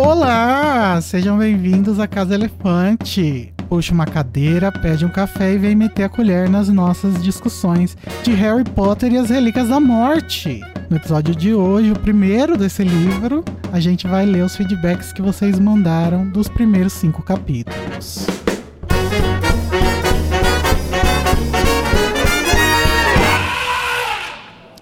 [0.00, 1.00] Olá!
[1.00, 3.52] Sejam bem-vindos à Casa Elefante.
[3.68, 8.30] Puxa uma cadeira, pede um café e vem meter a colher nas nossas discussões de
[8.30, 10.60] Harry Potter e as Relíquias da Morte.
[10.88, 15.20] No episódio de hoje, o primeiro desse livro, a gente vai ler os feedbacks que
[15.20, 18.24] vocês mandaram dos primeiros cinco capítulos.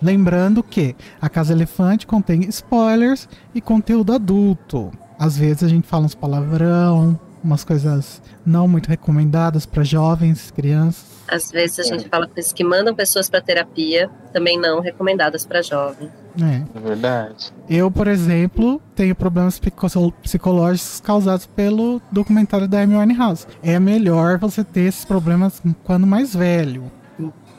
[0.02, 4.92] Lembrando que a Casa Elefante contém spoilers e conteúdo adulto.
[5.18, 11.04] Às vezes a gente fala uns palavrão, umas coisas não muito recomendadas para jovens, crianças.
[11.28, 15.60] Às vezes a gente fala coisas que mandam pessoas para terapia, também não recomendadas para
[15.62, 16.10] jovens.
[16.40, 16.62] É.
[16.76, 17.52] É verdade.
[17.68, 23.46] Eu, por exemplo, tenho problemas psico- psicológicos causados pelo documentário da Amy Winehouse.
[23.62, 26.92] É melhor você ter esses problemas quando mais velho.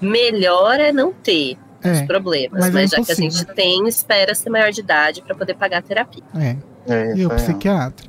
[0.01, 3.87] Melhor é não ter os É, problemas, mas mas, é já que a gente tem,
[3.87, 6.23] espera ser maior de idade para poder pagar a terapia.
[6.35, 6.55] é.
[6.87, 7.37] É E o aí.
[7.37, 8.07] psiquiatra.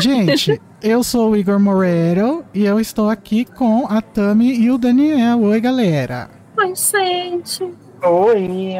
[0.00, 4.78] Gente, eu sou o Igor Moreiro e eu estou aqui com a Tami e o
[4.78, 5.40] Daniel.
[5.42, 6.28] Oi, galera.
[6.58, 7.64] Oi, gente.
[8.02, 8.74] Oi.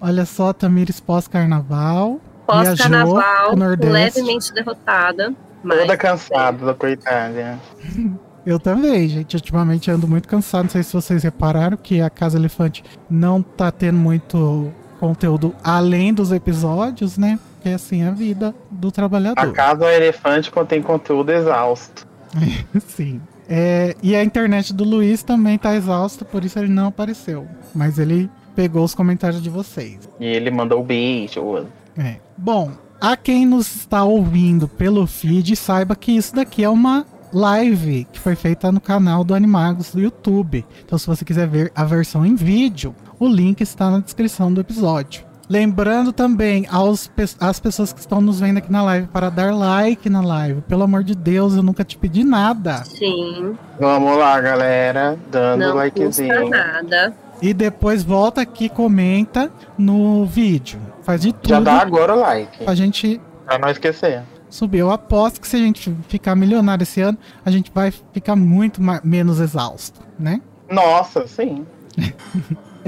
[0.00, 2.20] Olha só, Tamires pós-carnaval.
[2.46, 5.34] Pós-carnaval, levemente derrotada.
[5.62, 7.58] Mas Toda cansada, coitada.
[8.46, 9.34] Eu também, gente.
[9.34, 10.64] Ultimamente ando muito cansado.
[10.64, 16.14] Não sei se vocês repararam que a Casa Elefante não tá tendo muito conteúdo além
[16.14, 17.40] dos episódios, né?
[17.66, 19.52] Porque assim é a vida do A trabalhador.
[19.52, 22.06] casa elefante contém conteúdo exausto.
[22.86, 23.20] Sim.
[23.48, 27.44] É, e a internet do Luiz também tá exausta, por isso ele não apareceu.
[27.74, 29.98] Mas ele pegou os comentários de vocês.
[30.20, 31.66] E ele mandou beijo.
[31.98, 32.18] É.
[32.36, 38.06] Bom, a quem nos está ouvindo pelo feed, saiba que isso daqui é uma live
[38.12, 40.64] que foi feita no canal do Animagos do YouTube.
[40.84, 44.60] Então, se você quiser ver a versão em vídeo, o link está na descrição do
[44.60, 45.25] episódio.
[45.48, 47.08] Lembrando também aos,
[47.40, 50.60] às pessoas que estão nos vendo aqui na live para dar like na live.
[50.62, 52.82] Pelo amor de Deus, eu nunca te pedi nada.
[52.84, 55.16] sim, Vamos lá, galera.
[55.30, 56.48] Dando não custa likezinho.
[56.48, 57.14] nada.
[57.40, 60.80] E depois volta aqui e comenta no vídeo.
[61.02, 62.64] Faz de tudo Já dá agora o like.
[62.64, 64.22] pra gente Pra não esquecer.
[64.50, 64.78] subir.
[64.78, 68.80] Eu aposto que se a gente ficar milionário esse ano, a gente vai ficar muito
[69.04, 70.40] menos exausto, né?
[70.68, 71.64] Nossa, sim.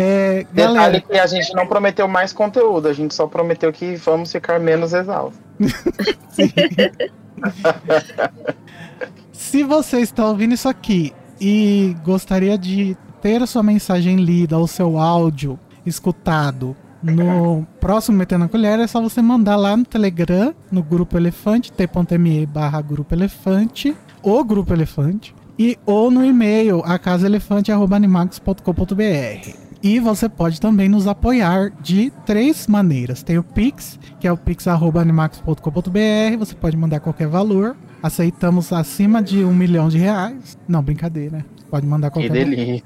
[0.01, 3.97] É, Detalhe galera, que a gente não prometeu mais conteúdo, a gente só prometeu que
[3.97, 5.41] vamos ficar menos exaustos.
[9.33, 14.69] se você está ouvindo isso aqui e gostaria de ter a sua mensagem lida ou
[14.69, 20.55] seu áudio escutado no próximo Metendo a Colher, é só você mandar lá no Telegram,
[20.71, 29.68] no Grupo Elefante, t.me barra Grupo Elefante, o Grupo Elefante, e ou no e-mail, acasaelefante.animagos.com.br.
[29.83, 33.23] E você pode também nos apoiar de três maneiras.
[33.23, 36.39] Tem o Pix, que é o pix.animax.com.br.
[36.39, 37.77] Você pode mandar qualquer valor.
[38.03, 40.59] Aceitamos acima de um milhão de reais.
[40.67, 41.45] Não, brincadeira.
[41.71, 42.57] Pode mandar Que qualquer valor.
[42.57, 42.85] delícia.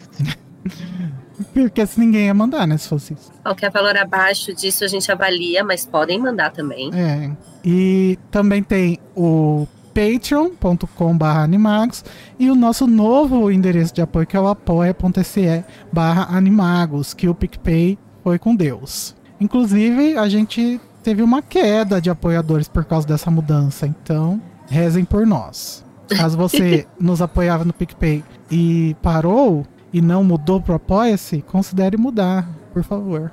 [1.53, 2.77] Porque se ninguém ia mandar, né?
[2.77, 3.33] Se fosse isso.
[3.43, 6.91] Qualquer valor abaixo disso a gente avalia, mas podem mandar também.
[6.95, 7.31] É.
[7.65, 12.05] E também tem o patreon.com animagos
[12.39, 17.35] e o nosso novo endereço de apoio que é o apoia.se barra animagos, que o
[17.35, 19.15] PicPay foi com Deus.
[19.41, 25.27] Inclusive, a gente teve uma queda de apoiadores por causa dessa mudança, então rezem por
[25.27, 25.85] nós.
[26.09, 32.49] Caso você nos apoiava no PicPay e parou e não mudou pro Apoia-se, considere mudar,
[32.73, 33.33] por favor.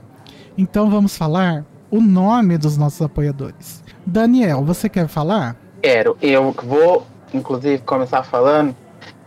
[0.58, 3.84] Então vamos falar o nome dos nossos apoiadores.
[4.06, 5.56] Daniel, você quer falar?
[5.81, 6.17] Quero.
[6.22, 8.75] Eu vou, inclusive, começar falando.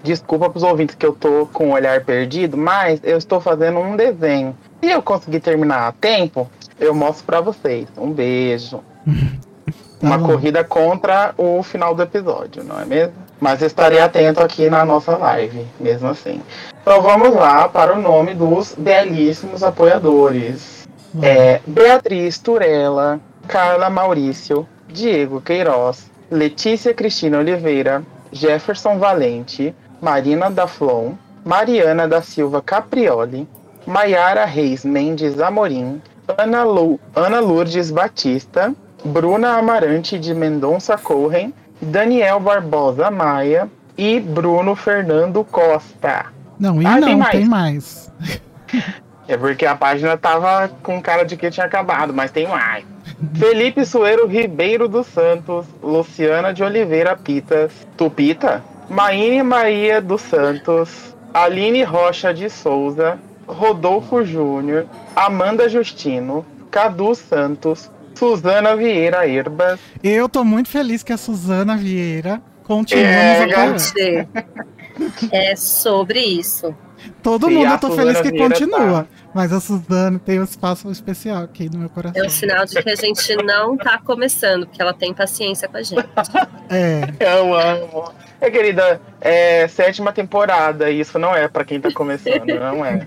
[0.02, 3.94] Desculpa pros ouvintes que eu tô com o olhar perdido, mas eu estou fazendo um
[3.96, 4.56] desenho.
[4.82, 7.86] Se eu conseguir terminar a tempo, eu mostro pra vocês.
[7.96, 8.80] Um beijo.
[10.02, 10.26] Tá Uma bom.
[10.26, 13.14] corrida contra o final do episódio, não é mesmo?
[13.40, 16.42] Mas estarei atento aqui na nossa live, mesmo assim.
[16.82, 20.88] Então vamos lá para o nome dos belíssimos apoiadores.
[21.22, 28.02] É, Beatriz Turella, Carla Maurício, Diego Queiroz, Letícia Cristina Oliveira,
[28.32, 31.12] Jefferson Valente, Marina da Flon,
[31.44, 33.46] Mariana da Silva Caprioli,
[33.86, 36.00] Maiara Reis Mendes Amorim,
[36.38, 38.74] Ana, Lu, Ana Lourdes Batista,
[39.04, 41.52] Bruna Amarante de Mendonça Corren,
[41.82, 43.68] Daniel Barbosa Maia
[43.98, 46.26] e Bruno Fernando Costa.
[46.58, 47.30] Não, e Ah, não, tem mais.
[47.32, 48.12] tem mais.
[49.28, 52.84] É porque a página tava com cara de que tinha acabado, mas tem mais.
[53.34, 61.82] Felipe Sueiro Ribeiro dos Santos, Luciana de Oliveira Pitas, Tupita, Maíne Maria dos Santos, Aline
[61.84, 69.78] Rocha de Souza, Rodolfo Júnior, Amanda Justino, Cadu Santos, Suzana Vieira Herbas.
[70.02, 74.28] Eu tô muito feliz que a Suzana Vieira continua É, nos apoiando.
[75.32, 76.74] É sobre isso.
[77.22, 79.06] Todo Sim, mundo eu tô feliz que continua.
[79.34, 82.22] Mas a Suzana tem um espaço especial aqui no meu coração.
[82.22, 85.76] É um sinal de que a gente não tá começando, porque ela tem paciência com
[85.78, 86.04] a gente.
[86.68, 88.12] É, Eu amo.
[88.40, 93.06] É, querida, é sétima temporada, e isso não é pra quem tá começando, não é.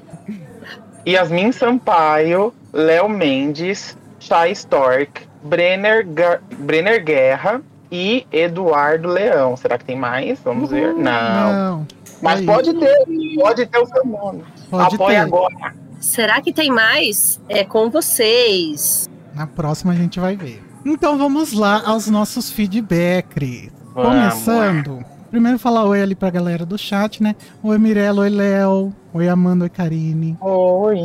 [1.08, 7.62] Yasmin Sampaio, Léo Mendes, Chay Stork, Brenner, Ga- Brenner Guerra
[7.92, 9.56] e Eduardo Leão.
[9.56, 10.40] Será que tem mais?
[10.40, 10.94] Vamos ver.
[10.94, 11.54] Não.
[11.54, 11.88] não.
[12.22, 12.46] Mas Aí.
[12.46, 12.96] pode ter,
[13.40, 14.44] pode ter o seu nome.
[14.70, 15.22] Pode Apoie ter.
[15.22, 15.74] agora.
[16.00, 17.40] Será que tem mais?
[17.50, 19.10] É com vocês.
[19.34, 20.64] Na próxima a gente vai ver.
[20.86, 23.70] Então vamos lá aos nossos feedbacks.
[23.94, 25.04] Começando.
[25.32, 27.36] Primeiro falar oi ali pra galera do chat, né?
[27.62, 30.38] Oi Mirella, oi Léo, oi Amanda, oi Karine.
[30.40, 30.96] Oi.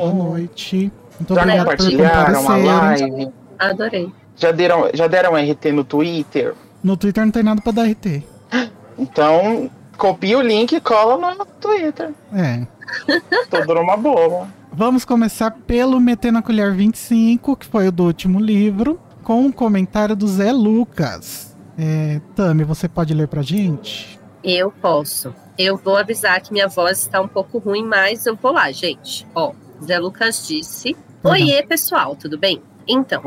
[0.00, 0.92] Boa noite.
[1.18, 3.12] Muito Já obrigado por compartilharam a comparecerem.
[3.16, 3.32] live?
[3.58, 4.12] Adorei.
[4.36, 6.54] Já deram, já deram RT no Twitter?
[6.82, 8.22] No Twitter não tem nada pra dar RT.
[8.98, 9.70] Então,
[10.00, 12.10] copia o link e cola no Twitter.
[12.32, 12.66] É.
[13.50, 14.48] Tudo numa boa.
[14.72, 19.52] Vamos começar pelo Meter na Colher 25, que foi o do último livro, com um
[19.52, 21.54] comentário do Zé Lucas.
[21.78, 24.18] É, Tami, você pode ler pra gente?
[24.42, 25.34] Eu posso.
[25.58, 29.26] Eu vou avisar que minha voz está um pouco ruim, mas eu vou lá, gente.
[29.34, 29.52] Ó,
[29.84, 31.32] Zé Lucas disse: Perdão.
[31.32, 32.62] Oiê, pessoal, tudo bem?
[32.92, 33.22] Então,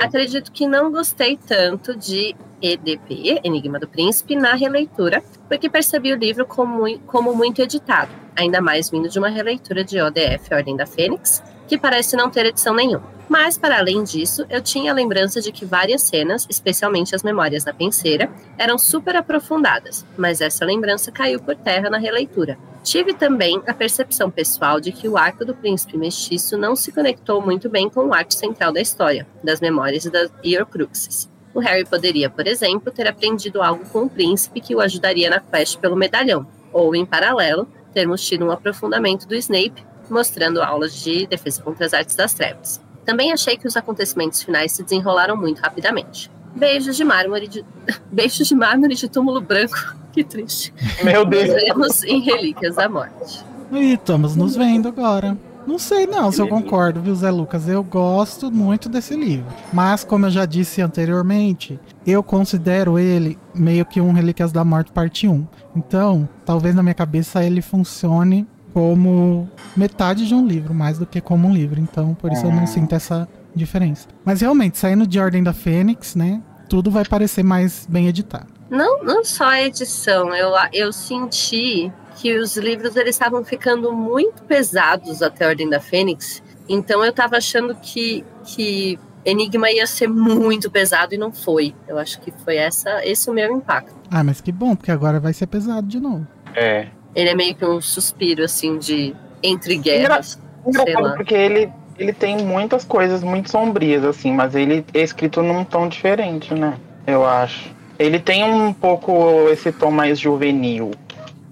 [0.00, 6.16] acredito que não gostei tanto de EDP, Enigma do Príncipe, na releitura, porque percebi o
[6.16, 10.86] livro como, como muito editado, ainda mais vindo de uma releitura de ODF, Ordem da
[10.86, 13.16] Fênix, que parece não ter edição nenhuma.
[13.28, 17.64] Mas, para além disso, eu tinha a lembrança de que várias cenas, especialmente as memórias
[17.64, 22.56] da penseira, eram super aprofundadas, mas essa lembrança caiu por terra na releitura.
[22.84, 27.42] Tive também a percepção pessoal de que o arco do príncipe mestiço não se conectou
[27.42, 31.28] muito bem com o arco central da história, das memórias e das Horcruxes.
[31.52, 35.40] O Harry poderia, por exemplo, ter aprendido algo com o príncipe que o ajudaria na
[35.40, 41.26] quest pelo medalhão, ou, em paralelo, termos tido um aprofundamento do Snape, mostrando aulas de
[41.26, 42.80] defesa contra as artes das trevas.
[43.04, 46.30] Também achei que os acontecimentos finais se desenrolaram muito rapidamente.
[46.54, 47.64] Beijos de mármore de...
[48.10, 49.76] Beijos de mármore de túmulo branco.
[50.16, 50.72] Que triste.
[51.04, 51.62] Meu Nos Deus.
[51.62, 53.44] vemos em Relíquias da Morte.
[53.70, 55.36] E estamos nos vendo agora.
[55.66, 57.68] Não sei não se eu concordo, viu, Zé Lucas?
[57.68, 59.44] Eu gosto muito desse livro.
[59.72, 64.92] Mas, como eu já disse anteriormente, eu considero ele meio que um Relíquias da Morte
[64.92, 65.46] parte 1.
[65.74, 68.46] Então, talvez na minha cabeça ele funcione
[68.80, 71.80] como metade de um livro, mais do que como um livro.
[71.80, 72.66] Então, por isso eu não Ah.
[72.66, 74.06] sinto essa diferença.
[74.22, 76.42] Mas realmente, saindo de Ordem da Fênix, né?
[76.68, 78.48] Tudo vai parecer mais bem editado.
[78.68, 84.42] Não, não só a edição, eu, eu senti que os livros eles estavam ficando muito
[84.42, 86.42] pesados até a Ordem da Fênix.
[86.68, 91.74] Então eu tava achando que, que Enigma ia ser muito pesado e não foi.
[91.88, 93.96] Eu acho que foi essa, esse o meu impacto.
[94.10, 96.26] Ah, mas que bom, porque agora vai ser pesado de novo.
[96.54, 96.88] É.
[97.16, 100.38] Ele é meio que um suspiro assim de entre guerras.
[100.62, 101.14] Sei Engraçado lá.
[101.14, 105.88] porque ele, ele tem muitas coisas muito sombrias, assim, mas ele é escrito num tom
[105.88, 106.74] diferente, né?
[107.06, 107.74] Eu acho.
[107.98, 110.90] Ele tem um pouco esse tom mais juvenil.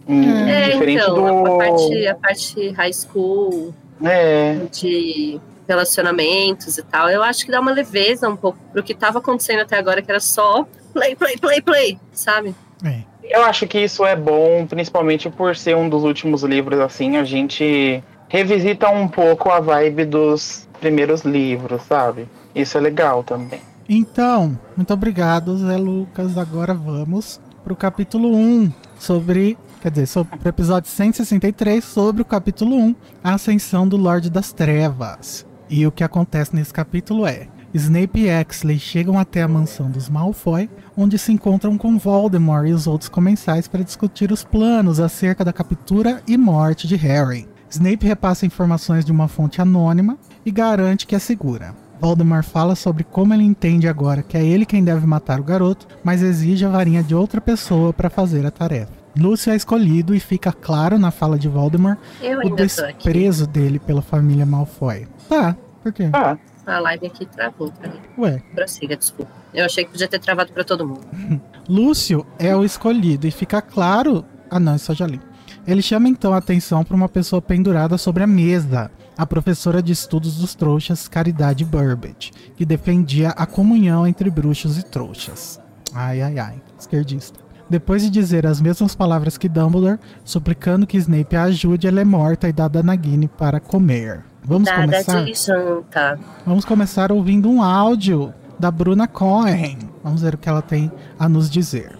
[0.06, 1.54] Hum, É, diferente então, do.
[1.54, 3.74] a parte, a parte high school,
[4.04, 8.92] É, de relacionamentos e tal, eu acho que dá uma leveza um pouco pro que
[8.94, 12.54] tava acontecendo até agora, que era só play, play, play, play, sabe?
[12.84, 13.13] É.
[13.30, 17.24] eu acho que isso é bom, principalmente por ser um dos últimos livros, assim, a
[17.24, 22.28] gente revisita um pouco a vibe dos primeiros livros, sabe?
[22.54, 23.60] Isso é legal também.
[23.88, 26.38] Então, muito obrigado, Zé Lucas.
[26.38, 29.58] Agora vamos pro capítulo 1 sobre.
[29.82, 34.50] Quer dizer, sobre o episódio 163 sobre o capítulo 1, a ascensão do Lorde das
[34.50, 35.46] Trevas.
[35.68, 40.08] E o que acontece nesse capítulo é: Snape e Exley chegam até a mansão dos
[40.08, 45.44] Malfoy, onde se encontram com Voldemort e os outros comensais para discutir os planos acerca
[45.44, 47.48] da captura e morte de Harry.
[47.68, 50.16] Snape repassa informações de uma fonte anônima
[50.46, 51.74] e garante que é segura.
[52.00, 55.88] Voldemort fala sobre como ele entende agora que é ele quem deve matar o garoto,
[56.04, 58.92] mas exige a varinha de outra pessoa para fazer a tarefa.
[59.18, 64.02] Lúcio é escolhido e fica claro na fala de Voldemort Eu o desprezo dele pela
[64.02, 65.08] família Malfoy.
[65.28, 66.10] Tá, por quê?
[66.12, 68.00] Ah, A live aqui travou pra mim.
[68.18, 69.30] Ué, Prossiga, desculpa.
[69.52, 71.06] Eu achei que podia ter travado pra todo mundo.
[71.68, 74.24] Lúcio é o escolhido e fica claro.
[74.50, 75.20] Ah, não, isso eu já li.
[75.66, 79.92] Ele chama então a atenção para uma pessoa pendurada sobre a mesa, a professora de
[79.92, 85.58] estudos dos trouxas Caridade Burbage, que defendia a comunhão entre bruxos e trouxas.
[85.94, 87.40] Ai, ai, ai, esquerdista.
[87.68, 92.04] Depois de dizer as mesmas palavras que Dumbledore, suplicando que Snape a ajude, ela é
[92.04, 94.22] morta e dada a Nagini para comer.
[94.44, 95.24] Vamos Nada começar?
[95.24, 96.18] de junta.
[96.44, 99.78] Vamos começar ouvindo um áudio da Bruna Cohen.
[100.02, 101.96] Vamos ver o que ela tem a nos dizer.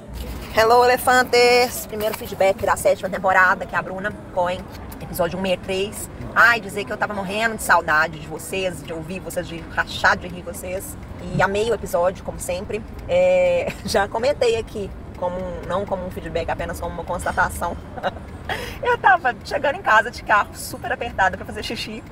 [0.54, 1.86] Hello, elefantes!
[1.86, 4.60] Primeiro feedback da sétima temporada, que é a Bruna Cohen,
[5.00, 6.10] episódio 163.
[6.36, 10.16] Ai, dizer que eu tava morrendo de saudade de vocês, de ouvir vocês, de rachar
[10.16, 10.96] de rir vocês.
[11.34, 12.82] E amei o episódio, como sempre.
[13.08, 17.76] É, já comentei aqui, como um- não como um feedback, apenas como uma constatação.
[18.83, 22.02] eu tava chegando em casa de carro, super apertada pra fazer xixi,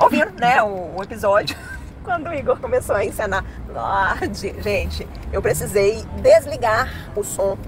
[0.00, 1.56] ouvindo, né, o, o episódio.
[2.04, 7.58] Quando o Igor começou a encenar, Lorde, gente, eu precisei desligar o som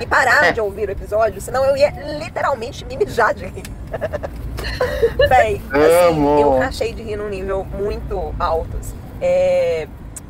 [0.00, 3.64] e parar de ouvir o episódio, senão eu ia literalmente me mijar de rir.
[5.28, 8.76] Bem, assim, eu rachei de rir num nível muito alto.
[8.78, 8.94] assim.
[9.20, 9.88] É,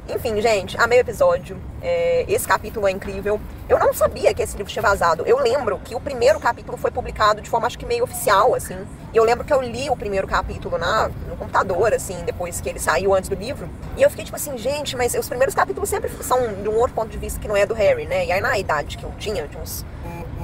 [0.09, 1.61] Enfim, gente, amei o episódio.
[1.83, 3.39] É, Esse capítulo é incrível.
[3.69, 5.23] Eu não sabia que esse livro tinha vazado.
[5.27, 8.77] Eu lembro que o primeiro capítulo foi publicado de forma, acho que meio oficial, assim.
[9.13, 12.69] E eu lembro que eu li o primeiro capítulo na, no computador, assim, depois que
[12.71, 13.69] ele saiu antes do livro.
[13.99, 16.95] E eu fiquei tipo assim, gente, mas os primeiros capítulos sempre são de um outro
[16.95, 18.25] ponto de vista que não é do Harry, né?
[18.25, 19.85] E aí na idade que eu tinha, de uns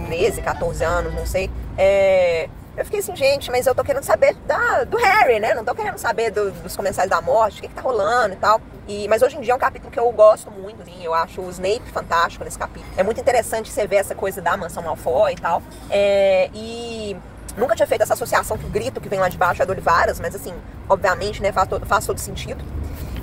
[0.08, 1.50] 13, 14 anos, não sei.
[1.78, 5.54] É, eu fiquei assim, gente, mas eu tô querendo saber da, do Harry, né?
[5.54, 8.36] Não tô querendo saber do- dos comensais da morte, o que, que tá rolando e
[8.36, 8.60] tal.
[8.88, 11.40] E, mas hoje em dia é um capítulo que eu gosto muito, assim, eu acho
[11.40, 12.92] o Snape fantástico nesse capítulo.
[12.96, 15.62] É muito interessante você ver essa coisa da mansão Malfoy e tal.
[15.88, 17.16] É, e
[17.56, 19.70] nunca tinha feito essa associação que o grito que vem lá de baixo é do
[19.72, 20.52] Olivaras, mas assim,
[20.88, 22.62] obviamente, né, faz todo, faz todo sentido.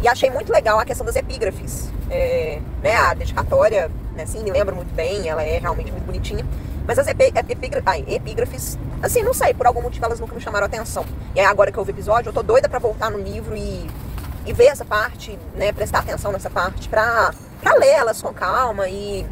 [0.02, 1.92] E achei muito legal a questão das epígrafes.
[2.10, 6.44] É, né, a dedicatória, né, assim, me lembro muito bem, ela é realmente muito bonitinha.
[6.88, 7.08] Mas as
[7.86, 11.06] ai, epígrafes, assim, não sei, por algum motivo elas nunca me chamaram a atenção.
[11.36, 13.56] E aí agora que eu vi o episódio, eu tô doida pra voltar no livro
[13.56, 13.88] e,
[14.46, 18.88] e ver essa parte, né, prestar atenção nessa parte, pra, pra ler elas com calma
[18.90, 19.26] e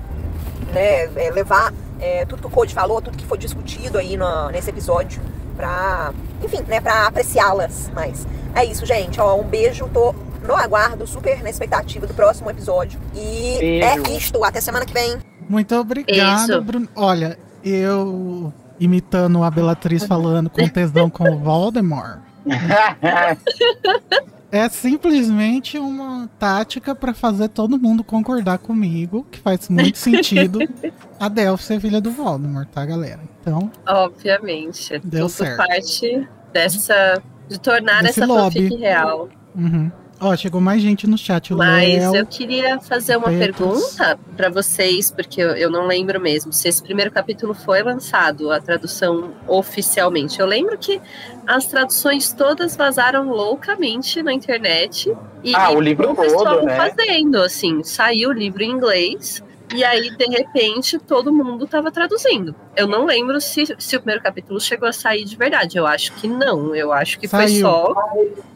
[0.74, 4.50] né, é, levar é, tudo que o Code falou, tudo que foi discutido aí no-
[4.50, 5.22] nesse episódio,
[5.58, 6.14] pra,
[6.44, 8.26] enfim, né, pra apreciá-las mais.
[8.56, 10.14] É isso, gente, ó, um beijo, tô
[10.44, 13.00] no aguardo, super na expectativa do próximo episódio.
[13.14, 13.88] E Beijo.
[13.88, 15.20] é isto, até semana que vem.
[15.50, 16.62] Muito obrigado, Isso.
[16.62, 16.88] Bruno.
[16.96, 22.20] Olha, eu imitando a Belatriz falando com tesão com o Voldemort.
[24.52, 30.60] É simplesmente uma tática pra fazer todo mundo concordar comigo, que faz muito sentido
[31.20, 33.20] a Delphi ser filha do Voldemort, tá, galera?
[33.40, 34.98] Então, Obviamente.
[35.04, 35.58] Deu tudo certo.
[35.58, 37.22] parte dessa.
[37.48, 38.64] de tornar Desse essa lobby.
[38.64, 39.30] fanfic real.
[39.56, 39.92] uhum.
[40.22, 41.54] Ó, chegou mais gente no chat.
[41.54, 43.96] Mas Léo, eu queria fazer uma Petros.
[43.96, 48.52] pergunta para vocês, porque eu, eu não lembro mesmo se esse primeiro capítulo foi lançado,
[48.52, 50.40] a tradução oficialmente.
[50.40, 51.00] Eu lembro que
[51.48, 55.16] as traduções todas vazaram loucamente na internet.
[55.44, 56.76] E, Ah, e o livro todo, né?
[56.76, 59.42] fazendo, assim, saiu o livro em inglês.
[59.76, 62.56] E aí, de repente, todo mundo estava traduzindo.
[62.76, 65.78] Eu não lembro se, se o primeiro capítulo chegou a sair de verdade.
[65.78, 66.74] Eu acho que não.
[66.76, 67.62] Eu acho que foi Saiu.
[67.62, 67.94] só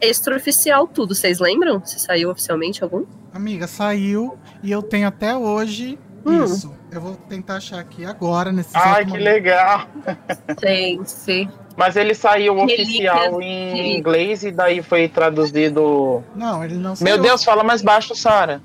[0.01, 1.13] extraoficial tudo.
[1.15, 1.84] Vocês lembram?
[1.86, 3.05] Se saiu oficialmente algum?
[3.34, 6.43] amiga, saiu e eu tenho até hoje Hum.
[6.46, 6.72] isso.
[6.91, 9.24] Eu vou tentar achar aqui agora, nesse Ai, que momento.
[9.25, 9.88] legal.
[10.62, 11.50] Gente.
[11.75, 16.24] Mas ele saiu Relíquias oficial em inglês e daí foi traduzido.
[16.36, 17.22] Não, ele não Meu saiu.
[17.22, 18.62] Deus, fala mais baixo, Sara.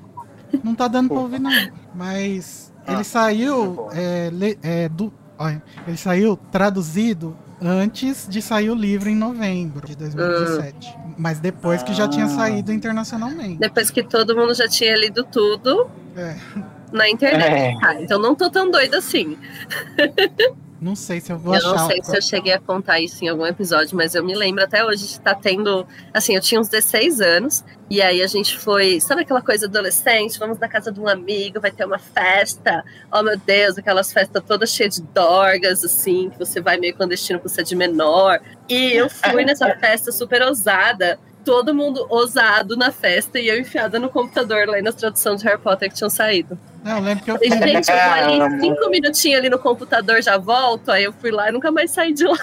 [0.62, 1.50] Não tá dando pra ouvir, não.
[1.98, 3.88] Mas Ah, ele saiu.
[3.92, 9.84] é, le- é, do, olha, ele saiu traduzido antes de sair o livro em novembro
[9.84, 10.96] de 2017.
[11.18, 12.28] Mas depois que já tinha Ah.
[12.28, 13.58] saído internacionalmente.
[13.58, 16.36] Depois que todo mundo já tinha lido tudo É,
[16.92, 17.52] na internet.
[17.52, 17.74] É.
[17.84, 19.36] Ah, então não tô tão doida assim.
[20.80, 21.74] não sei se eu vou eu achar.
[21.74, 24.62] não sei se eu cheguei a contar isso em algum episódio, mas eu me lembro
[24.62, 25.84] até hoje de estar tendo.
[26.14, 29.00] Assim, eu tinha uns 16 anos, e aí a gente foi.
[29.00, 30.38] Sabe aquela coisa adolescente?
[30.38, 32.84] Vamos na casa de um amigo, vai ter uma festa.
[33.12, 37.40] Oh meu Deus, aquelas festas todas cheias de dorgas, assim, que você vai meio clandestino
[37.40, 38.40] por ser de menor.
[38.68, 41.18] E eu fui nessa festa super ousada.
[41.44, 45.60] Todo mundo ousado na festa e eu enfiada no computador lendo as traduções de Harry
[45.60, 46.58] Potter que tinham saído.
[46.84, 47.68] Não, eu lembro que eu Falei, fui.
[47.68, 50.90] gente, eu vou ali cinco minutinhos ali no computador, já volto.
[50.90, 52.38] Aí eu fui lá e nunca mais saí de lá.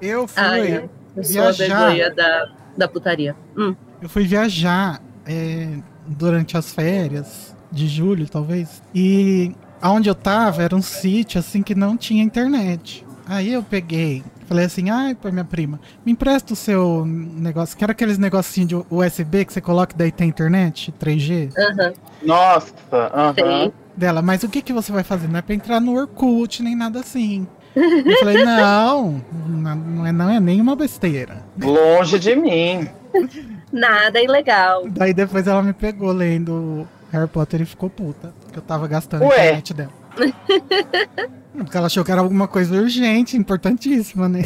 [0.00, 0.42] Eu fui.
[0.42, 2.10] Ai, eu sou a viajar.
[2.14, 3.36] da, da putaria.
[3.56, 3.74] Hum.
[4.00, 5.68] Eu fui viajar é,
[6.06, 8.82] durante as férias de julho, talvez.
[8.94, 13.04] E aonde eu tava era um sítio assim que não tinha internet.
[13.26, 14.22] Aí eu peguei,
[14.52, 17.76] falei assim: ai, pra minha prima, me empresta o seu negócio.
[17.76, 21.92] Que era aqueles negocinhos de USB que você coloca e daí tem internet, 3G Aham,
[22.22, 23.34] Nossa, aham.
[23.34, 23.72] sei.
[23.96, 24.20] dela.
[24.22, 25.28] Mas o que, que você vai fazer?
[25.28, 27.46] Não é pra entrar no Orkut nem nada assim.
[27.74, 31.42] Eu falei: não, não é, não é nenhuma besteira.
[31.60, 32.86] Longe de mim.
[33.72, 34.84] Nada ilegal.
[34.88, 38.32] Daí depois ela me pegou lendo Harry Potter e ficou puta.
[38.52, 39.34] Que eu tava gastando a Ué.
[39.46, 39.92] internet dela.
[41.56, 44.44] Porque ela achou que era alguma coisa urgente, importantíssima, né?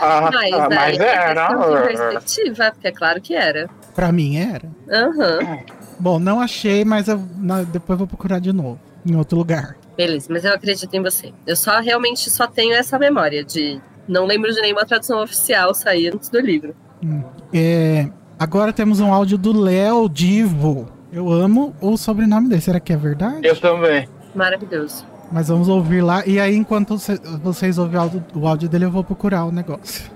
[0.00, 1.82] Ah, Mas, ah, mas é era.
[1.82, 3.68] perspectiva, porque é claro que era.
[3.94, 4.68] Pra mim era.
[4.90, 5.58] Aham.
[5.98, 8.78] Bom, não achei, mas eu, na- depois vou procurar de novo.
[9.04, 9.76] Em outro lugar.
[9.96, 11.32] Beleza, mas eu acredito em você.
[11.46, 13.80] Eu só realmente só tenho essa memória de.
[14.06, 16.74] Não lembro de nenhuma tradução oficial sair antes do livro.
[17.04, 17.22] Hum.
[17.52, 20.88] É, agora temos um áudio do Léo Divo.
[21.12, 22.60] Eu amo o sobrenome dele.
[22.60, 23.40] Será que é verdade?
[23.46, 24.08] Eu também.
[24.34, 25.04] Maravilhoso.
[25.30, 26.26] Mas vamos ouvir lá.
[26.26, 28.00] E aí, enquanto cê- vocês ouvem
[28.34, 30.10] o áudio dele, eu vou procurar o negócio.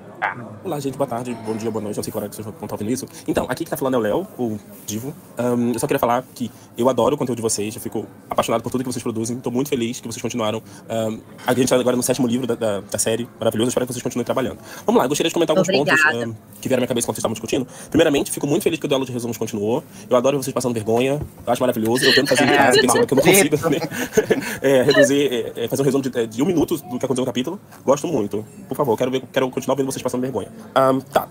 [0.62, 2.54] Olá, gente, boa tarde, bom dia, boa noite, não sei que hora que vocês vão
[2.54, 3.06] estar ouvindo isso.
[3.26, 5.12] Então, aqui que tá falando é o Léo, o Divo.
[5.36, 6.48] Ahn, eu só queria falar que
[6.78, 9.50] eu adoro o conteúdo de vocês, eu fico apaixonado por tudo que vocês produzem, tô
[9.50, 10.62] muito feliz que vocês continuaram.
[10.88, 13.92] Ahn, a gente tá agora no sétimo livro da, da, da série, maravilhoso, espero que
[13.92, 14.58] vocês continuem trabalhando.
[14.86, 16.00] Vamos lá, eu gostaria de comentar alguns Obrigada.
[16.00, 17.66] pontos ahm, que vieram à minha cabeça quando vocês estavam discutindo.
[17.90, 19.82] Primeiramente, fico muito feliz que o duelo de resumos continuou.
[20.08, 22.04] Eu adoro vocês passando vergonha, eu acho maravilhoso.
[22.04, 23.78] Eu tento fazer em casa, tem hora que eu não consigo né?
[24.62, 27.26] é, reduzir, é, é, fazer um resumo de, de um minuto do que aconteceu no
[27.26, 27.60] capítulo.
[27.84, 28.46] Gosto muito.
[28.68, 30.48] Por favor, quero, ver, quero continuar vendo vocês passando vergonha.
[30.74, 31.28] Ahn, tá.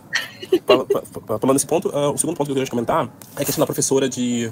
[1.27, 3.65] Falando nesse ponto, ah, o segundo ponto que eu queria comentar é a questão da
[3.65, 4.51] professora de.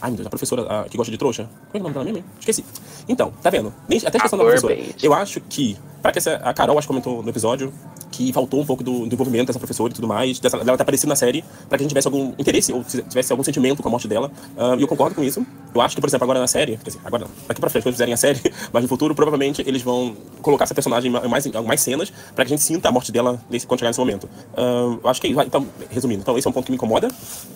[0.00, 1.44] Ai, meu Deus, a professora ah, que gosta de trouxa.
[1.44, 2.24] Como é que é o nome dela mesmo?
[2.38, 2.64] Esqueci.
[3.08, 3.72] Então, tá vendo?
[3.88, 4.76] Nem, até a questão da professora.
[5.02, 5.76] Eu acho que.
[6.00, 7.72] Pra que essa, a Carol, acho que comentou no episódio
[8.12, 10.82] que faltou um pouco do, do envolvimento dessa professora e tudo mais, dessa, dela ter
[10.84, 13.82] aparecido na série, pra que a gente tivesse algum interesse ou se- tivesse algum sentimento
[13.82, 14.30] com a morte dela.
[14.56, 15.44] Ah, e eu concordo com isso.
[15.74, 17.82] Eu acho que, por exemplo, agora na série, quer dizer, agora não, daqui pra frente,
[17.82, 18.40] quando fizerem a série,
[18.72, 22.44] mas no futuro, provavelmente eles vão colocar essa personagem em mais, em mais cenas pra
[22.44, 24.28] que a gente sinta a morte dela nesse, quando chegar nesse momento.
[24.56, 25.40] Ah, eu acho que é isso.
[25.40, 27.08] Então, resumindo, então esse é um ponto que me incomoda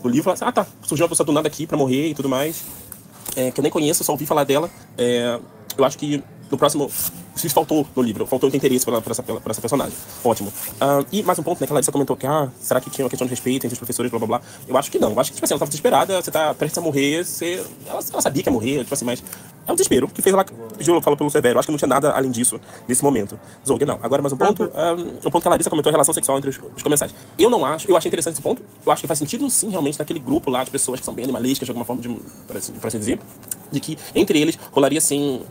[0.02, 0.34] do livro.
[0.40, 2.64] Ah, tá, surgiu uma pessoa do nada aqui pra morrer e tudo mais
[3.36, 4.70] é, que eu nem conheço, só ouvi falar dela.
[4.96, 5.38] É,
[5.76, 6.90] eu acho que no próximo.
[7.36, 9.92] Isso faltou no livro, faltou ter interesse por, por essa, por essa personagem.
[10.24, 10.52] Ótimo.
[10.80, 11.66] Ah, e mais um ponto, né?
[11.66, 13.78] Que a Larissa comentou que, ah, será que tinha uma questão de respeito entre os
[13.78, 14.40] professores, blá blá blá.
[14.66, 15.12] Eu acho que não.
[15.12, 17.62] Eu acho que, tipo assim, ela tava desesperada, você tá prestes a morrer, você.
[17.86, 19.22] Ela, ela sabia que ia morrer, tipo assim, mas.
[19.66, 20.46] É um desespero que fez ela.
[20.78, 21.56] Júlio falou pelo Severo.
[21.56, 23.38] Eu acho que não tinha nada além disso nesse momento.
[23.66, 23.98] Zog, não.
[24.00, 24.70] Agora, mais um ponto.
[24.74, 27.12] ah, um ponto que a Larissa comentou a relação sexual entre os, os comensais.
[27.36, 27.90] Eu não acho.
[27.90, 28.62] Eu achei interessante esse ponto.
[28.84, 31.24] Eu acho que faz sentido, sim, realmente, naquele grupo lá de pessoas que são bem
[31.24, 33.18] animalísticas, de alguma forma, de, por assim, assim dizer.
[33.72, 35.42] De que entre eles rolaria, assim.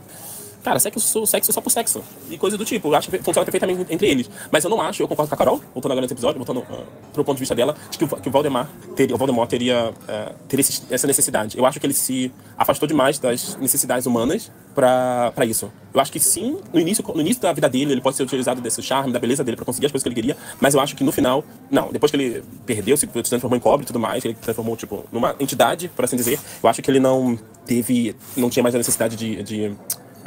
[0.66, 2.02] Cara, sexo, sexo só por sexo.
[2.28, 2.88] E coisa do tipo.
[2.88, 4.28] Eu acho que funciona perfeitamente entre eles.
[4.50, 6.84] Mas eu não acho, eu concordo com a Carol, voltando agora nesse episódio, voltando uh,
[7.12, 9.90] pro ponto de vista dela, de que o, que o Valdemar teria, o Voldemort teria,
[9.90, 11.56] uh, teria esse- essa necessidade.
[11.56, 15.70] Eu acho que ele se afastou demais das necessidades humanas pra isso.
[15.94, 18.60] Eu acho que sim, no início, no início da vida dele, ele pode ser utilizado
[18.60, 20.96] desse charme, da beleza dele pra conseguir as coisas que ele queria, mas eu acho
[20.96, 21.92] que no final, não.
[21.92, 25.36] Depois que ele perdeu, se transformou em cobre e tudo mais, ele transformou, tipo, numa
[25.38, 29.14] entidade, por assim dizer, eu acho que ele não teve, não tinha mais a necessidade
[29.16, 29.72] de- de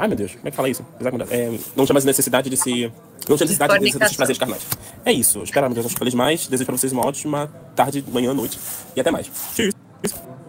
[0.00, 0.82] Ai, meu Deus, como é que fala isso?
[0.98, 2.90] Que, É, não tinha mais necessidade de se.
[3.28, 4.66] Não tinha necessidade de, desses prazeres carnais.
[5.04, 5.42] É isso.
[5.42, 6.46] Espero, meu Deus, eu feliz mais.
[6.48, 8.58] Desejo pra vocês uma ótima tarde, manhã, noite.
[8.96, 9.30] E até mais.
[9.54, 9.68] Tchau.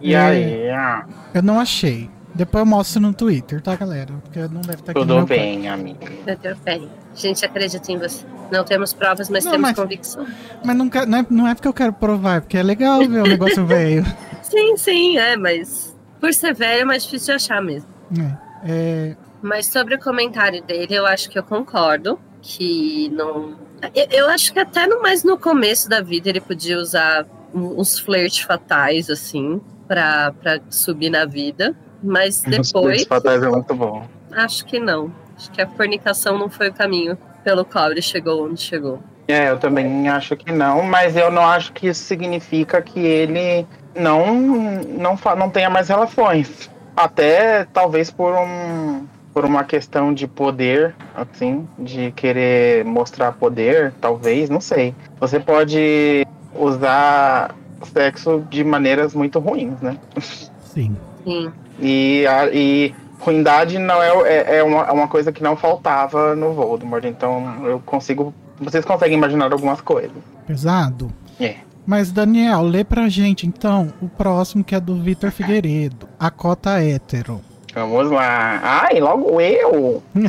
[0.00, 0.68] E aí?
[0.70, 2.10] ah, Eu não achei.
[2.34, 4.14] Depois eu mostro no Twitter, tá, galera?
[4.22, 5.98] Porque não deve estar aqui no Tudo meu bem, amigo.
[6.26, 6.80] Eu tenho fé.
[6.80, 8.24] A gente acredita em você.
[8.50, 10.26] Não temos provas, mas Não, temos mas- convicção.
[10.64, 13.00] Mas não, quer- não é, não é porque eu quero provar, é porque é legal
[13.06, 14.04] ver o negócio velho.
[14.42, 17.88] Sim, sim, é, mas por ser velho é mais difícil de achar mesmo.
[18.18, 18.34] É,
[18.64, 23.56] é, Mas sobre o comentário dele, eu acho que eu concordo que não.
[23.94, 27.98] Eu, eu acho que até no, mais no começo da vida ele podia usar uns
[27.98, 31.74] flirts fatais, assim, pra, pra subir na vida.
[32.02, 34.06] Mas Os depois, Spirits Fatais é muito bom.
[34.32, 35.12] acho que não.
[35.36, 39.00] Acho que a fornicação não foi o caminho pelo qual ele chegou onde chegou.
[39.28, 43.66] É, eu também acho que não, mas eu não acho que isso significa que ele
[43.94, 44.34] não
[44.82, 46.70] não, não tenha mais relações.
[46.96, 54.50] Até talvez por um por uma questão de poder, assim, de querer mostrar poder, talvez,
[54.50, 54.94] não sei.
[55.18, 57.54] Você pode usar
[57.92, 59.96] sexo de maneiras muito ruins, né?
[60.18, 60.96] sim.
[61.24, 61.52] Sim.
[61.80, 66.34] E, a, e ruindade não é, é, é uma, é uma coisa que não faltava
[66.34, 67.04] no Voldemort.
[67.04, 68.34] Então eu consigo.
[68.60, 70.12] Vocês conseguem imaginar algumas coisas.
[70.46, 71.10] Pesado.
[71.40, 71.56] É.
[71.84, 76.08] Mas, Daniel, lê pra gente, então, o próximo que é do Vitor Figueiredo.
[76.18, 77.40] A cota hétero.
[77.74, 78.60] Vamos lá.
[78.62, 80.02] Ai, logo eu!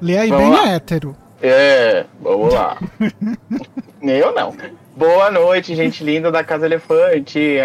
[0.00, 0.68] Lê aí Vamos bem lá.
[0.74, 1.16] hétero.
[1.40, 2.76] É, vamos lá.
[4.02, 4.54] eu não.
[4.96, 7.56] Boa noite, gente linda da Casa Elefante.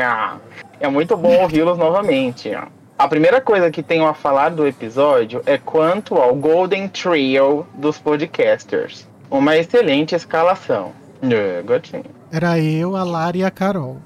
[0.80, 2.51] É muito bom ouvi-los novamente.
[2.97, 7.97] A primeira coisa que tenho a falar do episódio é quanto ao Golden Trio dos
[7.97, 9.08] podcasters.
[9.30, 10.91] Uma excelente escalação.
[11.23, 12.06] É, gatinho.
[12.32, 13.97] Era eu, a Lara e a Carol.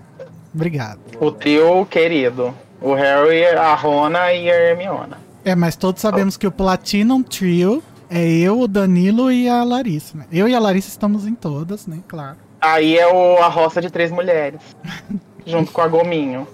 [0.53, 0.99] Obrigado.
[1.19, 2.53] O trio querido.
[2.85, 5.17] O Harry, a Rona e a Hermiona.
[5.43, 10.17] É, mas todos sabemos que o Platinum Trio é eu, o Danilo e a Larissa,
[10.17, 10.25] né?
[10.31, 11.99] Eu e a Larissa estamos em todas, né?
[12.07, 12.37] Claro.
[12.61, 14.61] Aí é o, a roça de três mulheres.
[15.45, 16.47] junto com a Gominho.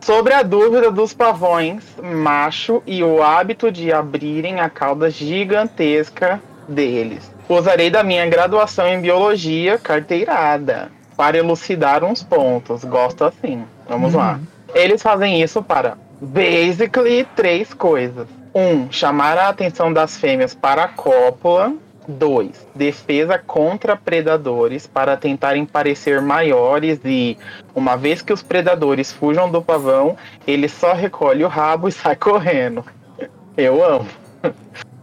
[0.00, 7.30] Sobre a dúvida dos pavões macho e o hábito de abrirem a cauda gigantesca deles.
[7.48, 12.82] Usarei da minha graduação em biologia carteirada para elucidar uns pontos.
[12.84, 13.64] Gosto assim.
[13.88, 14.40] Vamos lá.
[14.74, 18.26] Eles fazem isso para basically três coisas.
[18.54, 21.74] Um, chamar a atenção das fêmeas para a cópula.
[22.08, 22.66] 2.
[22.74, 27.38] Defesa contra predadores para tentarem parecer maiores e,
[27.76, 32.16] uma vez que os predadores fujam do pavão, ele só recolhe o rabo e sai
[32.16, 32.84] correndo.
[33.56, 34.08] Eu amo.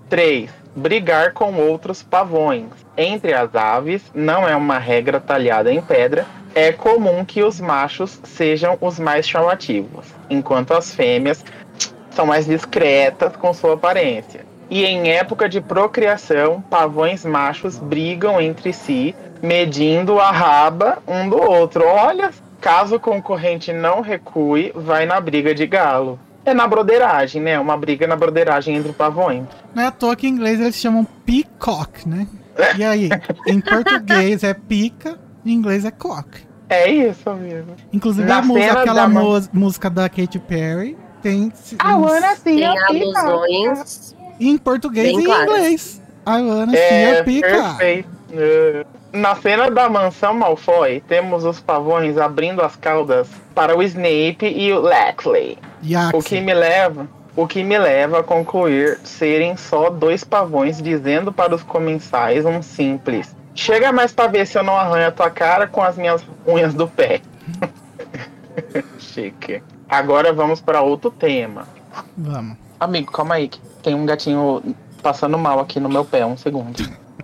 [0.09, 0.49] 3.
[0.75, 2.65] Brigar com outros pavões.
[2.97, 8.19] Entre as aves, não é uma regra talhada em pedra, é comum que os machos
[8.23, 11.43] sejam os mais chamativos, enquanto as fêmeas
[12.11, 14.45] são mais discretas com sua aparência.
[14.69, 21.37] E em época de procriação, pavões machos brigam entre si, medindo a raba um do
[21.37, 21.83] outro.
[21.85, 22.29] Olha,
[22.61, 26.19] caso o concorrente não recue, vai na briga de galo.
[26.45, 27.59] É na broderagem, né?
[27.59, 29.43] Uma briga na broderagem entre pavões.
[29.73, 32.27] Não é à toa que em inglês eles chamam peacock, né?
[32.77, 33.09] E aí,
[33.47, 36.47] em português é pica, em inglês é cock.
[36.69, 37.75] É isso mesmo.
[37.91, 42.65] Inclusive Na a música, aquela da música da Katy Perry tem A Ana sim, Tem
[42.67, 43.19] a pica.
[43.19, 44.15] alusões.
[44.39, 45.47] em português bem e em claras.
[45.49, 46.01] inglês.
[46.27, 47.47] I wanna see É, your pica.
[47.49, 48.09] perfeito.
[48.31, 48.85] É.
[49.11, 54.71] Na cena da mansão Malfoy, temos os pavões abrindo as caudas para o Snape e
[54.71, 55.57] o Lackley.
[55.83, 56.15] Yaxi.
[56.15, 61.33] O que me leva, o que me leva a concluir serem só dois pavões dizendo
[61.33, 65.29] para os comensais um simples: Chega mais pra ver se eu não arranho a tua
[65.29, 67.19] cara com as minhas unhas do pé.
[68.97, 69.61] Chique.
[69.89, 71.67] Agora vamos para outro tema.
[72.17, 72.55] Vamos.
[72.79, 74.63] Amigo, calma aí, que tem um gatinho
[75.03, 76.77] passando mal aqui no meu pé, um segundo.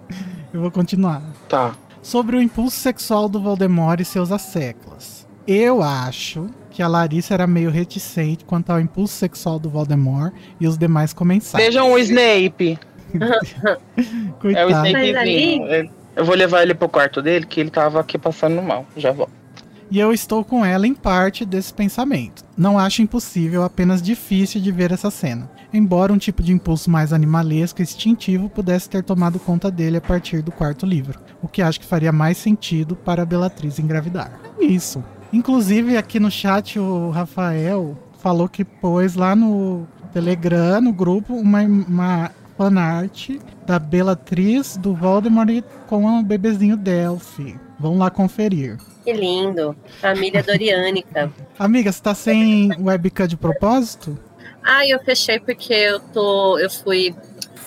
[0.53, 1.21] Eu vou continuar.
[1.47, 1.73] Tá.
[2.01, 5.25] Sobre o impulso sexual do Voldemort e seus asseclas.
[5.47, 10.67] Eu acho que a Larissa era meio reticente quanto ao impulso sexual do Voldemort e
[10.67, 11.63] os demais comensais.
[11.63, 12.77] Vejam o Snape.
[14.41, 14.59] Coitado.
[14.59, 18.17] É o Mas ali- Eu vou levar ele pro quarto dele, que ele tava aqui
[18.17, 18.85] passando mal.
[18.95, 19.33] Já volto.
[19.91, 22.43] E eu estou com ela em parte desse pensamento.
[22.57, 25.49] Não acho impossível, apenas difícil de ver essa cena.
[25.71, 30.01] Embora um tipo de impulso mais animalesco e instintivo pudesse ter tomado conta dele a
[30.01, 34.31] partir do quarto livro, o que acho que faria mais sentido para a Bellatrix engravidar.
[34.59, 35.03] Isso.
[35.31, 41.61] Inclusive aqui no chat o Rafael falou que pôs lá no Telegram, no grupo, uma,
[41.61, 43.29] uma fanart
[43.65, 47.59] da Bellatrix do Voldemort com o bebezinho Delphi.
[47.79, 48.77] Vamos lá conferir.
[49.03, 49.75] Que lindo.
[49.99, 51.31] Família Doriânica.
[51.59, 54.17] Amiga, você tá sem webcam de propósito?
[54.63, 56.57] Ah, eu fechei porque eu tô.
[56.57, 57.13] Eu fui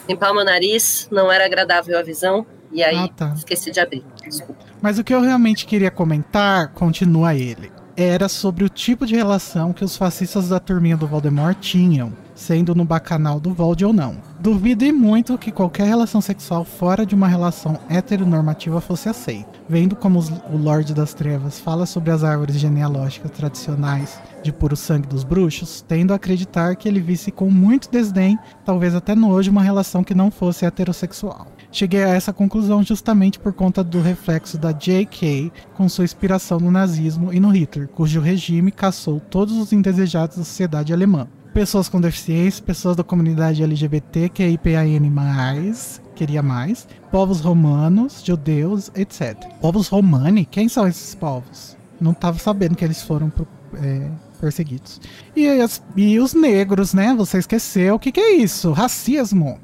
[0.09, 2.45] limpar o meu nariz, não era agradável a visão.
[2.73, 3.33] E aí Ah, tá.
[3.37, 4.05] esqueci de abrir.
[4.23, 4.65] Desculpa.
[4.81, 9.73] Mas o que eu realmente queria comentar, continua ele, era sobre o tipo de relação
[9.73, 14.17] que os fascistas da turminha do Voldemort tinham, sendo no bacanal do Vold ou não.
[14.39, 19.59] Duvido e muito que qualquer relação sexual fora de uma relação heteronormativa fosse aceita.
[19.69, 20.21] Vendo como
[20.51, 25.85] o Lorde das Trevas fala sobre as árvores genealógicas tradicionais de puro sangue dos bruxos,
[25.87, 30.15] tendo a acreditar que ele visse com muito desdém, talvez até nojo, uma relação que
[30.15, 31.49] não fosse heterossexual.
[31.71, 35.53] Cheguei a essa conclusão justamente por conta do reflexo da J.K.
[35.75, 40.45] com sua inspiração no nazismo e no Hitler, cujo regime caçou todos os indesejados da
[40.45, 41.29] sociedade alemã.
[41.59, 45.73] Pessoas com deficiência, pessoas da comunidade LGBT, QIPAN+,
[46.15, 49.35] queria mais, povos romanos, judeus, etc.
[49.61, 50.45] Povos romani?
[50.45, 51.77] Quem são esses povos?
[52.01, 54.09] Não tava sabendo que eles foram pro- é,
[54.41, 55.01] perseguidos.
[55.35, 57.13] E, as- e os negros, né?
[57.19, 57.97] Você esqueceu.
[57.97, 58.71] O que, que é isso?
[58.71, 59.59] Racismo.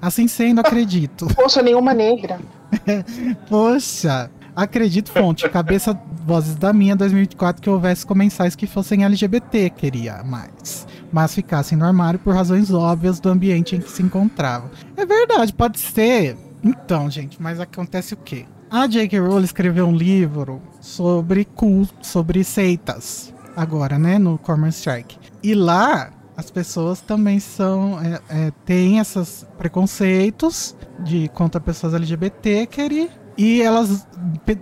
[0.00, 1.26] Assim sendo, acredito.
[1.34, 2.38] Poxa, nenhuma negra.
[3.50, 10.22] Poxa, acredito, fonte, cabeça, vozes da minha, 2024, que houvesse comensais que fossem LGBT, queria
[10.22, 10.86] mais.
[11.12, 14.70] Mas ficassem no armário por razões óbvias do ambiente em que se encontravam.
[14.96, 16.36] É verdade, pode ser.
[16.62, 18.46] Então, gente, mas acontece o quê?
[18.70, 19.18] A J.K.
[19.18, 25.18] Rowling escreveu um livro sobre culto, sobre seitas, agora, né, no Cormoran Strike.
[25.42, 32.66] E lá as pessoas também são é, é, têm esses preconceitos de contra pessoas LGBT
[32.66, 34.06] querer e elas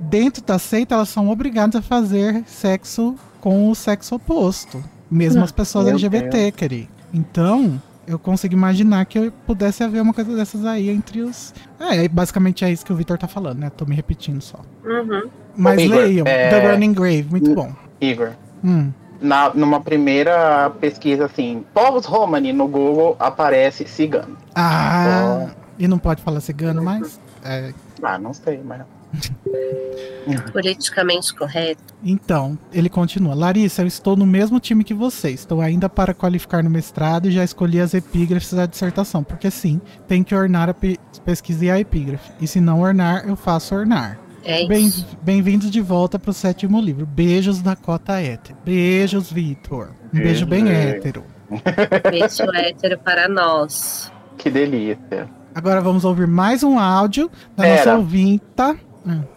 [0.08, 5.52] dentro da seita elas são obrigadas a fazer sexo com o sexo oposto, mesmo as
[5.52, 6.88] pessoas meu LGBT querer.
[7.12, 11.52] Então eu consigo imaginar que pudesse haver uma coisa dessas aí entre os.
[11.78, 13.70] É, basicamente é isso que o Victor tá falando, né?
[13.70, 14.58] Tô me repetindo só.
[14.84, 15.28] Uhum.
[15.56, 17.72] Mas Igor, leiam, é- The Running Grave, muito bom.
[18.00, 18.30] Igor.
[18.64, 18.90] Hum.
[19.20, 24.36] Na, numa primeira pesquisa assim, povos romani no Google aparece cigano.
[24.54, 27.20] Ah, e não pode falar cigano mais?
[27.44, 28.82] É, Ah, não sei, mas.
[30.52, 31.82] Politicamente correto.
[32.04, 33.34] Então, ele continua.
[33.34, 35.30] Larissa, eu estou no mesmo time que você.
[35.30, 39.24] Estou ainda para qualificar no mestrado e já escolhi as epígrafes da dissertação.
[39.24, 42.30] Porque sim, tem que ornar a pe pesquisa e a epígrafe.
[42.40, 44.18] E se não ornar, eu faço ornar.
[44.44, 45.06] É Bem- isso.
[45.22, 47.04] Bem-vindos de volta para o sétimo livro.
[47.06, 48.56] Beijos da cota hétero.
[48.64, 49.90] Beijos, Vitor.
[50.14, 50.78] Um beijo bem Beijo.
[50.96, 51.24] hétero.
[52.10, 54.12] Beijo hétero para nós.
[54.36, 55.28] Que delícia.
[55.54, 57.76] Agora vamos ouvir mais um áudio da Pera.
[57.76, 58.76] nossa ouvinta.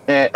[0.08, 0.32] É.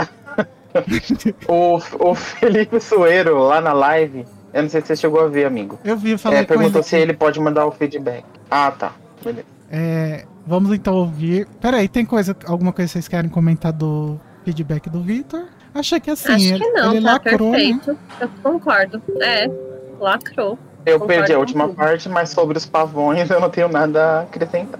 [1.48, 5.46] o, o Felipe Sueiro, lá na live, eu não sei se você chegou a ver,
[5.46, 5.80] amigo.
[5.84, 6.60] Eu vi, eu falei É, com ele.
[6.60, 8.26] perguntou se ele pode mandar o feedback.
[8.50, 8.92] Ah, tá.
[9.24, 9.46] Beleza.
[9.72, 11.48] É, vamos então ouvir.
[11.62, 15.46] Peraí, tem coisa, alguma coisa que vocês querem comentar do feedback do Vitor?
[15.74, 17.58] Achei que assim, Acho ele, que não, ele tá lacrou, né?
[17.58, 17.98] perfeito.
[18.22, 19.02] Eu concordo.
[19.22, 19.50] É,
[20.00, 20.58] lacrou.
[20.86, 21.76] Eu Concordo perdi a última tudo.
[21.76, 24.80] parte, mas sobre os pavões eu não tenho nada a acrescentar.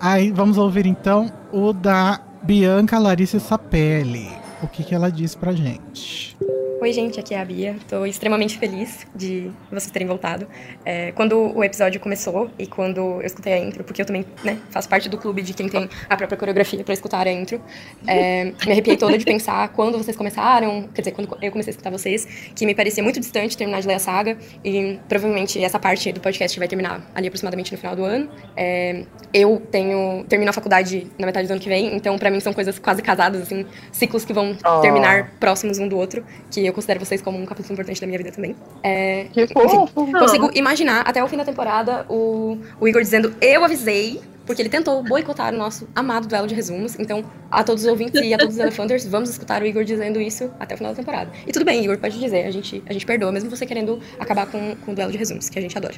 [0.00, 4.30] Aí vamos ouvir então o da Bianca Larissa Sapelli.
[4.62, 6.36] O que, que ela disse pra gente?
[6.78, 7.74] Oi, gente, aqui é a Bia.
[7.88, 10.46] Tô extremamente feliz de vocês terem voltado.
[10.84, 14.58] É, quando o episódio começou e quando eu escutei a intro, porque eu também né,
[14.70, 17.62] faço parte do clube de quem tem a própria coreografia pra escutar a intro,
[18.06, 21.72] é, me arrepiei toda de pensar quando vocês começaram, quer dizer, quando eu comecei a
[21.72, 25.78] escutar vocês, que me parecia muito distante terminar de ler a saga e provavelmente essa
[25.78, 28.28] parte do podcast vai terminar ali aproximadamente no final do ano.
[28.54, 32.38] É, eu tenho termino a faculdade na metade do ano que vem, então pra mim
[32.38, 34.80] são coisas quase casadas, assim, ciclos que vão Oh.
[34.80, 38.18] terminar próximos um do outro, que eu considero vocês como um capítulo importante da minha
[38.18, 38.54] vida também.
[38.82, 39.88] É, Que fofo!
[40.12, 44.68] consigo imaginar até o fim da temporada o, o Igor dizendo eu avisei, porque ele
[44.68, 46.96] tentou boicotar o nosso amado duelo de resumos.
[46.98, 50.20] Então, a todos os ouvintes e a todos os Elefanters, vamos escutar o Igor dizendo
[50.20, 51.30] isso até o final da temporada.
[51.46, 54.46] E tudo bem, Igor, pode dizer, a gente, a gente perdoa, mesmo você querendo acabar
[54.46, 55.96] com, com o duelo de resumos, que a gente adora.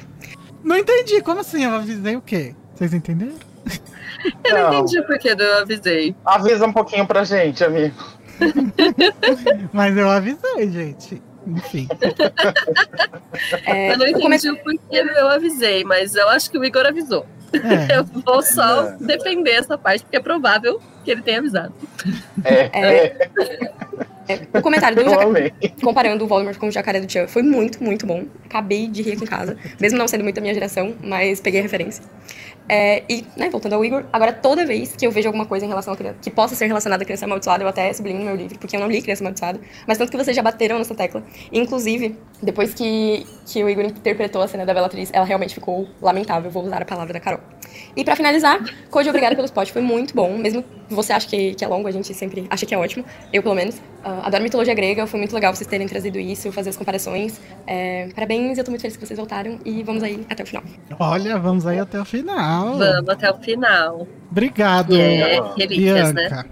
[0.63, 1.63] Não entendi, como assim?
[1.63, 2.55] Eu avisei o quê?
[2.75, 3.35] Vocês entenderam?
[4.43, 4.79] Eu não, Não.
[4.79, 6.15] entendi o porquê do eu avisei.
[6.25, 7.95] Avisa um pouquinho pra gente, amigo.
[9.73, 11.21] Mas eu avisei, gente.
[11.47, 11.87] Enfim.
[13.65, 17.25] É, eu não entendi o porquê eu avisei, mas eu acho que o Igor avisou.
[17.53, 21.73] É, Eu vou só defender essa parte, porque é provável que ele tenha avisado.
[22.43, 23.29] É, É.
[24.27, 25.53] é, o comentário do eu Jaca- amei.
[25.81, 28.25] comparando o Voldemort com o jacaré do Chan foi muito, muito bom.
[28.45, 31.59] Acabei de rir aqui em casa, mesmo não sendo muito da minha geração, mas peguei
[31.61, 32.03] a referência.
[32.71, 35.67] É, e, né, voltando ao Igor, agora toda vez que eu vejo alguma coisa em
[35.67, 38.35] relação a criança, que possa ser relacionada à criança amaldiçoada, eu até sublinho no meu
[38.35, 41.23] livro, porque eu não li criança amaldiçoada, mas tanto que vocês já bateram nessa tecla.
[41.51, 46.51] Inclusive, depois que, que o Igor interpretou a cena da Bellatrix, ela realmente ficou lamentável,
[46.51, 47.39] vou usar a palavra da Carol.
[47.95, 48.59] E pra finalizar,
[48.91, 51.91] Code, obrigada pelo spot, foi muito bom, mesmo você acha que, que é longo, a
[51.91, 53.81] gente sempre acha que é ótimo, eu pelo menos.
[54.03, 57.39] Ah, adoro mitologia grega, foi muito legal vocês terem trazido isso, fazer as comparações.
[57.67, 60.63] É, parabéns, eu tô muito feliz que vocês voltaram e vamos aí até o final.
[60.97, 62.77] olha, vamos aí até o final.
[62.77, 64.07] Vamos até o final.
[64.31, 66.29] Obrigado, é relíquias, né?
[66.29, 66.49] Bianca.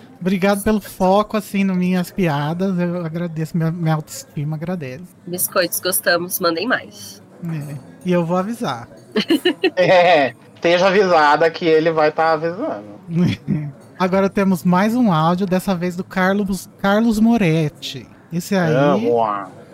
[0.20, 2.78] Obrigado pelo foco, assim, nas minhas piadas.
[2.78, 5.04] Eu agradeço, minha, minha autoestima agradece.
[5.26, 7.22] Biscoitos, gostamos, mandem mais.
[7.42, 7.76] É.
[8.04, 8.88] E eu vou avisar.
[9.76, 13.00] É, esteja avisada que ele vai estar avisando.
[13.98, 18.06] Agora temos mais um áudio, dessa vez do Carlos, Carlos Moretti.
[18.32, 18.74] Esse aí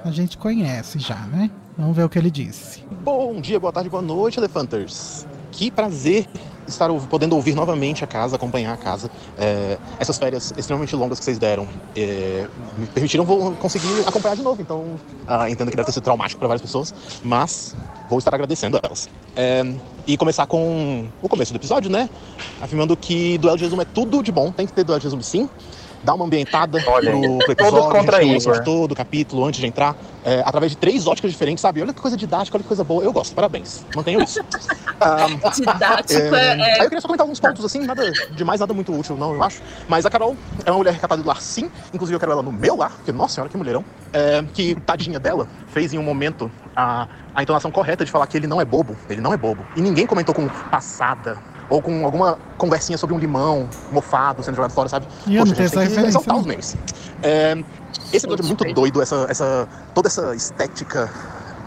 [0.05, 1.51] a gente conhece já, né?
[1.77, 2.83] Vamos ver o que ele disse.
[3.03, 5.27] Bom dia, boa tarde, boa noite, Elefanters.
[5.57, 6.27] Que prazer
[6.69, 9.11] estar podendo ouvir novamente a casa, acompanhar a casa.
[9.39, 11.67] É, essas férias extremamente longas que vocês deram
[11.97, 14.61] é, me permitiram vou conseguir acompanhar de novo.
[14.61, 17.75] Então, ah, entendo que deve ter sido traumático para várias pessoas, mas
[18.11, 19.09] vou estar agradecendo a elas.
[19.35, 19.65] É,
[20.07, 22.11] e começar com o começo do episódio, né?
[22.61, 25.23] Afirmando que duelo de resumo é tudo de bom, tem que ter duelo de resumo
[25.23, 25.49] sim.
[26.07, 28.63] Dá uma ambientada Olha, pro, pro todos episódio, contra a gente Igor.
[28.63, 31.83] todo o capítulo antes de entrar, é, através de três óticas diferentes, sabe?
[31.83, 33.03] Olha que coisa didática, olha que coisa boa.
[33.03, 33.85] Eu gosto, parabéns.
[33.95, 34.41] Mantenham isso.
[34.99, 36.73] Ah, Didático é, é.
[36.73, 39.43] Aí eu queria só comentar alguns pontos assim, nada demais, nada muito útil, não, eu
[39.43, 39.61] acho.
[39.87, 41.71] Mas a Carol é uma mulher recatada do lar, sim.
[41.93, 43.85] Inclusive eu quero ela no meu lar, porque, nossa senhora, que mulherão.
[44.11, 48.39] É, que, tadinha dela, fez em um momento a, a entonação correta de falar que
[48.39, 48.97] ele não é bobo.
[49.11, 49.67] Ele não é bobo.
[49.77, 51.37] E ninguém comentou com passada.
[51.69, 55.07] Ou com alguma conversinha sobre um limão mofado sendo jogado fora, sabe?
[55.27, 55.89] E Poxa, a gente tem
[56.23, 56.39] que não.
[56.41, 56.77] os memes.
[57.23, 57.57] É,
[58.13, 61.11] esse episódio é muito doido, essa, essa, toda essa estética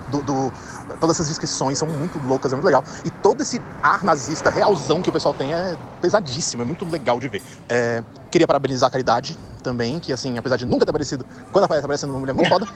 [0.10, 0.54] do, do-
[1.00, 2.84] todas essas descrições são muito loucas, é muito legal.
[3.06, 7.20] E todo esse ar nazista realzão que o pessoal tem é pesadíssimo, é muito legal
[7.20, 7.42] de ver.
[7.68, 11.86] É, queria parabenizar a Caridade também, que assim, apesar de nunca ter aparecido, quando aparece,
[11.86, 12.68] aparece uma mulher muito foda.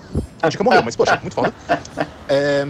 [0.42, 1.54] A dica morreu, mas poxa, muito foda.
[2.28, 2.66] É,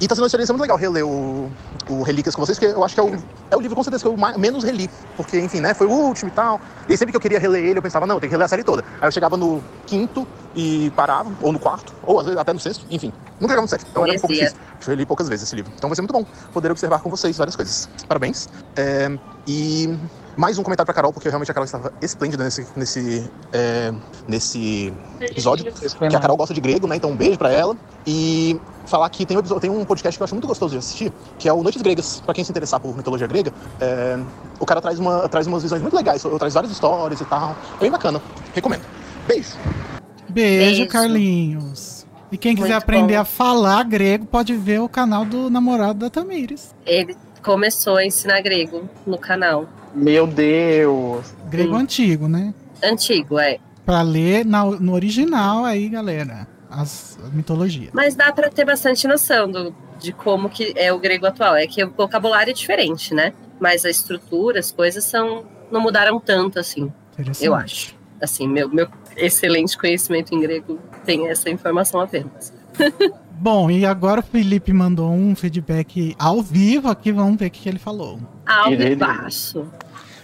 [0.00, 1.50] e tá sendo uma experiência muito legal reler o,
[1.88, 3.16] o Relíquias com vocês, porque eu acho que é o,
[3.50, 4.88] é o livro com certeza que eu mais, menos reli.
[5.16, 6.60] Porque, enfim, né, foi o último e tal.
[6.88, 8.48] E sempre que eu queria reler ele, eu pensava, não, eu tenho que reler a
[8.48, 8.84] série toda.
[9.00, 12.60] Aí eu chegava no quinto e parava, ou no quarto, ou às vezes até no
[12.60, 13.12] sexto, enfim.
[13.40, 13.90] Nunca chegava no sétimo.
[13.90, 14.56] Então era um pouco difícil.
[14.86, 15.72] Eu li poucas vezes esse livro.
[15.76, 17.88] Então vai ser muito bom poder observar com vocês várias coisas.
[18.06, 18.48] Parabéns.
[18.76, 19.10] É,
[19.46, 19.98] e
[20.38, 23.92] mais um comentário pra Carol, porque realmente a Carol estava esplêndida nesse, nesse, é,
[24.28, 25.72] nesse episódio.
[25.72, 26.94] Que a Carol gosta de grego, né?
[26.94, 27.76] Então um beijo pra ela.
[28.06, 30.78] E falar que tem um, episódio, tem um podcast que eu acho muito gostoso de
[30.78, 32.20] assistir, que é o Noites Gregas.
[32.20, 34.16] Pra quem se interessar por mitologia grega, é,
[34.60, 37.56] o cara traz, uma, traz umas visões muito legais, traz várias histórias e tal.
[37.80, 38.22] Bem bacana.
[38.54, 38.82] Recomendo.
[39.26, 39.56] Beijo.
[40.28, 40.86] Beijo, Beijo.
[40.86, 42.06] Carlinhos.
[42.30, 43.22] E quem quiser Muito aprender bom.
[43.22, 46.74] a falar grego pode ver o canal do namorado da Tamires.
[46.86, 49.66] Ele começou a ensinar grego no canal.
[49.94, 51.34] Meu Deus.
[51.48, 51.82] Grego Sim.
[51.82, 52.54] antigo, né?
[52.82, 53.58] Antigo, é.
[53.84, 56.46] Pra ler na- no original aí, galera.
[56.70, 57.88] As, a mitologia.
[57.92, 61.56] Mas dá pra ter bastante noção do, de como que é o grego atual.
[61.56, 63.32] É que o vocabulário é diferente, né?
[63.58, 67.44] Mas a estrutura, as coisas são não mudaram tanto assim, Interessante.
[67.46, 67.94] eu acho.
[68.22, 72.52] Assim, meu, meu excelente conhecimento em grego tem essa informação apenas.
[73.40, 77.12] Bom, e agora o Felipe mandou um feedback ao vivo aqui.
[77.12, 78.18] Vamos ver o que ele falou.
[78.68, 79.64] E baixo.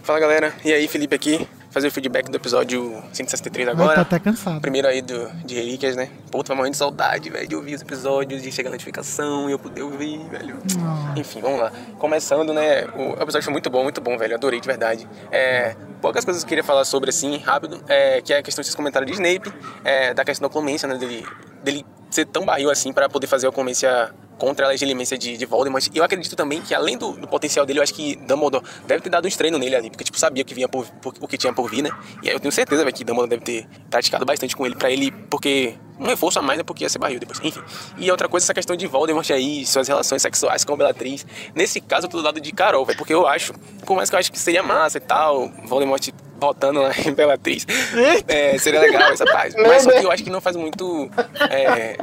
[0.03, 4.00] Fala galera, e aí Felipe aqui, fazer o feedback do episódio 163 Vai tá agora.
[4.03, 4.61] até cansado.
[4.61, 6.11] Primeiro aí do, de Relíquias, né?
[6.31, 9.53] Pô, tô morrendo de saudade, velho, de ouvir os episódios, de chegar a notificação e
[9.53, 10.59] eu poder ouvir, velho.
[10.81, 11.72] Ah, Enfim, vamos lá.
[11.98, 12.85] Começando, né?
[12.94, 14.35] O episódio foi muito bom, muito bom, velho.
[14.35, 15.09] Adorei de verdade.
[15.33, 15.74] É,
[16.05, 18.67] poucas coisas que eu queria falar sobre, assim, rápido, é, que é a questão que
[18.67, 19.51] vocês comentaram de Snape,
[19.83, 20.99] é, da questão da oclumência, né?
[20.99, 21.27] Dele,
[21.62, 25.47] dele ser tão barril assim para poder fazer a oclumência contra a legilimência de, de
[25.47, 25.87] Voldemort.
[25.95, 29.01] E eu acredito também que, além do, do potencial dele, eu acho que Dumbledore deve
[29.01, 31.38] ter dado um estreino nele ali, porque, tipo, sabia que vinha por, por- o que
[31.38, 31.90] tinha por vir, né?
[32.23, 34.90] E aí eu tenho certeza, velho, que Dumbledore deve ter praticado bastante com ele, pra
[34.90, 37.40] ele, porque um reforço a mais é porque ia ser barril depois.
[37.42, 37.62] Enfim.
[37.96, 41.26] E outra coisa, essa questão de Voldemort aí, suas relações sexuais com a Bellatrix.
[41.54, 43.54] Nesse caso, eu tô do lado de Carol, velho, porque eu acho,
[43.87, 47.14] por mais que eu acho que seria massa e tal, Voldemort botando lá em
[48.29, 49.57] é, seria legal essa parte.
[49.61, 51.11] Mas só que eu acho que não faz muito
[51.51, 51.97] é,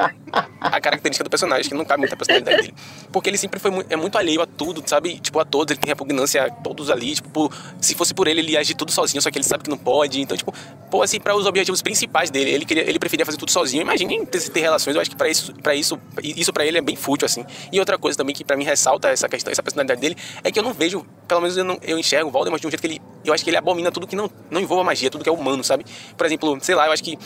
[0.59, 2.73] a característica do personagem, que não cabe muito a personalidade dele.
[3.11, 5.19] Porque ele sempre foi mu- é muito alheio a tudo, sabe?
[5.19, 7.15] Tipo, a todos, ele tem repugnância a todos ali.
[7.15, 9.63] Tipo, por- se fosse por ele, ele ia agir tudo sozinho, só que ele sabe
[9.63, 10.21] que não pode.
[10.21, 10.53] Então, tipo,
[10.89, 13.81] pô, assim, para os objetivos principais dele, ele, queria, ele preferia fazer tudo sozinho.
[13.81, 16.81] Imagine ter, ter relações, eu acho que pra isso, pra isso, isso pra ele é
[16.81, 17.45] bem fútil, assim.
[17.71, 20.59] E outra coisa também que pra mim ressalta essa questão, essa personalidade dele, é que
[20.59, 22.87] eu não vejo, pelo menos eu, não, eu enxergo o Voldemort de um jeito que
[22.87, 23.01] ele.
[23.23, 25.63] Eu acho que ele abomina tudo que não, não envolva magia, tudo que é humano,
[25.63, 25.85] sabe?
[26.17, 27.17] Por exemplo, sei lá, eu acho que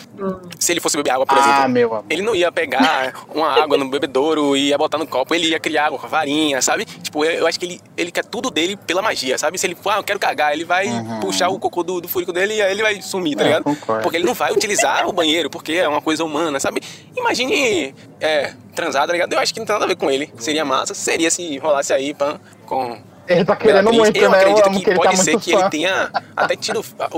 [0.60, 2.06] se ele fosse beber água, por Ah, exemplo.
[2.10, 5.60] Ele não ia pegar uma água no bebedouro e ia botar no copo, ele ia
[5.60, 6.86] criar água com a varinha, sabe?
[6.86, 9.58] Tipo, eu, eu acho que ele, ele quer tudo dele pela magia, sabe?
[9.58, 11.20] Se ele for, ah, eu quero cagar, ele vai Uhum.
[11.20, 13.64] puxar o cocô do, do furico dele e aí ele vai sumir, tá É, ligado?
[13.64, 14.04] concordo.
[14.04, 16.82] Porque ele não vai utilizar o banheiro, porque é uma coisa humana, sabe?
[17.16, 19.34] Imagine é, transar, tá ligado?
[19.34, 20.32] Eu acho que não tem nada a ver com ele.
[20.38, 23.98] Seria massa, seria se rolasse aí, pã, com Ele tá querendo Bellatrix.
[23.98, 24.38] muito, eu né?
[24.38, 25.60] Eu acredito que que ele pode tá ser que fã.
[25.60, 27.10] ele tenha até tido a,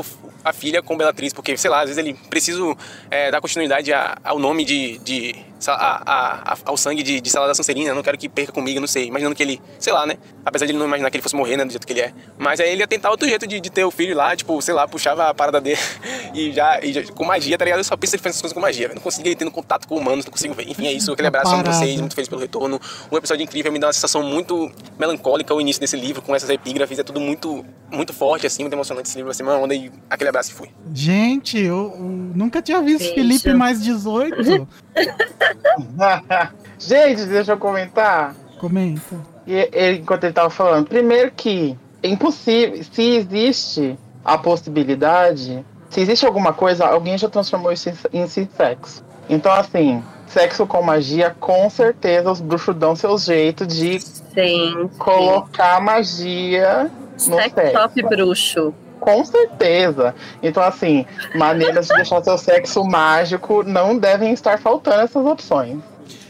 [0.49, 2.61] a filha com Bellatrix, porque, sei lá, às vezes ele precisa
[3.11, 4.97] é, dar continuidade a- ao nome de.
[4.99, 5.35] de
[5.67, 8.79] a- a- a- ao sangue de, de Salada Sonserina, eu não quero que perca comigo,
[8.79, 9.05] não sei.
[9.07, 10.17] Imaginando que ele, sei lá, né?
[10.45, 11.65] Apesar de ele não imaginar que ele fosse morrer, né?
[11.65, 12.13] Do jeito que ele é.
[12.37, 14.73] Mas aí ele ia tentar outro jeito de, de ter o filho lá, tipo, sei
[14.73, 15.79] lá, puxava a parada dele
[16.33, 17.79] e já, e já- com magia, tá ligado?
[17.79, 18.95] Eu só penso ele fazendo essas coisas com magia, velho.
[18.95, 20.69] Não consigo ele tendo contato com humanos, não consigo ver.
[20.69, 21.11] Enfim, é isso.
[21.11, 21.73] Aquele abraço a Parada.
[21.73, 22.79] vocês, muito feliz pelo retorno.
[23.11, 26.49] Um episódio incrível, me dá uma sensação muito melancólica o início desse livro, com essas
[26.49, 29.91] epígrafes, é tudo muito, muito forte, assim, muito emocionante esse livro, assim, uma onda e
[30.09, 30.69] aquele abraço e fui.
[30.93, 32.01] Gente, eu, eu
[32.35, 33.15] nunca tinha visto Beijo.
[33.15, 34.67] Felipe mais 18.
[36.79, 38.35] Gente, deixa eu comentar.
[38.59, 39.15] Comenta.
[39.45, 46.01] E ele, enquanto ele tava falando, primeiro que é impossível, se existe a possibilidade, se
[46.01, 49.03] existe alguma coisa, alguém já transformou isso em, em sexo.
[49.29, 54.89] Então, assim, sexo com magia, com certeza os bruxos dão seu jeito de Sim.
[54.97, 56.91] colocar magia
[57.25, 57.73] no Sex sexo.
[57.73, 58.73] top bruxo.
[59.07, 60.13] Com certeza.
[60.43, 65.79] Então, assim, maneiras de deixar seu sexo mágico não devem estar faltando essas opções.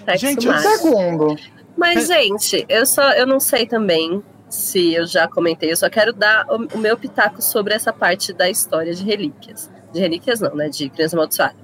[0.05, 0.77] Sexo Gente, mágico.
[0.77, 1.35] Segundo,
[1.75, 6.13] Mas, gente, eu só eu não sei também se eu já comentei, eu só quero
[6.13, 9.71] dar o, o meu pitaco sobre essa parte da história de relíquias.
[9.91, 10.69] De relíquias não, né?
[10.69, 11.55] De criança amaldiçoada.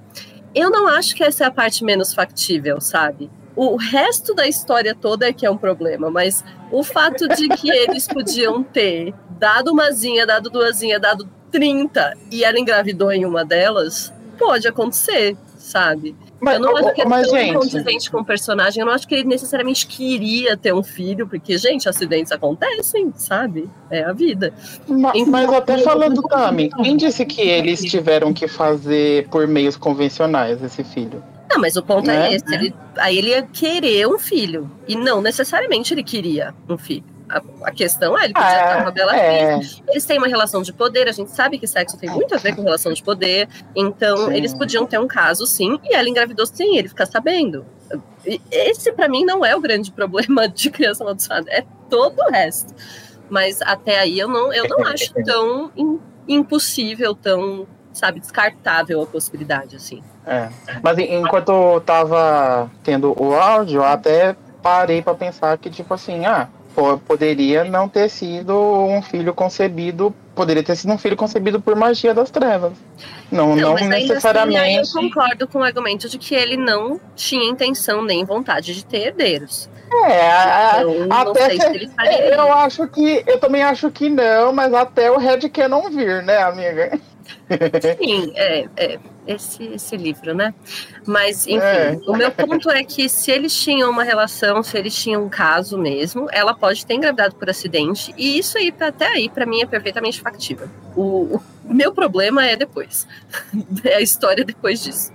[0.52, 3.30] Eu não acho que essa é a parte menos factível, sabe?
[3.56, 7.70] O resto da história toda é que é um problema, mas o fato de que
[7.70, 14.12] eles podiam ter dado umazinha, dado duasinha, dado 30 e ela engravidou em uma delas,
[14.36, 16.16] pode acontecer, sabe?
[16.40, 18.80] mas, Eu não acho que é mas tão gente, condizente com o personagem.
[18.80, 23.70] Eu não acho que ele necessariamente queria ter um filho, porque, gente, acidentes acontecem, sabe?
[23.90, 24.52] É a vida.
[24.86, 29.76] Ma- Então, Mas até falando, Tami, quem disse que eles tiveram que fazer por meios
[29.76, 31.22] convencionais esse filho?
[31.50, 32.28] Não, mas o ponto Né?
[32.30, 32.52] é esse.
[32.54, 34.70] Ele, aí ele ia querer um filho.
[34.88, 37.04] E não necessariamente ele queria um filho.
[37.28, 39.60] A, a questão é, ele podia Ah, ter uma bela é.
[39.60, 39.82] filha.
[39.88, 42.54] Eles têm uma relação de poder, a gente sabe que sexo tem muito a ver
[42.54, 43.48] com relação de poder.
[43.74, 44.34] Então, Sim.
[44.34, 47.64] eles podiam ter um caso, sim, e ela engravidou sem ele ficar sabendo.
[48.50, 52.74] Esse, pra mim, não é o grande problema de criança amaldiçoada, é todo o resto.
[53.30, 59.06] Mas até aí eu não, eu não acho tão im- impossível, tão, sabe, descartável a
[59.06, 60.02] possibilidade, assim.
[60.26, 60.48] É.
[60.82, 65.92] Mas en- enquanto eu tava tendo o áudio, eu até parei pra pensar que, tipo
[65.92, 71.16] assim, ah, pô, poderia não ter sido um filho concebido, poderia ter sido um filho
[71.16, 72.72] concebido por magia das trevas.
[73.30, 74.92] Não, não, mas ainda assim, aí eu necessariamente.
[74.92, 79.68] concordo com o argumento de que ele não tinha intenção nem vontade de ter herdeiros.
[80.06, 83.90] É, Então, não até sei se- se ele faria eu acho que eu também acho
[83.90, 86.98] que não, mas até o Red quer não vir, né, amiga?
[88.00, 90.54] Sim, é, é esse, esse livro, né?
[91.06, 91.98] Mas, enfim, É.
[92.06, 95.76] o meu ponto é que se eles tinham uma relação, se eles tinham um caso
[95.78, 99.66] mesmo, ela pode ter engravidado por acidente, e isso aí, até aí, pra mim, é
[99.66, 100.68] perfeitamente factível.
[100.96, 103.06] O, o meu problema é depois.
[103.84, 105.12] É a história depois disso.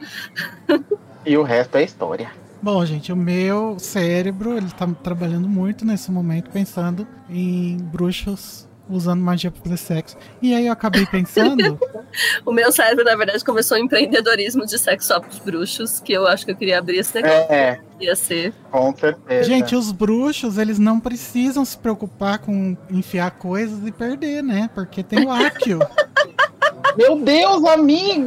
[1.25, 2.31] E o resto é história.
[2.61, 9.21] Bom, gente, o meu cérebro, ele tá trabalhando muito nesse momento, pensando em bruxos usando
[9.21, 10.17] magia pra fazer sexo.
[10.41, 11.79] E aí eu acabei pensando,
[12.45, 16.45] O meu cérebro, na verdade, começou um empreendedorismo de sexo ops bruxos, que eu acho
[16.45, 17.51] que eu queria abrir esse negócio.
[17.51, 18.53] É, Ia ser.
[18.71, 19.43] com certeza.
[19.43, 24.69] gente, os bruxos, eles não precisam se preocupar com enfiar coisas e perder, né?
[24.73, 25.79] Porque tem o Akio.
[26.97, 28.25] Meu Deus, amigo!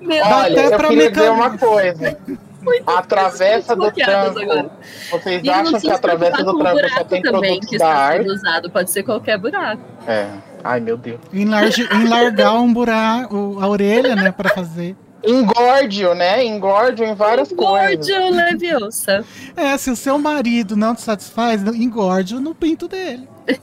[0.00, 2.18] Meu Dá Olha, até eu pra queria dizer uma coisa.
[2.86, 4.38] A travessa do tranco.
[4.40, 4.70] agora.
[5.10, 8.28] Vocês E acham que a travessa do tranco só tem também produtos que da arte?
[8.30, 9.82] usado, pode ser qualquer buraco.
[10.06, 10.26] É.
[10.62, 11.20] Ai, meu Deus.
[11.32, 14.94] Enlarge, enlargar um buraco, a orelha, né, pra fazer.
[15.22, 16.44] Engorde-o, né?
[16.44, 18.08] Engorde-o em várias coisas.
[18.08, 19.24] Engorde Leviosa.
[19.56, 23.28] É, se o seu marido não te satisfaz, engorde no pinto dele.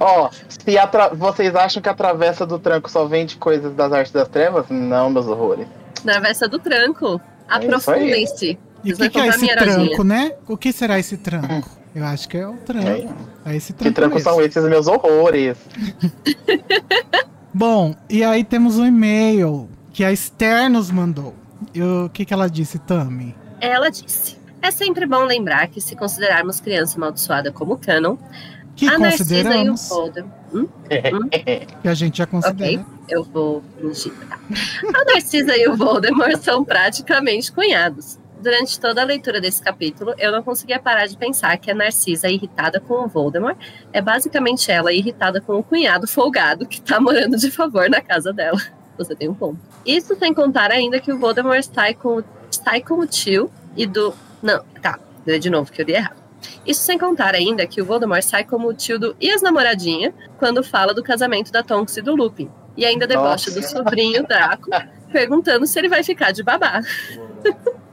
[0.00, 4.12] Ó, se tra- vocês acham que a travessa do tranco só vende coisas das artes
[4.12, 4.66] das trevas?
[4.70, 5.66] Não, meus horrores.
[6.02, 7.20] Travessa do tranco.
[7.48, 7.54] É.
[7.56, 8.58] Aprofundem-se.
[8.84, 10.32] E o que, que é esse tranco, né?
[10.48, 11.70] O que será esse tranco?
[11.94, 13.14] Eu acho que é o tranco.
[13.46, 13.52] É.
[13.52, 14.14] É esse Que tranco.
[14.14, 14.30] mesmo.
[14.30, 15.58] são esses meus horrores?
[17.54, 21.34] Bom, e aí temos um e-mail que a Esther nos mandou.
[21.74, 23.34] E o que, que ela disse, Tami?
[23.60, 28.16] Ela disse: É sempre bom lembrar que, se considerarmos criança amaldiçoada como canon,
[28.74, 29.88] Que a Narcisa e o consideramos,
[31.80, 32.82] Que a gente já considera.
[32.82, 34.12] Ok, eu vou fingir.
[34.94, 38.18] A Narcisa e o Voldemort são praticamente cunhados.
[38.40, 42.28] Durante toda a leitura desse capítulo, eu não conseguia parar de pensar que a Narcisa,
[42.28, 43.56] irritada com o Voldemort,
[43.92, 48.32] é basicamente ela irritada com o cunhado folgado que tá morando de favor na casa
[48.32, 48.60] dela.
[48.98, 49.58] Você tem um ponto.
[49.86, 54.12] Isso sem contar ainda que o Voldemort está com, está com o tio e do.
[54.42, 56.21] Não, tá, de novo que eu li errado.
[56.66, 60.94] Isso sem contar ainda que o Voldemort sai como o tio do ex-namoradinha quando fala
[60.94, 62.50] do casamento da Tonks e do Lupin.
[62.76, 63.60] E ainda debocha Nossa.
[63.60, 64.70] do sobrinho Draco,
[65.12, 66.80] perguntando se ele vai ficar de babá.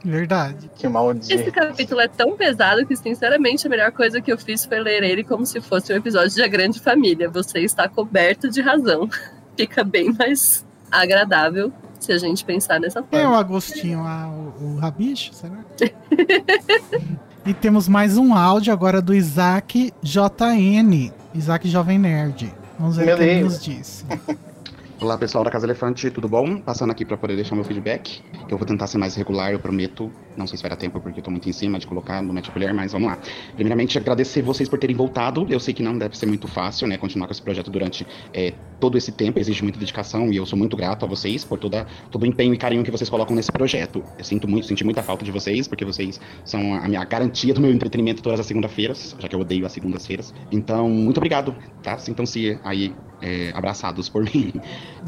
[0.02, 0.70] Verdade.
[0.74, 1.52] Que Esse maldito.
[1.52, 5.22] capítulo é tão pesado que, sinceramente, a melhor coisa que eu fiz foi ler ele
[5.22, 7.28] como se fosse um episódio de A Grande Família.
[7.28, 9.08] Você está coberto de razão.
[9.56, 11.70] Fica bem mais agradável
[12.10, 13.38] se a gente pensar nessa Quem é o forma.
[13.38, 15.58] Agostinho lá, o, o Rabicho, será?
[17.46, 21.12] e temos mais um áudio agora do Isaac JN.
[21.32, 22.52] Isaac Jovem Nerd.
[22.76, 24.04] Vamos ver o que ele nos disse.
[25.00, 26.60] Olá pessoal da Casa Elefante, tudo bom?
[26.60, 28.22] Passando aqui para poder deixar meu feedback.
[28.48, 30.10] Eu vou tentar ser mais regular, eu prometo.
[30.36, 32.32] Não sei se vai dar tempo porque eu tô muito em cima de colocar no
[32.32, 33.18] Mete Colher, mas vamos lá.
[33.54, 35.46] Primeiramente, agradecer vocês por terem voltado.
[35.48, 36.96] Eu sei que não deve ser muito fácil, né?
[36.96, 39.38] Continuar com esse projeto durante é, todo esse tempo.
[39.38, 42.54] Exige muita dedicação e eu sou muito grato a vocês por toda, todo o empenho
[42.54, 44.02] e carinho que vocês colocam nesse projeto.
[44.18, 47.60] Eu sinto muito, senti muita falta de vocês, porque vocês são a minha garantia do
[47.60, 50.32] meu entretenimento todas as segundas-feiras, já que eu odeio as segundas-feiras.
[50.50, 51.98] Então, muito obrigado, tá?
[51.98, 54.52] Sintam-se aí é, abraçados por mim.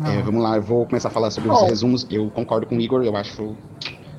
[0.05, 2.07] É, vamos lá, eu vou começar a falar sobre os resumos.
[2.11, 3.57] Eu concordo com o Igor, eu acho.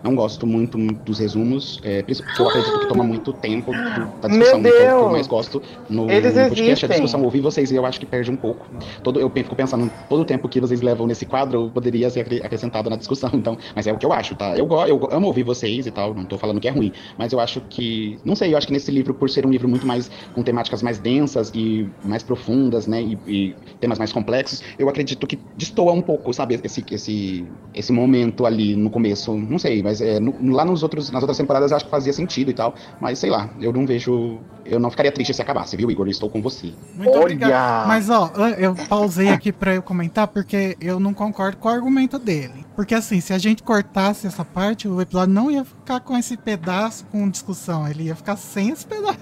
[0.04, 4.28] Não gosto muito dos resumos, é, principalmente porque eu acredito que toma muito tempo da
[4.28, 4.38] discussão.
[4.38, 5.12] Meu então, o que eu Deus!
[5.12, 6.90] mais gosto no, Eles no podcast é a existem.
[6.90, 8.66] discussão ouvir vocês e eu acho que perde um pouco.
[9.02, 12.42] Todo, eu fico pensando, todo o tempo que vocês levam nesse quadro poderia ser acre-
[12.44, 13.30] acrescentado na discussão.
[13.44, 14.56] Então, mas é o que eu acho, tá?
[14.58, 17.40] Eu, eu amo ouvir vocês e tal, não tô falando que é ruim, mas eu
[17.40, 18.18] acho que.
[18.26, 20.10] Não sei, eu acho que nesse livro, por ser um livro muito mais.
[20.34, 23.02] com temáticas mais densas e mais profundas, né?
[23.02, 26.60] E, e temas mais complexos, eu acredito que destoa um pouco, sabe?
[26.64, 29.34] Esse, esse, esse momento ali no começo.
[29.34, 32.14] Não sei, mas é, no- lá nos outros, nas outras temporadas eu acho que fazia
[32.14, 32.76] sentido e tal.
[33.02, 34.40] Mas sei lá, eu não vejo.
[34.66, 36.08] Eu não ficaria triste se acabasse, viu, Igor?
[36.08, 36.72] Eu estou com você.
[36.96, 37.52] Muito obrigado.
[37.52, 37.88] Olha!
[37.88, 42.18] Mas ó, eu pausei aqui pra eu comentar porque eu não concordo com o argumento
[42.18, 42.66] dele.
[42.76, 46.38] Porque assim, se a gente cortasse essa parte, o episódio não ia ficar com esse
[46.38, 49.20] pedaço com discussão, ele ia ficar sem esse pedaço.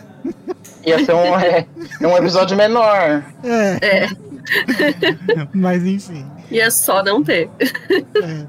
[0.86, 1.65] Ia ser um, é,
[2.01, 3.24] um episódio menor.
[3.43, 3.78] É.
[3.82, 4.09] É.
[5.53, 6.26] Mas enfim.
[6.49, 7.49] E é só não ter.
[7.89, 8.45] é.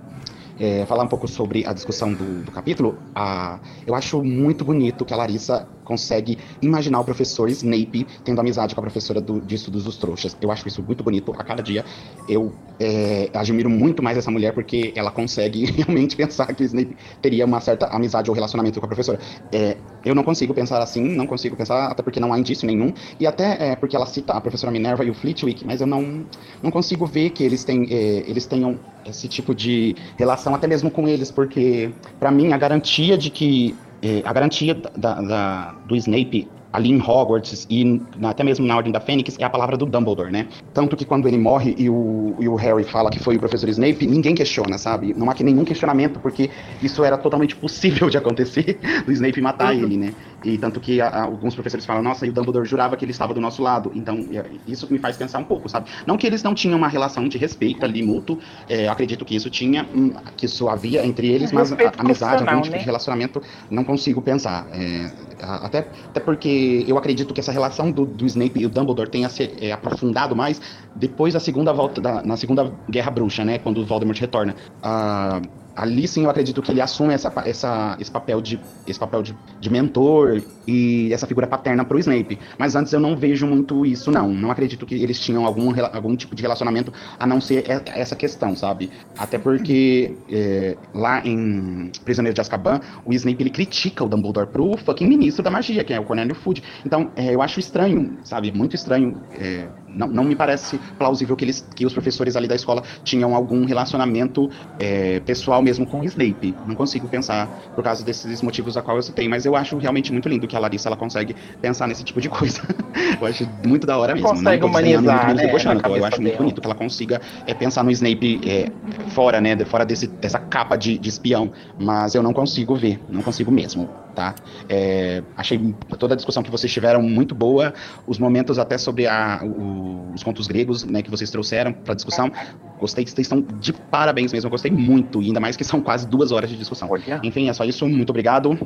[0.59, 5.05] É, falar um pouco sobre a discussão do, do capítulo, a, eu acho muito bonito
[5.05, 9.55] que a Larissa consegue imaginar o professor Snape tendo amizade com a professora do, de
[9.57, 10.35] estudos dos trouxas.
[10.41, 11.35] Eu acho isso muito bonito.
[11.39, 11.85] A cada dia
[12.27, 16.97] eu é, admiro muito mais essa mulher porque ela consegue realmente pensar que o Snape
[17.21, 19.19] teria uma certa amizade ou relacionamento com a professora.
[19.53, 22.93] É, eu não consigo pensar assim, não consigo pensar, até porque não há indício nenhum,
[23.21, 26.25] e até é, porque ela cita a professora Minerva e o Flitwick, mas eu não,
[26.63, 30.91] não consigo ver que eles, têm, é, eles tenham esse tipo de relação, até mesmo
[30.91, 33.77] com eles, porque, para mim, a garantia de que
[34.25, 39.01] a garantia da, da, do Snape ali em Hogwarts e até mesmo na Ordem da
[39.01, 40.49] Fênix é a palavra do Dumbledore, né?
[40.73, 43.69] Tanto que quando ele morre e o, e o Harry fala que foi o professor
[43.69, 45.15] Snape, ninguém questiona, sabe?
[45.15, 46.51] Não há que nenhum questionamento, porque
[46.83, 49.85] isso era totalmente possível de acontecer, do Snape matar uhum.
[49.85, 50.15] ele, né?
[50.45, 53.13] E tanto que a, a, alguns professores falam, nossa, e o Dumbledore jurava que ele
[53.13, 53.93] estava do nosso lado.
[53.95, 55.89] Então, é, isso me faz pensar um pouco, sabe?
[56.07, 59.51] Não que eles não tinham uma relação de respeito ali mútuo, é, acredito que isso
[59.51, 62.81] tinha, hum, que isso havia entre eles, mas a, a amizade, algum tipo né?
[62.81, 64.67] de relacionamento, não consigo pensar.
[64.73, 65.11] É,
[65.43, 69.29] até, até porque eu acredito que essa relação do, do Snape e o Dumbledore tenha
[69.29, 70.61] se é, aprofundado mais
[70.95, 73.59] depois da segunda volta, da, na segunda Guerra Bruxa, né?
[73.59, 74.55] Quando o Voldemort retorna.
[74.83, 79.23] Uh, ali sim eu acredito que ele assume essa, essa, esse papel, de, esse papel
[79.23, 82.39] de, de mentor e essa figura paterna pro Snape.
[82.59, 84.33] Mas antes eu não vejo muito isso, não.
[84.33, 87.65] Não acredito que eles tinham algum, algum tipo de relacionamento a não ser
[87.95, 88.91] essa questão, sabe?
[89.17, 94.77] Até porque é, lá em Prisioneiro de Azkaban, o Snape ele critica o Dumbledore pro
[94.77, 96.63] fucking ministro da magia, que é o Cornélio Fudge.
[96.85, 98.53] Então, é, eu acho estranho, sabe?
[98.53, 99.21] Muito estranho.
[99.39, 103.35] É, não, não me parece plausível que, eles, que os professores ali da escola tinham
[103.35, 106.55] algum relacionamento é, pessoal mesmo com o Snape.
[106.67, 110.13] Não consigo pensar por causa desses motivos a qual eu citei, mas eu acho realmente
[110.13, 112.61] muito lindo que a Larissa ela consegue pensar nesse tipo de coisa.
[113.21, 114.29] eu acho muito da hora mesmo.
[114.29, 116.29] Consegue humanizar, muito, né, eu acho dele.
[116.29, 118.71] muito bonito que ela consiga é, pensar no Snape é,
[119.11, 123.23] fora, né, fora desse, dessa capa de, de espião, mas eu não consigo ver, não
[123.23, 124.35] consigo mesmo tá?
[124.69, 127.73] É, achei toda a discussão que vocês tiveram muito boa,
[128.07, 132.31] os momentos até sobre a, o, os contos gregos, né, que vocês trouxeram para discussão,
[132.79, 136.33] gostei, vocês estão de parabéns mesmo, gostei muito, e ainda mais que são quase duas
[136.33, 136.89] horas de discussão.
[137.23, 138.59] Enfim, é só isso, muito obrigado,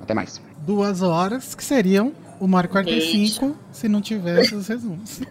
[0.00, 0.40] até mais.
[0.58, 5.20] Duas horas, que seriam uma hora e 45 se não tivesse os resumos.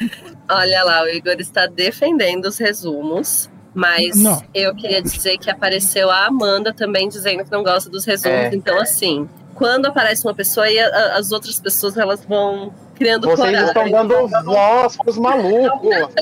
[0.48, 3.48] Olha lá, o Igor está defendendo os resumos.
[3.74, 4.42] Mas não.
[4.52, 8.36] eu queria dizer que apareceu a Amanda também dizendo que não gosta dos resumos.
[8.36, 8.54] É.
[8.54, 13.66] Então, assim, quando aparece uma pessoa e as outras pessoas elas vão criando Vocês coragem.
[13.66, 15.90] estão dando voz pros malucos.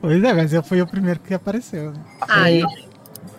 [0.00, 1.92] pois é, mas eu fui o primeiro que apareceu.
[1.92, 2.00] Né?
[2.20, 2.62] Ai.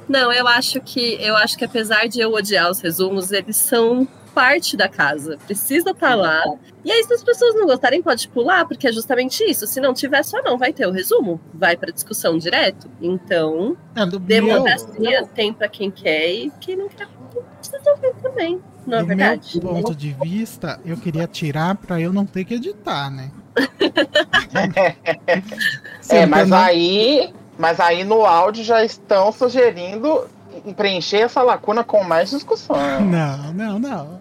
[0.07, 4.07] Não, eu acho que eu acho que apesar de eu odiar os resumos, eles são
[4.35, 6.43] parte da casa, precisa estar tá lá.
[6.83, 9.65] E aí, se as pessoas não gostarem, pode pular, porque é justamente isso.
[9.65, 12.91] Se não tiver, só não vai ter o resumo, vai para discussão direto.
[13.01, 15.27] Então, é, democracia meu...
[15.27, 17.07] tem para quem quer e quem não quer
[17.57, 17.79] precisa
[18.21, 18.61] também.
[18.85, 19.59] Não é do verdade?
[19.59, 23.31] meu ponto de vista, eu queria tirar para eu não ter que editar, né?
[26.09, 30.27] é, mas aí, mas aí no áudio já estão sugerindo
[30.73, 32.75] preencher essa lacuna com mais discussão.
[33.01, 34.19] Não, não, não.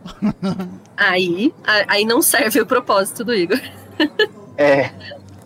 [0.97, 1.53] Aí,
[1.89, 3.61] aí não serve o propósito do Igor.
[4.57, 4.91] É.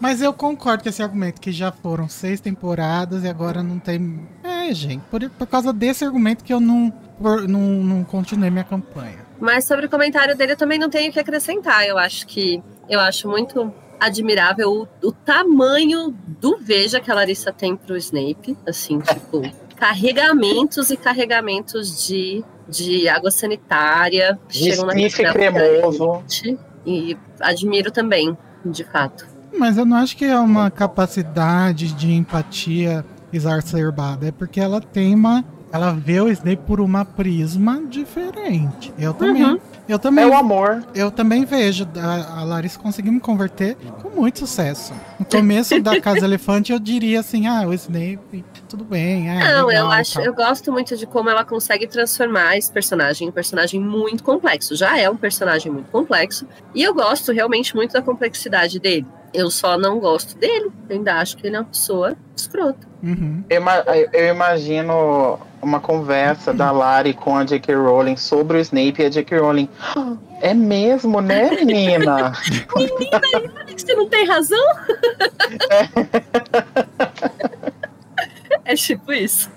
[0.00, 4.28] Mas eu concordo com esse argumento, que já foram seis temporadas e agora não tem.
[4.44, 6.90] É, gente, por, por causa desse argumento que eu não,
[7.20, 9.26] por, não, não continuei minha campanha.
[9.40, 11.86] Mas sobre o comentário dele eu também não tenho o que acrescentar.
[11.86, 12.62] Eu acho que.
[12.88, 18.56] Eu acho muito admirável o, o tamanho do veja que a Larissa tem pro Snape.
[18.66, 19.42] Assim, tipo
[19.78, 24.38] carregamentos e carregamentos de, de água sanitária.
[24.48, 24.72] De
[25.10, 26.22] chegam cremoso.
[26.84, 29.26] E admiro também, de fato.
[29.56, 35.14] Mas eu não acho que é uma capacidade de empatia exacerbada, é porque ela tem
[35.14, 35.44] uma.
[35.70, 38.92] Ela vê o Snape por uma prisma diferente.
[38.98, 39.44] Eu também.
[39.44, 39.58] Uhum.
[39.86, 40.86] Eu também, é o amor.
[40.94, 44.92] Eu também vejo a, a Larissa conseguir me converter com muito sucesso.
[45.18, 49.30] No começo da Casa Elefante eu diria assim, ah, o Snape, tudo bem.
[49.30, 53.26] É, Não, legal, eu acho, eu gosto muito de como ela consegue transformar esse personagem
[53.26, 54.76] em um personagem muito complexo.
[54.76, 56.46] Já é um personagem muito complexo.
[56.74, 59.06] E eu gosto realmente muito da complexidade dele.
[59.32, 60.70] Eu só não gosto dele.
[60.88, 62.86] Eu ainda acho que ele é uma pessoa escrota.
[63.02, 63.44] Uhum.
[63.48, 63.62] Eu,
[64.12, 67.74] eu, imagino uma conversa da Lari com a J.K.
[67.74, 69.38] Rowling sobre o Snape e a J.K.
[69.38, 69.68] Rowling.
[70.40, 72.32] É mesmo, né, menina?
[72.76, 73.20] menina,
[73.76, 74.64] você não tem razão?
[75.68, 77.48] É.
[78.68, 79.50] é tipo isso.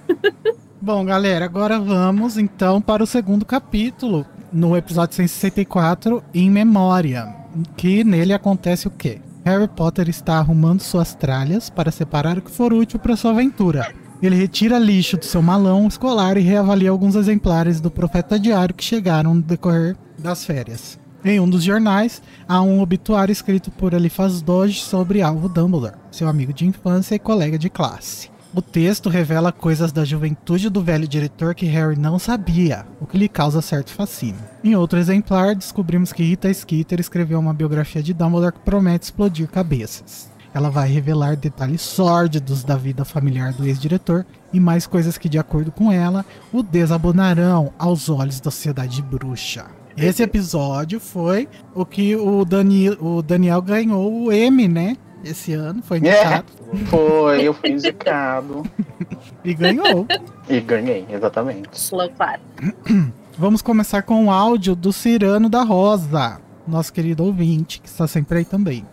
[0.82, 7.36] Bom, galera, agora vamos então para o segundo capítulo, no episódio 164, Em Memória.
[7.76, 9.22] Que nele acontece o quê?
[9.43, 13.93] Harry Potter está arrumando suas tralhas para separar o que for útil para sua aventura.
[14.22, 18.84] Ele retira lixo do seu malão escolar e reavalia alguns exemplares do Profeta Diário que
[18.84, 20.97] chegaram no decorrer das férias.
[21.26, 26.30] Em um dos jornais, há um obituário escrito por Eliphas Doge sobre Alvo Dumbledore, seu
[26.30, 28.30] amigo de infância e colega de classe.
[28.53, 33.17] O texto revela coisas da juventude do velho diretor que Harry não sabia, o que
[33.17, 34.41] lhe causa certo fascínio.
[34.61, 39.47] Em outro exemplar, descobrimos que Rita Skeeter escreveu uma biografia de Dumbledore que promete explodir
[39.47, 40.29] cabeças.
[40.53, 45.39] Ela vai revelar detalhes sórdidos da vida familiar do ex-diretor e mais coisas que, de
[45.39, 49.65] acordo com ela, o desabonarão aos olhos da sociedade bruxa.
[49.95, 54.97] Esse episódio foi o que o, Dani, o Daniel ganhou o M, né?
[55.24, 56.45] Esse ano, foi indicado.
[56.74, 58.63] É, foi, eu fui indicado.
[59.45, 60.07] e ganhou.
[60.49, 61.69] E ganhei, exatamente.
[61.74, 62.41] Slow clap.
[63.38, 68.39] Vamos começar com o áudio do Cirano da Rosa, nosso querido ouvinte, que está sempre
[68.39, 68.86] aí também.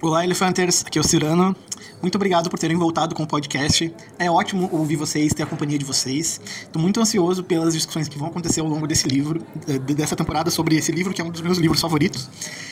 [0.00, 1.56] Olá, Elefanters, aqui é o Cirano.
[2.02, 3.92] Muito obrigado por terem voltado com o podcast.
[4.18, 6.40] É ótimo ouvir vocês, ter a companhia de vocês.
[6.62, 10.50] Estou muito ansioso pelas discussões que vão acontecer ao longo desse livro, eh, dessa temporada,
[10.50, 12.28] sobre esse livro, que é um dos meus livros favoritos.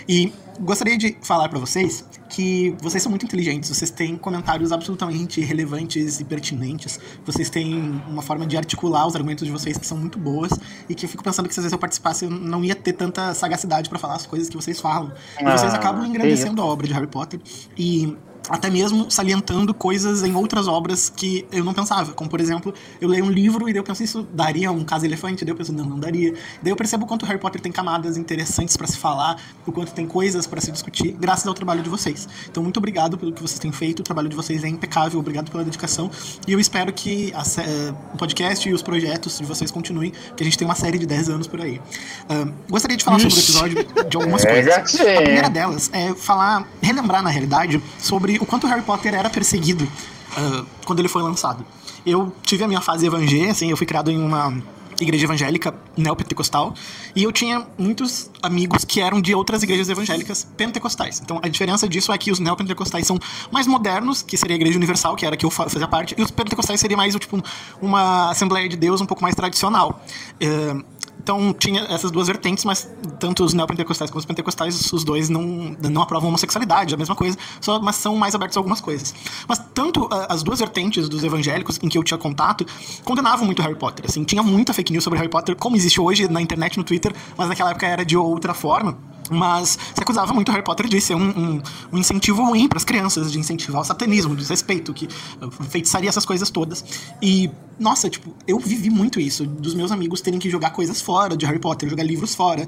[0.09, 5.41] E gostaria de falar para vocês que vocês são muito inteligentes, vocês têm comentários absolutamente
[5.41, 9.97] relevantes e pertinentes, vocês têm uma forma de articular os argumentos de vocês que são
[9.97, 10.51] muito boas
[10.89, 12.93] e que eu fico pensando que se às vezes eu participasse eu não ia ter
[12.95, 15.13] tanta sagacidade para falar as coisas que vocês falam.
[15.41, 17.41] E vocês Ah, acabam engrandecendo a obra de Harry Potter
[17.77, 18.17] e
[18.49, 22.13] até mesmo salientando coisas em outras obras que eu não pensava.
[22.13, 25.05] Como, por exemplo, eu leio um livro e daí eu penso, isso daria um caso
[25.05, 25.45] elefante?
[25.45, 26.33] Daí eu penso, não, não daria.
[26.63, 29.93] Daí eu percebo o quanto Harry Potter tem camadas interessantes para se falar, o quanto
[29.93, 32.29] tem coisas para se discutir, graças ao trabalho de vocês.
[32.49, 35.51] Então, muito obrigado pelo que vocês têm feito, o trabalho de vocês é impecável, obrigado
[35.51, 36.11] pela dedicação.
[36.47, 40.43] E eu espero que a eh, o podcast e os projetos de vocês continuem, que
[40.43, 41.81] a gente tem uma série de 10 anos por aí.
[42.29, 45.01] Ah, gostaria de falar sobre o episódio de algumas É, coisas.
[45.01, 49.87] A primeira delas é falar, relembrar na realidade, sobre o quanto Harry Potter era perseguido
[50.37, 51.64] ah, quando ele foi lançado.
[52.05, 54.57] Eu tive a minha fase evangé, assim, eu fui criado em uma
[54.99, 56.72] igreja evangélica neopentecostal
[57.14, 61.20] e eu tinha muitos amigos que eram de outras igrejas evangélicas pentecostais.
[61.22, 63.18] Então a diferença disso é que os neopentecostais são
[63.51, 66.14] mais modernos, que seria a igreja universal, que era a que eu fa- fazia parte,
[66.16, 67.43] e os pentecostais seria mais tipo
[67.82, 70.03] uma assembleia de Deus um pouco mais tradicional.
[70.41, 70.74] Eh,
[71.27, 75.43] então tinha essas duas vertentes, mas tanto os neopentecostais como os pentecostais, os dois não,
[75.91, 79.12] não aprovam homossexualidade, a mesma coisa, só, mas são mais abertos a algumas coisas.
[79.49, 82.64] Mas tanto ah, as duas vertentes dos evangélicos em que eu tinha contato
[83.03, 84.07] condenavam muito Harry Potter.
[84.09, 87.12] Assim, tinha muita fake news sobre Harry Potter, como existe hoje na internet, no Twitter,
[87.37, 88.97] mas naquela época era de outra forma.
[89.31, 91.62] Mas se acusava muito Harry Potter de ser um, um,
[91.93, 95.09] um incentivo ruim para as crianças, de incentivar o satanismo, o desrespeito, que
[95.41, 96.85] ah, feitiçaria essas coisas todas.
[97.20, 101.37] E, nossa, tipo, eu vivi muito isso, dos meus amigos terem que jogar coisas fora
[101.37, 102.66] de Harry Potter, jogar livros fora.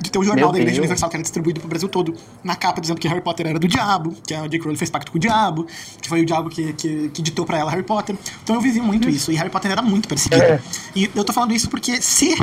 [0.00, 0.78] De ter o jornal Meu da Igreja Deus.
[0.78, 2.14] Universal que era distribuído pro Brasil todo,
[2.44, 4.64] na capa dizendo que Harry Potter era do diabo, que a J.K.
[4.64, 5.66] Rowling fez pacto com o diabo,
[6.00, 8.16] que foi o diabo que, que, que ditou pra ela Harry Potter.
[8.42, 10.42] Então eu vivi muito isso, e Harry Potter era muito perseguido.
[10.42, 10.60] É.
[10.94, 12.34] E eu tô falando isso porque se,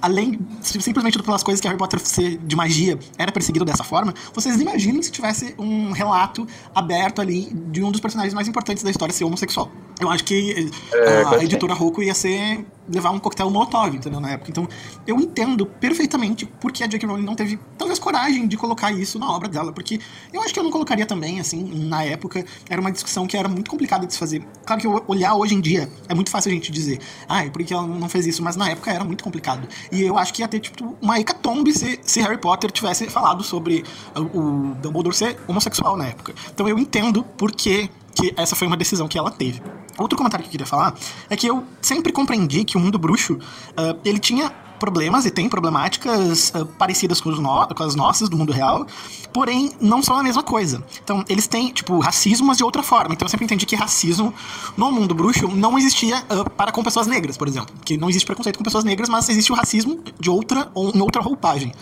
[0.00, 4.60] além, simplesmente pelas coisas que Harry Potter ser de magia era perseguido dessa forma, vocês
[4.60, 9.12] imaginem se tivesse um relato aberto ali de um dos personagens mais importantes da história
[9.12, 9.70] ser homossexual.
[9.98, 14.30] Eu acho que É, a, editora Rocco ia ser levar um coquetel Molotov, entendeu, na
[14.30, 14.50] época.
[14.50, 14.68] Então,
[15.06, 17.06] eu entendo perfeitamente porque a J.K.
[17.06, 20.00] Rowling não teve talvez coragem de colocar isso na obra dela, porque
[20.32, 23.48] eu acho que eu não colocaria também, assim, na época, era uma discussão que era
[23.48, 24.42] muito complicada de se fazer.
[24.64, 27.72] Claro que olhar hoje em dia, é muito fácil a gente dizer, ah, por que
[27.72, 28.42] ela não fez isso?
[28.42, 29.68] Mas na época era muito complicado.
[29.92, 33.42] E eu acho que ia ter, tipo, uma hecatombe se, se Harry Potter tivesse falado
[33.42, 33.84] sobre
[34.14, 36.34] o, o Dumbledore ser homossexual na época.
[36.52, 39.60] Então eu entendo por que que essa foi uma decisão que ela teve.
[39.98, 40.94] Outro comentário que eu queria falar
[41.28, 43.38] é que eu sempre compreendi que o mundo bruxo,
[43.76, 48.36] ah, ele tinha problemas e tem problemáticas ah, parecidas com, no- com as nossas do
[48.36, 48.86] mundo real,
[49.32, 50.82] porém não são a mesma coisa.
[51.02, 53.14] Então, eles têm, tipo, racismo, mas de outra forma.
[53.14, 54.32] Então, eu sempre entendi que racismo
[54.76, 57.74] no mundo bruxo não existia ah, para com pessoas negras, por exemplo.
[57.84, 61.00] Que não existe preconceito com pessoas negras, mas existe o racismo de outra ou em
[61.00, 61.72] outra roupagem.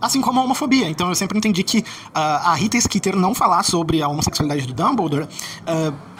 [0.00, 0.88] Assim como a homofobia.
[0.88, 1.84] Então, eu sempre entendi que
[2.14, 5.26] ah, a Rita Skeeter não falar sobre a homossexualidade do Dumbledore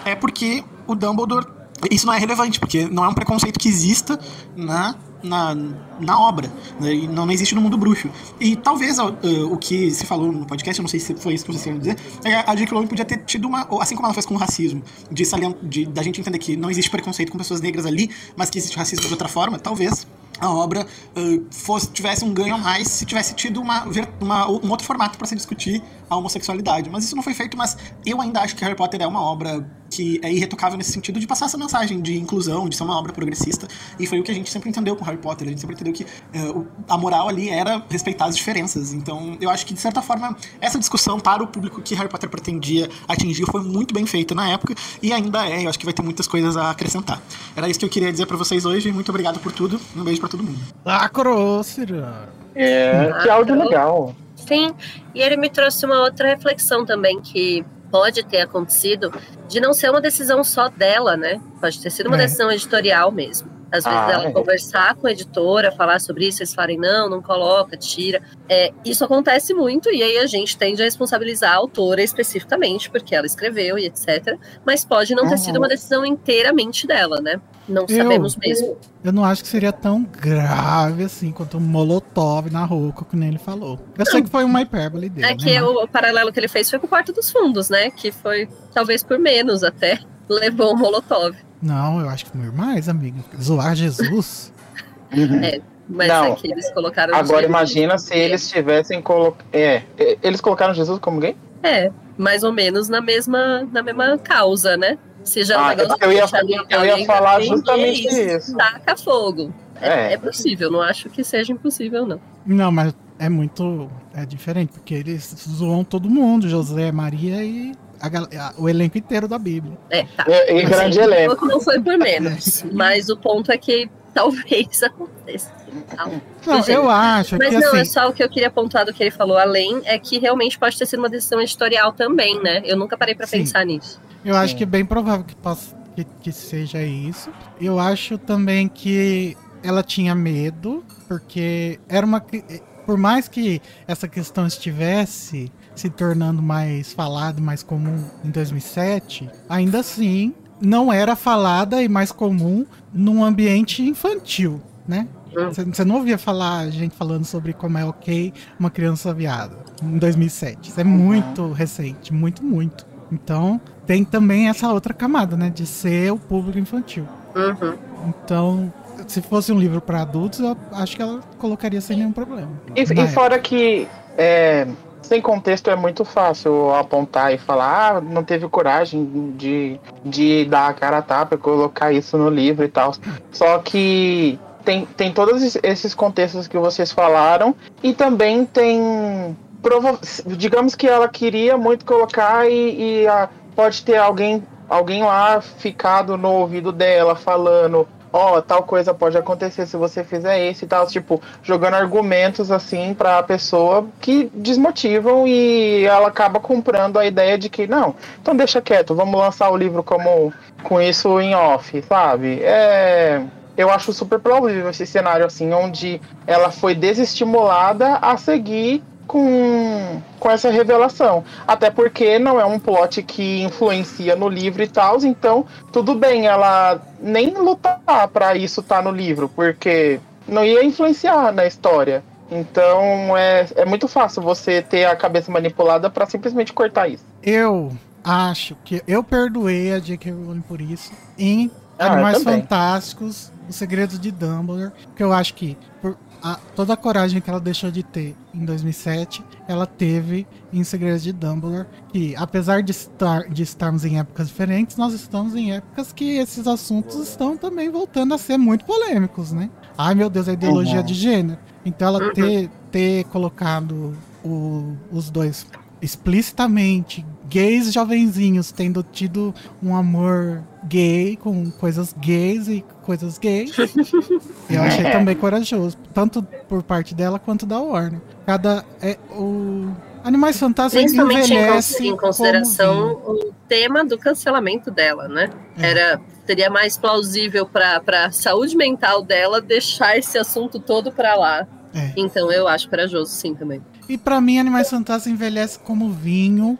[0.04, 1.46] é porque o Dumbledore
[1.90, 4.18] isso não é relevante, porque não é um preconceito que exista
[4.56, 5.54] na, na,
[6.00, 6.50] na obra,
[6.80, 6.94] né?
[6.94, 8.08] e não existe no mundo bruxo.
[8.40, 9.02] E talvez eh,
[9.50, 11.78] o que se falou no podcast, eu não sei se foi isso que vocês queriam
[11.78, 12.72] dizer, é a J.K.
[12.74, 15.24] Rowling podia ter tido uma, assim como ela fez com o racismo, de,
[15.62, 18.76] de da gente entender que não existe preconceito com pessoas negras ali, mas que existe
[18.76, 20.06] racismo de outra forma, talvez
[20.40, 23.84] a obra eh, fosse, tivesse um ganho a mais se tivesse tido uma,
[24.20, 26.88] uma- um outro formato para se discutir a homossexualidade.
[26.88, 29.68] Mas isso não foi feito, mas eu ainda acho que Harry Potter é uma obra
[29.90, 33.12] que é irretocável nesse sentido de passar essa mensagem de inclusão, de ser uma obra
[33.12, 33.66] progressista.
[33.98, 35.46] E foi o que a gente sempre entendeu com Harry Potter.
[35.46, 38.92] A gente sempre entendeu que é, o- a moral ali era respeitar as diferenças.
[38.92, 42.28] Então, eu acho que, de certa forma, essa discussão para o público que Harry Potter
[42.28, 45.64] pretendia atingir foi muito bem feita na época e ainda é.
[45.64, 47.20] Eu acho que vai ter muitas coisas a acrescentar.
[47.56, 48.92] Era isso que eu queria dizer pra vocês hoje.
[48.92, 49.80] Muito obrigado por tudo.
[49.96, 50.58] Um beijo pra todo mundo.
[50.84, 52.28] Lacrou, Cira.
[52.54, 54.14] É, que áudio legal.
[54.36, 54.72] Sim,
[55.14, 59.12] e ele me trouxe uma outra reflexão também que pode ter acontecido
[59.48, 61.40] de não ser uma decisão só dela, né?
[61.60, 62.20] Pode ter sido uma É.
[62.20, 63.57] decisão editorial mesmo.
[63.70, 64.30] Às vezes Ah, ela é.
[64.32, 68.22] conversar com a editora, falar sobre isso, eles falarem, não, não coloca, tira.
[68.48, 73.14] É, isso acontece muito, e aí a gente tende a responsabilizar a autora especificamente, porque
[73.14, 74.38] ela escreveu e etc.
[74.64, 77.40] Mas pode não ter sido uma decisão inteiramente dela, né?
[77.68, 78.78] Não Eu- sabemos mesmo.
[79.04, 83.28] Eu não acho que seria tão grave assim quanto o Molotov na Roca, que nem
[83.28, 83.78] ele falou.
[83.98, 85.26] Eu sei que foi uma hipérbole dele.
[85.26, 87.68] É né, que o, o paralelo que ele fez foi com o Quarto dos Fundos,
[87.68, 87.90] né?
[87.90, 90.00] Que foi talvez por menos até.
[90.28, 91.36] Levou o Molotov.
[91.60, 93.18] Não, eu acho que foi mais, amigo.
[93.40, 94.52] Zoar Jesus.
[95.10, 96.32] É, mas Não.
[96.34, 97.14] aqui eles colocaram.
[97.14, 97.44] Agora Jesus.
[97.48, 99.46] imagina se eles tivessem colocado.
[99.54, 101.34] É, é, eles colocaram Jesus como gay?
[101.62, 104.98] É, mais ou menos na mesma, na mesma causa, né?
[105.24, 106.26] Se já é um Ah, negócio eu ia-
[106.68, 108.54] eu ia falar justamente isso.
[108.54, 109.50] Taca fogo.
[109.80, 110.12] É, É.
[110.12, 112.20] é possível, não acho que seja impossível, não.
[112.44, 113.90] Não, mas é muito.
[114.14, 119.26] É diferente, porque eles zoam todo mundo, José, Maria e a a- o elenco inteiro
[119.28, 119.76] da Bíblia.
[119.90, 120.24] É, tá.
[120.28, 121.26] E, e Assim, grande o elenco.
[121.36, 122.64] pouco não foi por menos.
[122.72, 125.52] mas o ponto é que talvez aconteça.
[125.94, 126.10] Tal.
[126.46, 127.90] Não, Gente, eu acho Mas que não, é assim.
[127.92, 130.76] só o que eu queria pontuar do que ele falou além, é que realmente pode
[130.78, 132.62] ter sido uma decisão editorial também, né?
[132.64, 133.38] Eu nunca parei pra Sim.
[133.40, 134.00] pensar nisso.
[134.24, 134.56] Eu acho Sim.
[134.58, 137.30] que é bem provável que, possa, que, que seja isso.
[137.60, 142.20] Eu acho também que ela tinha medo, porque era uma.
[142.20, 142.42] que-
[142.86, 149.30] Por mais que essa questão estivesse se tornando mais falada e mais comum em 2007,
[149.48, 155.06] ainda assim não era falada e mais comum num ambiente infantil, né?
[155.36, 155.50] Hum.
[155.50, 160.70] Você não ouvia falar gente falando sobre como é ok uma criança viada em 2007.
[160.70, 162.86] Isso é muito recente, muito, muito.
[163.12, 165.50] Então, tem também essa outra camada, né?
[165.50, 167.06] De ser o público infantil.
[167.34, 167.74] Uhum.
[168.08, 168.72] Então,
[169.06, 172.50] se fosse um livro para adultos, eu acho que ela colocaria sem nenhum problema.
[172.74, 174.66] E, e fora que é,
[175.08, 180.68] sem contexto é muito fácil apontar e falar, ah, não teve coragem de, de dar
[180.68, 182.92] a cara a tapa e colocar isso no livro e tal.
[183.32, 189.34] Só que tem, tem todos es- esses contextos que vocês falaram e também tem.
[189.62, 195.40] prova- digamos que ela queria muito colocar e, e, ah, pode ter alguém, alguém lá
[195.40, 197.88] ficado no ouvido dela falando.
[198.20, 202.92] Ó, tal coisa pode acontecer se você fizer isso e tal, tipo, jogando argumentos assim
[202.92, 208.60] pra pessoa que desmotivam e ela acaba comprando a ideia de que não, então deixa
[208.60, 210.32] quieto, vamos lançar o livro como
[210.64, 212.40] com isso em off, sabe?
[212.42, 213.22] É,
[213.56, 220.30] eu acho super plausível esse cenário assim, onde ela foi desestimulada a seguir com, com
[220.30, 221.24] essa revelação.
[221.46, 226.26] Até porque não é um plot que influencia no livro e tal, então tudo bem
[226.26, 227.80] ela nem lutar
[228.12, 229.98] pra isso estar no livro, porque
[230.28, 232.04] não ia influenciar na história.
[232.30, 237.02] Então é, é muito fácil você ter a cabeça manipulada pra simplesmente cortar isso.
[237.22, 237.72] Eu
[238.04, 240.12] acho que eu perdoei a J.K.
[240.12, 242.22] Rowling por isso em Ah, Animais.
[242.22, 247.28] Fantásticos, Os Segredos de Dumbledore, que eu acho que por a- toda a coragem que
[247.30, 252.72] ela deixou de ter em 2007, ela teve em Segredos de Dumbledore, que apesar de,
[252.72, 257.70] estar, de estarmos em épocas diferentes, nós estamos em épocas que esses assuntos estão também
[257.70, 259.50] voltando a ser muito polêmicos, né?
[259.76, 260.86] Ai meu Deus, a ideologia Uhum.
[260.86, 261.38] de gênero.
[261.64, 262.12] Então ela Uhum.
[262.12, 265.46] ter, ter colocado o- os dois
[265.80, 273.52] explicitamente gays jovenzinhos tendo tido um amor gay com coisas gays e coisas gays.
[274.50, 274.90] eu achei É.
[274.90, 278.00] também corajoso, tanto por parte dela quanto da Warner.
[278.26, 279.70] Cada é o
[280.04, 285.28] Animais Fantásticos Principalmente envelhece em consideração o tema do cancelamento dela, né?
[285.58, 285.70] É.
[285.70, 291.46] Era seria mais plausível para a saúde mental dela deixar esse assunto todo para lá.
[291.74, 291.92] É.
[291.96, 293.62] Então eu acho corajoso sim também.
[293.88, 296.58] E pra mim Animais Fantásticos envelhece como vinho.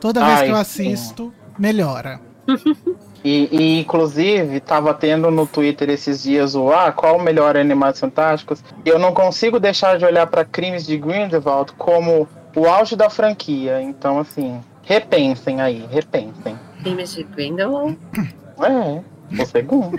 [0.00, 0.92] Toda vez Ai, que eu sim.
[0.92, 2.20] assisto, melhora.
[3.24, 7.98] E, e, inclusive, tava tendo no Twitter esses dias o ah, qual o melhor Animais
[7.98, 8.62] Fantásticos?
[8.84, 13.82] Eu não consigo deixar de olhar pra Crimes de Grindelwald como o auge da franquia.
[13.82, 16.56] Então, assim, repensem aí, repensem.
[16.84, 17.98] Crimes de Grindelwald.
[18.58, 19.98] É, o segundo.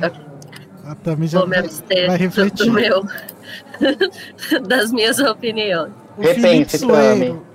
[0.86, 2.66] A Tami já Vou me vai, abster vai do, refletir.
[2.66, 3.04] do meu,
[4.66, 5.92] das minhas opiniões.
[6.16, 6.78] O Felipe Repense.
[6.78, 7.46] Soeiro,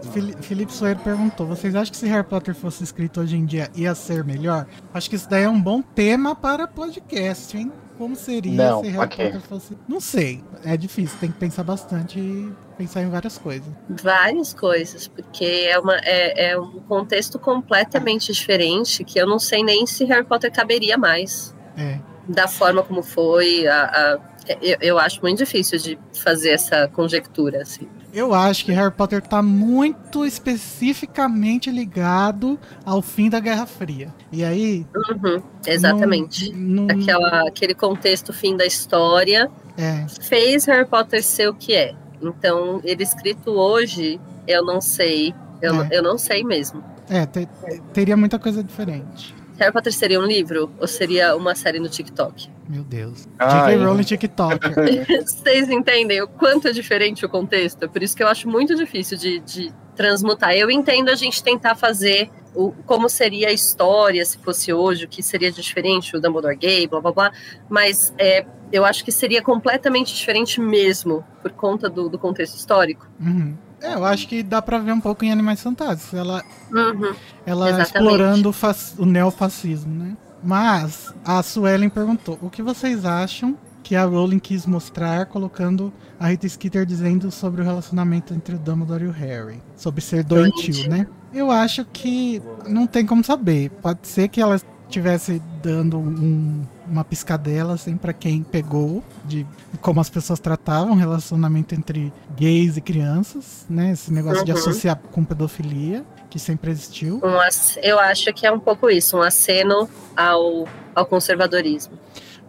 [0.42, 3.96] Felipe Soeiro perguntou: vocês acham que se Harry Potter fosse escrito hoje em dia ia
[3.96, 4.68] ser melhor?
[4.94, 7.72] Acho que isso daí é um bom tema para podcast, hein?
[7.98, 9.26] Como seria Não, se Harry ok.
[9.26, 9.78] Potter fosse.
[9.88, 10.44] Não sei.
[10.64, 13.68] É difícil, tem que pensar bastante e pensar em várias coisas.
[13.90, 19.64] Várias coisas, porque é, uma, é, é um contexto completamente diferente que eu não sei
[19.64, 21.56] nem se Harry Potter caberia mais.
[21.78, 22.00] É.
[22.28, 23.68] Da forma como foi.
[23.68, 24.20] A, a-
[24.62, 27.88] eu, eu acho muito difícil de fazer essa conjectura, assim.
[28.14, 34.14] Eu acho que Harry Potter tá muito especificamente ligado ao fim da Guerra Fria.
[34.32, 34.86] E aí.
[34.96, 36.52] Uhum, exatamente.
[36.54, 41.74] Não, não- Aquela, aquele contexto fim da história é, fez Harry Potter ser o que
[41.74, 41.94] é.
[42.22, 45.34] Então, ele escrito hoje, eu não sei.
[45.62, 45.88] Eu, É.
[45.92, 46.84] eu não sei mesmo.
[47.10, 47.48] é, te-
[47.94, 49.34] teria muita coisa diferente.
[49.60, 52.50] Harry Potter seria um livro ou seria uma série no TikTok?
[52.68, 53.28] Meu Deus.
[53.38, 53.74] Ai.
[53.74, 53.86] J.K.
[53.86, 54.74] Rowling TikToker.
[55.26, 57.84] Vocês entendem o quanto é diferente o contexto?
[57.84, 60.54] É por isso que eu acho muito difícil de, de transmutar.
[60.54, 65.08] Eu entendo a gente tentar fazer o, como seria a história se fosse hoje, o
[65.08, 67.32] que seria diferente, o Dumbledore gay, blá blá blá,
[67.70, 73.08] mas é, eu acho que seria completamente diferente mesmo, por conta do, do contexto histórico.
[73.20, 73.56] Uhum.
[73.82, 76.14] É, eu acho que dá pra ver um pouco em Animais Fantásticos.
[76.14, 77.14] Ela, Uhum.
[77.46, 77.88] ela Exatamente.
[77.96, 80.16] explorando o, fas- o neofascismo, né?
[80.44, 86.28] Mas a Suelen perguntou: o que vocês acham que a Rowling quis mostrar colocando a
[86.28, 89.62] Rita Skeeter dizendo sobre o relacionamento entre o Dumbledore e o Harry?
[89.76, 90.90] Sobre ser doentio, Doentio.
[90.90, 91.08] né?
[91.34, 93.70] Eu acho que não tem como saber.
[93.82, 94.60] Pode ser que ela
[94.92, 99.46] estivesse dando um- uma piscadela assim para quem pegou de
[99.82, 103.92] como as pessoas tratavam o relacionamento entre gays e crianças, né?
[103.92, 104.58] Esse negócio de Uhum.
[104.58, 107.22] associar com pedofilia que sempre existiu.
[107.24, 107.38] Um
[107.82, 111.94] eu acho que é um pouco isso, um aceno ao, ao conservadorismo.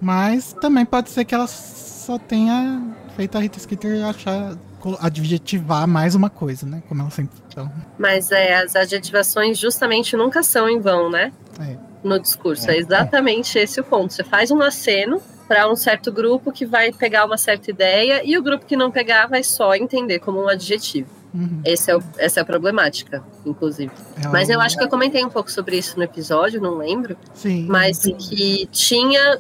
[0.01, 2.83] Mas também pode ser que ela só tenha
[3.17, 4.57] feito a Rita Skeeter achar
[5.01, 6.83] adjetivar mais uma coisa, né?
[6.89, 11.33] Como ela sempre então, Mas é, as adjetivações justamente nunca são em vão, né?
[11.61, 11.92] é.
[12.05, 12.71] No discurso.
[12.71, 14.13] É exatamente esse o ponto.
[14.13, 18.37] Você faz um aceno para um certo grupo que vai pegar uma certa ideia e
[18.39, 21.09] o grupo que não pegar vai só entender como um adjetivo.
[21.35, 21.61] Uhum.
[21.65, 23.91] Esse é o- essa é a problemática, inclusive.
[24.23, 27.17] É Mas eu acho que eu comentei um pouco sobre isso no episódio, não lembro.
[27.35, 27.67] Sim.
[27.69, 29.39] Mas que tinha.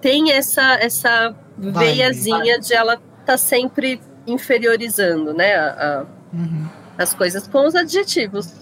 [0.00, 1.76] Tem essa, essa Vibe.
[1.78, 5.54] veiazinha de ela tá sempre inferiorizando, né?
[5.56, 5.70] a-
[6.02, 6.68] a- Uhum.
[6.96, 8.52] as coisas com os adjetivos.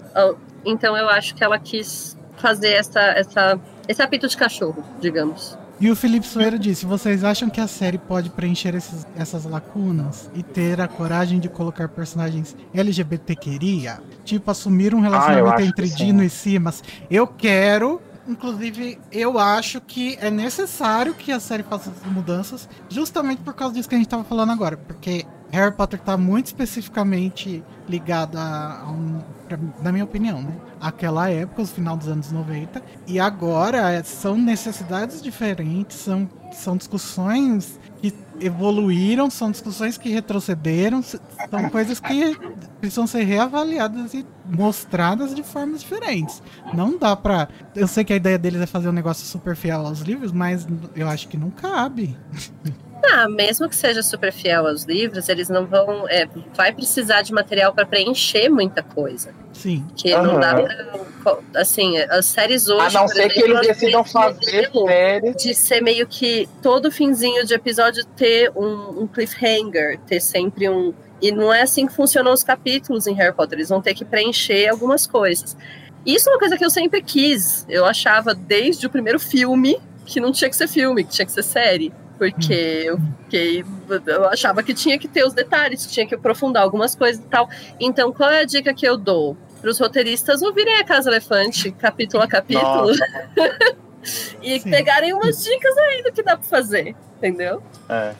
[0.65, 5.57] Então eu acho que ela quis fazer essa, essa, esse apito de cachorro, digamos.
[5.79, 10.27] E o Felipe Soeiro disse: vocês acham que a série pode preencher esses- essas lacunas
[10.33, 13.99] e ter a coragem de colocar personagens LGBT queria?
[14.25, 15.87] Tipo, assumir um relacionamento acho entre.
[15.89, 16.83] Dino e Simas?
[17.11, 18.01] Eu quero.
[18.27, 23.73] Inclusive, eu acho que é necessário que a série faça essas mudanças, justamente por causa
[23.75, 24.75] disso que a gente tava falando agora.
[24.75, 29.21] Porque Harry Potter tá muito especificamente ligado a, a um.
[29.47, 30.53] pra- na minha opinião, né?
[30.79, 32.81] Aquela época, os final dos anos 90.
[33.07, 41.01] E agora é, são necessidades diferentes, são, são discussões que evoluíram, são discussões que retrocederam,
[41.01, 42.37] são coisas que
[42.79, 46.43] precisam ser reavaliadas e mostradas de formas diferentes.
[46.73, 47.47] Não dá pra.
[47.75, 50.67] Eu sei que a ideia deles é fazer um negócio super fiel aos livros, mas
[50.95, 52.15] eu acho que não cabe.
[53.03, 56.07] Ah, mesmo que seja super fiel aos livros, eles não vão.
[56.09, 59.33] é, vai precisar de material para preencher muita coisa.
[59.53, 59.85] Sim.
[59.95, 61.07] Que não dá pra.
[61.55, 62.95] Assim, as séries hoje.
[62.95, 65.35] A não ser que eles decidam fazer séries.
[65.35, 70.93] de ser meio que todo finzinho de episódio ter um, um cliffhanger, ter sempre um.
[71.21, 73.57] E não é assim que funcionam os capítulos em Harry Potter.
[73.57, 75.57] Eles vão ter que preencher algumas coisas.
[76.05, 77.65] Isso é uma coisa que eu sempre quis.
[77.67, 81.31] Eu achava desde o primeiro filme que não tinha que ser filme, que tinha que
[81.31, 81.91] ser série.
[82.17, 83.63] Porque eu fiquei.
[84.05, 87.49] Eu achava que tinha que ter os detalhes, tinha que aprofundar algumas coisas e tal.
[87.79, 89.37] Então, qual é a dica que eu dou?
[89.61, 92.91] Para os roteiristas ouvirem a Casa Elefante, capítulo a capítulo,
[94.41, 94.69] e Sim.
[94.69, 97.61] pegarem umas dicas aí do que dá para fazer, entendeu?
[97.89, 98.13] É.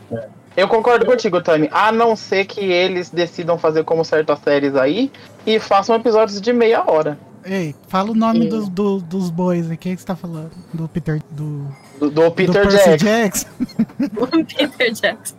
[0.57, 1.69] Eu concordo contigo, Tami.
[1.71, 5.11] A não ser que eles decidam fazer como certas séries aí
[5.45, 7.15] e façam episódios de meia hora.
[7.49, 9.77] Ei, fala o nome dos, do- dos bois aí.
[9.77, 10.51] Quem é que você tá falando?
[10.73, 11.21] Do Peter.
[11.31, 11.67] Do,
[11.99, 12.97] Do, do Peter do Jackson.
[13.05, 13.47] Jackson.
[14.77, 15.35] Peter Jackson.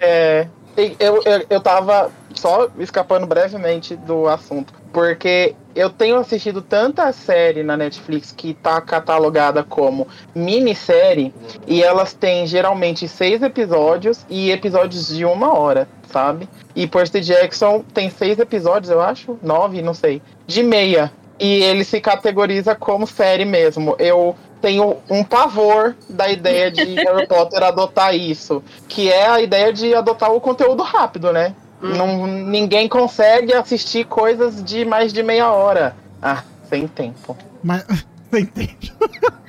[0.00, 0.46] É,
[0.76, 7.62] eu, eu, eu tava só escapando brevemente do assunto, porque eu tenho assistido tanta série
[7.62, 11.34] na Netflix que tá catalogada como minissérie,
[11.66, 16.48] e elas têm geralmente seis episódios e episódios de uma hora, sabe?
[16.74, 21.12] E Percy Jackson tem seis episódios, eu acho, nove, não sei, de meia.
[21.38, 23.96] E ele se categoriza como série mesmo.
[23.98, 29.72] Eu tenho um pavor da ideia de Harry Potter adotar isso, que é a ideia
[29.72, 31.54] de adotar o conteúdo rápido, né?
[31.80, 35.96] Não, ninguém consegue assistir coisas de mais de meia hora.
[36.20, 37.34] Ah, sem tempo.
[37.64, 37.84] Mas.
[38.30, 38.76] Sem tempo.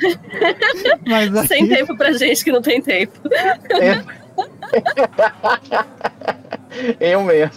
[1.06, 3.20] Mas aí- Sem tempo pra gente que não tem tempo.
[7.00, 7.52] Eu mesmo.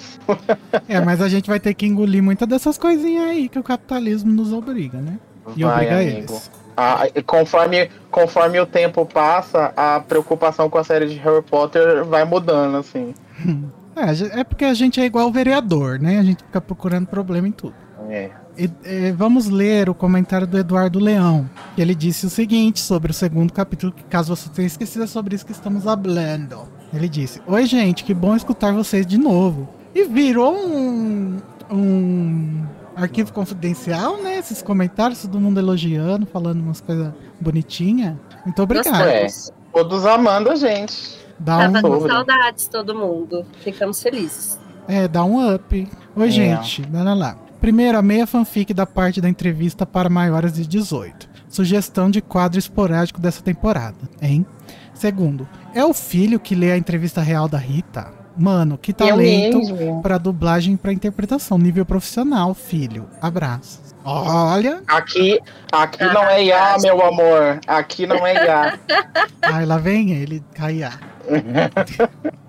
[0.89, 4.33] É, mas a gente vai ter que engolir muitas dessas coisinhas aí que o capitalismo
[4.33, 5.19] nos obriga, né?
[5.57, 6.19] E Vai, obriga amigo.
[6.19, 6.51] eles.
[6.77, 12.25] Ah, conforme, conforme o tempo passa, a preocupação com a série de Harry Potter vai
[12.25, 13.15] mudando, assim.
[13.97, 16.19] É, é porque a gente é igual o vereador, né?
[16.19, 17.77] A gente fica procurando problema em tudo.
[18.11, 18.29] É.
[18.57, 21.49] Eh, vamos ler o comentário do Eduardo Leão.
[21.75, 25.07] que Ele disse o seguinte sobre o segundo capítulo, que caso você tenha esquecido é
[25.07, 26.69] sobre isso que estamos hablando.
[26.93, 29.69] Ele disse: Oi, gente, que bom escutar vocês de novo.
[29.95, 31.37] E virou um,
[31.71, 32.63] um
[32.97, 34.39] arquivo confidencial, né?
[34.39, 38.15] Esses comentários, todo mundo elogiando, falando umas coisas bonitinhas.
[38.45, 39.03] Muito obrigado.
[39.09, 39.27] É,
[39.73, 41.19] todos amando a gente.
[41.39, 43.45] Dá Tava com um, saudades todo mundo.
[43.63, 44.59] Ficamos felizes.
[44.87, 45.89] é, dá um up.
[46.17, 46.31] Oi, É.
[46.31, 47.37] gente, lá, lá, lá.
[47.65, 51.31] Primeiro, a meia fanfic da parte da entrevista para maiores de 18.
[51.49, 54.45] Sugestão de quadro esporádico dessa temporada, hein?
[54.93, 58.13] Segundo, é o filho que lê a entrevista real da Rita?
[58.37, 59.61] Mano, que Eu talento
[60.03, 61.57] para dublagem e para interpretação.
[61.57, 63.09] Nível profissional, filho.
[63.19, 63.95] Abraços.
[64.05, 64.83] Olha.
[64.87, 65.41] Aqui,
[65.73, 67.61] aqui não é IA, meu amor.
[67.67, 68.79] Aqui não é IA.
[69.41, 70.93] Ai, lá vem ele, Kaiá.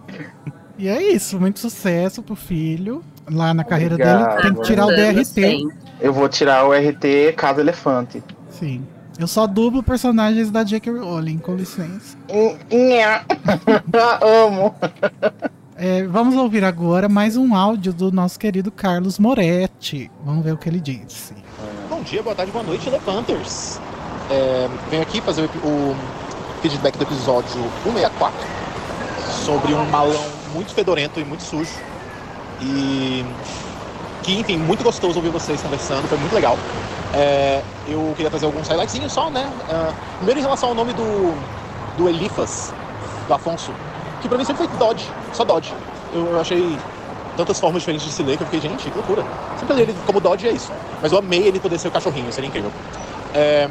[0.78, 3.02] E é isso, muito sucesso pro filho.
[3.30, 4.30] Lá na carreira Obrigado.
[4.30, 5.68] dele, tem que tirar o DRT.
[6.00, 8.24] Eu vou tirar o RT Casa Elefante.
[8.50, 8.86] Sim.
[9.18, 10.92] Eu só dublo personagens da J.K.
[10.92, 12.18] Rowling, com licença.
[14.22, 14.76] Amo.
[15.78, 20.12] É, vamos ouvir agora mais um áudio do nosso querido Carlos Moretti.
[20.24, 21.34] Vamos ver o que ele disse.
[21.90, 23.80] Bom dia, boa tarde, boa noite, Elefanters.
[24.30, 25.96] É, venho aqui fazer o, o
[26.62, 28.34] feedback do episódio 164
[29.46, 31.72] sobre um malão muito fedorento e muito sujo.
[32.62, 33.26] E
[34.24, 36.58] que, enfim, muito gostoso ouvir vocês conversando, foi muito legal.
[37.14, 39.50] É, eu queria trazer alguns highlightzinhos só, né?
[39.70, 41.34] Ah, primeiro em relação ao nome do,
[41.96, 42.74] do Elifas,
[43.28, 43.72] do Afonso,
[44.22, 45.74] que pra mim sempre foi Dodge, só Dodge.
[46.14, 46.78] Eu, eu achei
[47.38, 49.24] tantas formas diferentes de se ler que eu fiquei, gente, que loucura.
[49.60, 50.72] Sempre li ele como Dodge é isso.
[51.02, 52.72] Mas eu amei ele poder ser o cachorrinho, seria incrível.
[53.34, 53.70] É,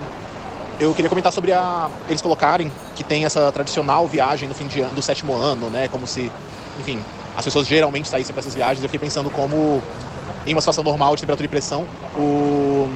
[0.78, 4.80] eu queria comentar sobre a, eles colocarem que tem essa tradicional viagem no fim de
[4.80, 5.88] ano, do sétimo ano, né?
[5.88, 6.30] Como se,
[6.78, 7.02] enfim,
[7.36, 8.82] as pessoas geralmente saíssem para essas viagens.
[8.82, 9.82] Eu fiquei pensando como,
[10.46, 12.88] em uma situação normal de temperatura e pressão, o,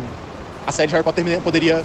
[0.67, 1.85] a série de Harry Potter poderia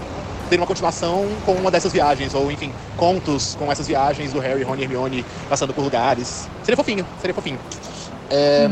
[0.50, 4.62] ter uma continuação com uma dessas viagens, ou enfim, contos com essas viagens do Harry,
[4.64, 6.48] Ron e Hermione passando por lugares.
[6.64, 7.58] Seria fofinho, seria fofinho.
[8.30, 8.70] É,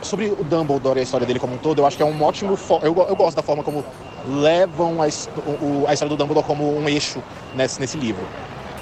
[0.00, 2.22] Sobre o Dumbledore e a história dele como um todo, eu acho que é um
[2.22, 2.56] ótimo.
[2.82, 3.84] Eu, eu gosto da forma como
[4.28, 5.06] levam a,
[5.60, 7.20] o- a história do Dumbledore como um eixo
[7.54, 8.22] nesse, nesse livro.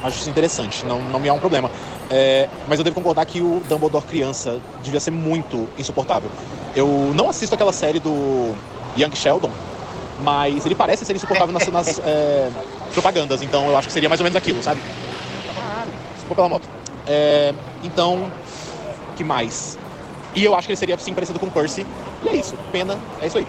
[0.03, 1.71] Acho isso interessante, não, não me é um problema.
[2.11, 6.31] É, mas eu devo concordar que o Dumbledore criança devia ser muito insuportável.
[6.75, 8.55] Eu não assisto aquela série do
[8.97, 9.51] Young Sheldon,
[10.21, 12.51] mas ele parece ser insuportável nas, nas, é,
[12.93, 14.81] propagandas, então eu acho que seria mais ou menos aquilo, sabe?
[16.15, 16.69] Desculpa pela moto.
[17.07, 17.53] É,
[17.83, 18.31] então,
[19.17, 19.79] que mais?
[20.35, 21.87] E eu acho que ele seria sim parecido com o Percy.
[22.23, 23.47] E é isso, pena, é isso aí.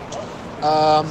[0.62, 1.06] Ahn,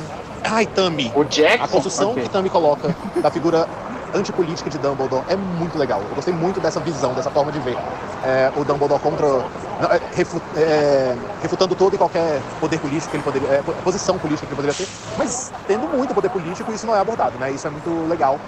[0.45, 1.13] ai, Tami.
[1.15, 1.65] O Jackson?
[1.65, 2.23] A construção Ok.
[2.23, 3.69] que Tami coloca da figura
[4.15, 6.01] antipolítica de Dumbledore é muito legal.
[6.09, 7.77] Eu gostei muito dessa visão, dessa forma de ver
[8.25, 9.27] é, o Dumbledore contra.
[9.27, 13.49] é, refu- é, refutando todo e qualquer poder político que ele poderia.
[13.49, 17.01] é, posição política que ele poderia ter, mas tendo muito poder político, isso não é
[17.01, 17.51] abordado, né?
[17.51, 18.41] Isso é muito legal.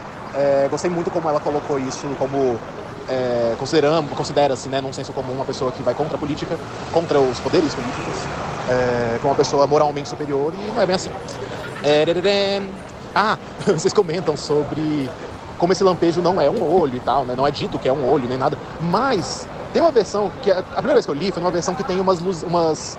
[0.70, 2.59] Gostei muito como ela colocou isso como
[3.09, 6.59] é, consideramos, considera-se, né, num senso comum, uma pessoa que vai contra a política,
[6.92, 8.28] contra os poderes políticos,
[8.68, 11.11] é, como uma pessoa moralmente superior, e não é bem assim.
[11.82, 12.04] É,
[13.14, 15.11] ah, vocês comentam sobre
[15.59, 17.34] como esse lampejo não é um olho e tal, né?
[17.36, 20.61] Não é dito que é um olho nem nada, mas tem uma versão que a
[20.61, 22.98] a primeira vez que eu li foi numa versão que tem umas luz, umas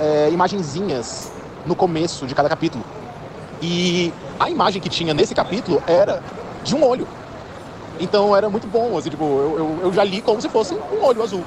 [0.00, 1.30] é, imagenzinhas
[1.66, 2.82] no começo de cada capítulo.
[3.60, 6.22] E a imagem que tinha nesse capítulo era
[6.64, 7.06] de um olho.
[8.00, 11.04] Então era muito bom, assim, tipo, eu, eu, eu já li como se fosse um
[11.04, 11.44] olho azul.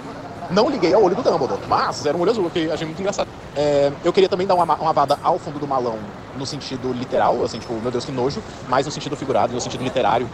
[0.49, 3.29] Não liguei ao olho do Dumbledore, mas era um olho azul, que achei muito engraçado.
[3.55, 5.97] É, eu queria também dar uma, uma vada ao fundo do malão,
[6.37, 9.81] no sentido literal, assim, tipo, meu Deus, que nojo, mas no sentido figurado, no sentido
[9.81, 10.27] literário.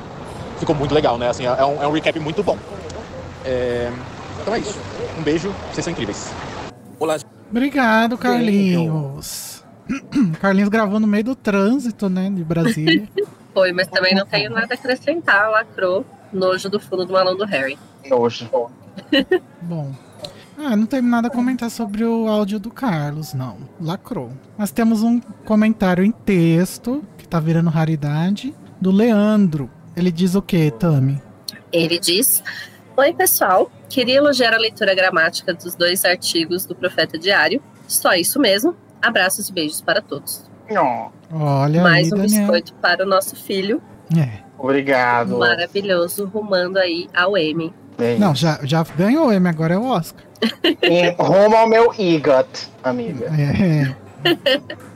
[0.60, 1.30] Ficou muito legal, né?
[1.30, 2.58] Assim, é um, é um recap muito bom.
[3.45, 3.91] É,
[4.41, 4.80] então é isso.
[5.18, 6.32] Um beijo, vocês são incríveis.
[6.99, 7.18] Olá,
[7.49, 9.64] Obrigado, Carlinhos.
[10.41, 13.08] Carlinhos gravou no meio do trânsito, né, de Brasília.
[13.53, 15.49] Foi, mas também não tenho nada a acrescentar.
[15.49, 16.05] Lacrou.
[16.32, 17.78] Nojo do fundo do malão do Harry.
[18.10, 18.49] Nojo.
[19.62, 19.91] Bom.
[20.58, 23.58] Ah, não tem nada a comentar sobre o áudio do Carlos, não.
[23.80, 24.32] Lacrou.
[24.58, 29.70] Mas temos um comentário em texto, que tá virando raridade, do Leandro.
[29.97, 31.19] Ele diz o quê, Tami?
[31.73, 32.43] Ele diz:
[32.95, 33.71] Oi, pessoal.
[33.89, 37.61] Queria elogiar a leitura gramática dos dois artigos do Profeta Diário.
[37.87, 38.75] Só isso mesmo.
[39.01, 40.43] Abraços e beijos para todos.
[41.31, 42.41] Olha Mais aí, um Daniel.
[42.41, 43.81] biscoito para o nosso filho.
[44.15, 44.39] É.
[44.57, 45.37] obrigado.
[45.37, 47.73] Maravilhoso, rumando aí ao M.
[47.97, 50.23] Bem, Não, já, já ganhou o M, agora é o Oscar.
[51.17, 53.25] rumo ao meu EGOT, amiga.
[53.35, 53.95] É.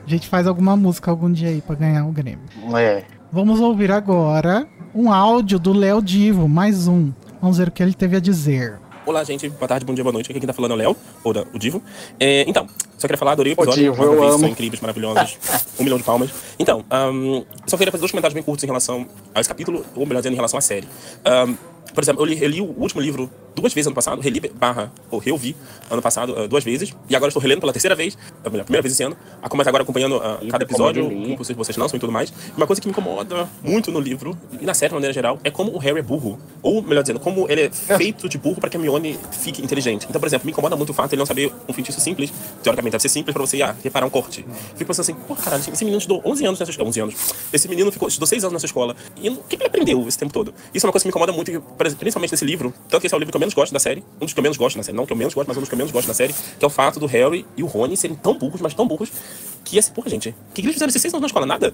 [0.05, 2.45] A gente faz alguma música algum dia aí pra ganhar o Grêmio.
[2.77, 3.03] É.
[3.31, 7.11] Vamos ouvir agora um áudio do Léo Divo, mais um.
[7.41, 8.79] Vamos ver o que ele teve a dizer.
[9.05, 9.49] Olá, gente.
[9.49, 10.29] Boa tarde, bom dia, boa noite.
[10.29, 11.81] Aqui quem tá falando é o Léo, ou da- o Divo.
[12.19, 12.67] É, então,
[12.97, 13.91] só queria falar, adorei o episódio.
[13.91, 14.39] Divo, eu vez, amo.
[14.39, 15.37] São incríveis, maravilhosos.
[15.79, 16.29] um milhão de palmas.
[16.59, 20.05] Então, ahn, só queria fazer dois comentários bem curtos em relação a esse capítulo, ou
[20.05, 20.87] melhor dizendo, em relação à série.
[21.25, 21.55] Ahn,
[21.95, 24.91] por exemplo, eu li, eu li o último livro duas vezes ano passado, reli barra,
[25.09, 25.55] ou reouvi
[25.89, 28.81] ano passado ah, duas vezes, e agora estou relendo pela terceira vez, a melhor, primeira
[28.81, 31.99] vez esse ano, a começar agora acompanhando ah, cada episódio, que vocês, vocês lançam e
[31.99, 32.33] tudo mais.
[32.55, 35.51] Uma coisa que me incomoda muito no livro, e na série de maneira geral, é
[35.51, 36.39] como o Harry é burro.
[36.61, 40.05] Ou, melhor dizendo, como ele é feito de burro para que a Hermione fique inteligente.
[40.09, 42.31] Então, por exemplo, me incomoda muito o fato de ele não saber um feitiço simples,
[42.63, 44.45] teoricamente deve ser simples para você ah, reparar um corte.
[44.75, 47.15] Fico pensando assim, pô, caralho, esse menino estudou 11 anos nessa escola, 11 anos.
[47.51, 48.95] Esse menino ficou, estudou 6 anos nessa escola.
[49.21, 50.53] E o que que ele aprendeu esse tempo todo?
[50.73, 52.73] Isso é uma coisa que me incomoda muito, principalmente nesse livro.
[52.89, 54.03] Tanto que esse é o livro que eu menos gosto da série.
[54.21, 54.95] Um dos que eu menos gosto da série.
[54.95, 56.33] Não que eu menos gosto, mas um dos que eu menos gosto da série.
[56.33, 59.11] Que é o fato do Harry e o Rony serem tão burros, mas tão burros,
[59.65, 61.45] que assim, porra, gente, que, eles fizeram esses 6 anos na escola?
[61.45, 61.73] Nada.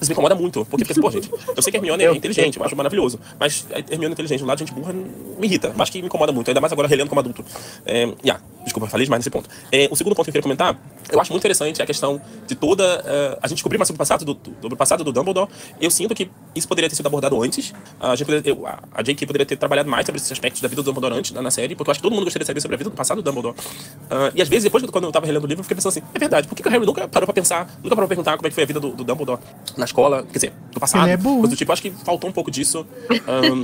[0.00, 0.64] Isso me incomoda muito.
[0.64, 3.18] Porque, porque assim, pô, gente, eu sei que a Hermione é inteligente, eu acho maravilhoso.
[3.38, 5.74] Mas a Hermione é inteligente, do lado de gente burra me irrita.
[5.76, 7.44] Acho que me incomoda muito, ainda mais agora relendo como adulto.
[7.84, 9.48] É, yeah, desculpa, falei demais nesse ponto.
[9.72, 10.78] É, o segundo ponto que eu queria comentar,
[11.10, 12.84] eu acho muito interessante a questão de toda.
[13.04, 15.48] eh, a gente descobrir mais sobre o passado do, do, sobre o passado do Dumbledore.
[15.80, 17.72] Eu sinto que isso poderia ter sido abordado antes.
[17.98, 19.26] A, gente poderia ter, a, a J.K.
[19.26, 21.74] poderia ter trabalhado mais sobre esses aspectos da vida do Dumbledore antes na, na série,
[21.74, 23.22] porque eu acho que todo mundo gostaria de saber sobre a vida do passado do
[23.22, 23.54] Dumbledore.
[24.10, 26.02] Ah, e às vezes, depois, quando eu tava relendo o livro, eu fiquei pensando assim:
[26.14, 28.36] é verdade, por que, que o Harry nunca parou pra pensar, nunca parou pra perguntar
[28.36, 29.40] como é que foi a vida do, do Dumbledore
[29.76, 30.22] na escola?
[30.24, 31.04] Quer dizer, do passado.
[31.04, 31.40] Ele é burro.
[31.40, 32.86] coisa do tipo, eu acho que faltou um pouco disso
[33.26, 33.62] ahn,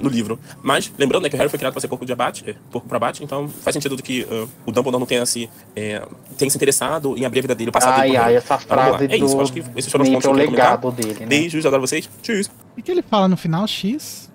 [0.00, 0.38] no livro.
[0.62, 2.88] Mas, lembrando né, que o Harry foi criado pra ser porco de abate, é, porco
[2.88, 6.02] pro abate, então faz sentido do que ah, o Dumbledore não tenha se, é,
[6.36, 8.16] tenha se interessado em abrir a vida dele, o passado Ai, dele.
[8.18, 8.98] ai, essa vamos lá.
[8.98, 11.04] frase É isso, do acho que esses foram os pontos é que eu legado comentar.
[11.04, 11.26] dele, né?
[11.26, 12.08] Beijos, adoro vocês.
[12.22, 12.34] Tchau.
[12.76, 13.66] O que ele fala no final?
[13.66, 14.30] X?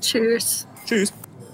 [0.00, 0.66] Cheers.
[0.86, 0.98] Tchau.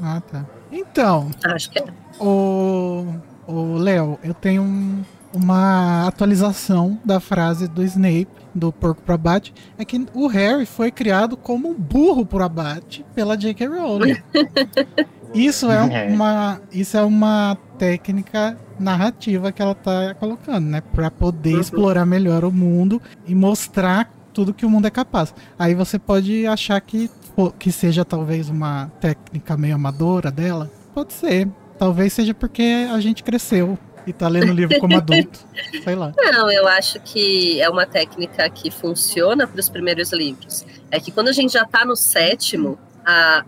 [0.02, 0.44] Ah, tá.
[0.70, 1.84] Então, Acho que é.
[2.20, 3.06] o,
[3.46, 5.02] o Léo, eu tenho um-
[5.34, 10.90] uma atualização da frase do Snape, do porco pro abate, é que o Harry foi
[10.90, 13.66] criado como um burro pro abate pela J.K.
[13.66, 14.16] Rowling.
[15.34, 16.08] Isso é É.
[16.14, 20.80] uma, isso é uma técnica narrativa que ela tá colocando, né?
[20.80, 25.34] Pra poder explorar melhor o mundo e mostrar tudo que o mundo é capaz.
[25.58, 27.10] Aí você pode achar que,
[27.58, 30.70] que seja talvez uma técnica meio amadora dela.
[30.94, 31.48] Pode ser.
[31.78, 35.40] Talvez seja porque a gente cresceu e tá lendo o livro como adulto.
[35.84, 36.12] Sei lá.
[36.16, 40.64] Não, eu acho que é uma técnica que funciona para os primeiros livros.
[40.90, 43.44] É que quando a gente já está no sétimo, a,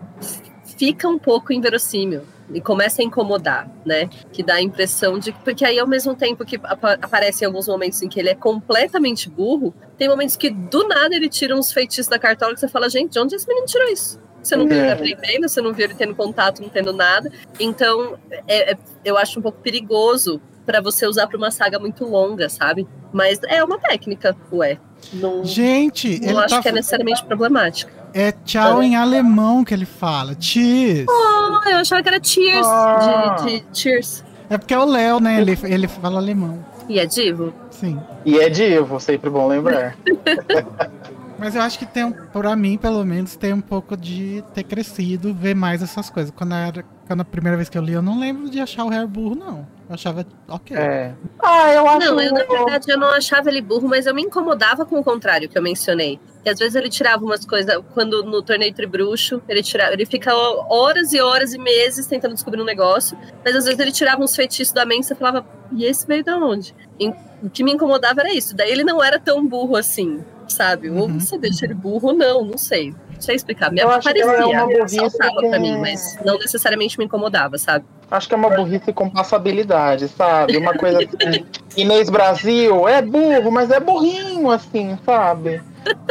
[0.76, 2.22] fica um pouco inverossímil
[2.53, 4.09] e começa a incomodar, né?
[4.32, 5.32] Que dá a impressão de.
[5.32, 9.28] Porque aí, ao mesmo tempo que apa- aparecem alguns momentos em que ele é completamente
[9.28, 12.88] burro, tem momentos que do nada ele tira uns feitiços da cartola que você fala,
[12.88, 14.20] gente, de onde esse menino tirou isso?
[14.42, 14.92] Você não viu ele É.
[14.92, 17.30] aprendendo, você não viu ele tendo contato, não tendo nada.
[17.59, 22.05] Então, é- é- eu acho um pouco perigoso para você usar para uma saga muito
[22.05, 22.86] longa, sabe?
[23.12, 24.78] Mas é uma técnica, ué.
[25.12, 26.62] Não, Gente, não acho tá.
[26.62, 27.92] que é necessariamente problemática.
[28.20, 30.34] É tchau em alemão que ele fala.
[30.38, 31.06] Cheers.
[31.08, 33.36] Oh, eu achava que era Cheers, Ah.
[33.44, 34.24] de, de Cheers.
[34.50, 35.40] É porque é o Léo, né?
[35.40, 36.64] Ele, ele fala alemão.
[36.88, 37.52] E é divo?
[37.70, 38.00] Sim.
[38.24, 39.94] E é divo, sempre bom lembrar.
[41.38, 44.64] Mas eu acho que tem, um- pra mim, pelo menos, tem um pouco de ter
[44.64, 46.32] crescido, ver mais essas coisas.
[46.34, 48.88] Quando, era, quando a primeira vez que eu li, eu não lembro de achar o
[48.90, 49.66] Harry burro, não.
[49.88, 50.76] Eu achava ok.
[50.76, 51.14] É.
[51.42, 51.98] Ah, eu acho.
[52.14, 55.02] Não, eu na verdade eu não achava ele burro, mas eu me incomodava com o
[55.02, 56.20] contrário que eu mencionei.
[56.44, 60.32] Que às vezes ele tirava umas coisas, quando no torneio tribruxo, ele tirava, ele fica
[60.34, 64.36] horas e horas e meses tentando descobrir um negócio, mas às vezes ele tirava uns
[64.36, 66.74] feitiços da mente e falava, e esse veio da onde?
[67.00, 67.09] E
[67.42, 68.54] o que me incomodava era isso.
[68.54, 70.90] Daí ele não era tão burro assim, sabe?
[70.90, 71.18] Ou Uhum.
[71.18, 72.95] você deixa ele burro ou não, não sei.
[73.18, 73.70] Sei explicar.
[73.70, 77.04] Me Eu acho que parecia, é uma burrice saltava pra mim, mas não necessariamente me
[77.04, 77.84] incomodava, sabe?
[78.11, 80.57] Acho que é uma burrice com passabilidade, sabe?
[80.57, 81.45] Uma coisa assim.
[81.76, 85.62] Inês Brasil é burro, mas é burrinho, assim, sabe?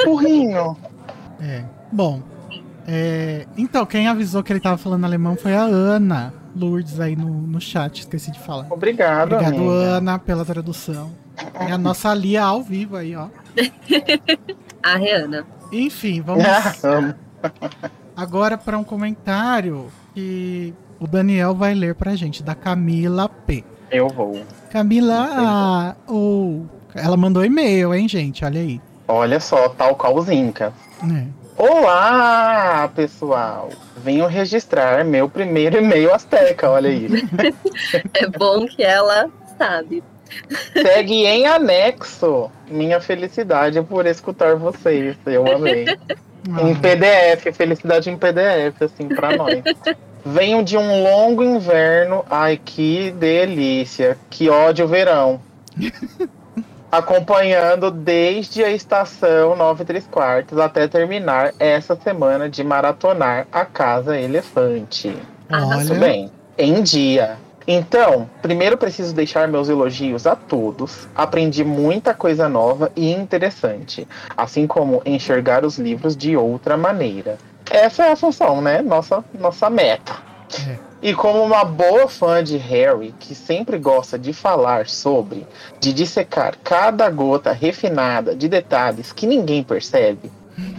[0.05, 0.77] Burrinho.
[1.41, 1.63] É.
[1.91, 2.21] Bom.
[2.88, 7.29] é, então, quem avisou que ele tava falando alemão foi a Ana Lourdes aí no,
[7.29, 7.99] no chat.
[7.99, 8.67] Esqueci de falar.
[8.69, 9.71] Obrigado, Obrigado, amiga.
[9.71, 11.11] Ana, pela tradução.
[11.59, 13.27] É a nossa Lia ao vivo aí, ó.
[14.81, 15.45] A Rihanna.
[15.72, 16.44] Enfim, vamos
[16.84, 17.14] Amo.
[18.15, 23.64] agora para um comentário que o Daniel vai ler pra gente, da Camila P.
[23.91, 24.41] Eu vou.
[24.72, 28.44] Camila, ou ela mandou e-mail, hein, gente?
[28.44, 28.81] Olha aí.
[29.07, 30.73] Olha só, tal qual os Incas.
[31.02, 31.27] né?
[31.57, 33.69] Olá, pessoal!
[33.98, 37.07] venho registrar meu primeiro e-mail asteca, olha aí.
[38.14, 40.03] É bom que ela sabe.
[40.73, 45.15] Segue em anexo minha felicidade por escutar vocês.
[45.25, 45.85] Eu amei.
[46.61, 49.61] Em PDF, felicidade em PDF, assim, pra nós.
[50.25, 52.25] Venho de um longo inverno.
[52.29, 54.17] Ai, que delícia.
[54.29, 55.41] Que ódio verão.
[56.91, 64.17] Acompanhando desde a estação 9 3 quartos até terminar essa semana de maratonar a Casa
[64.17, 65.13] Elefante.
[65.51, 67.37] Olha, bem, em dia.
[67.68, 71.06] Então, primeiro preciso deixar meus elogios a todos.
[71.14, 74.07] Aprendi muita coisa nova e interessante,
[74.38, 77.38] assim como enxergar os livros de outra maneira.
[77.69, 78.81] Essa é a função, né?
[78.81, 80.15] Nossa, nossa meta.
[80.69, 80.77] É.
[81.02, 85.45] E como uma boa fã de Harry, que sempre gosta de falar sobre,
[85.80, 90.31] de dissecar cada gota refinada de detalhes que ninguém percebe,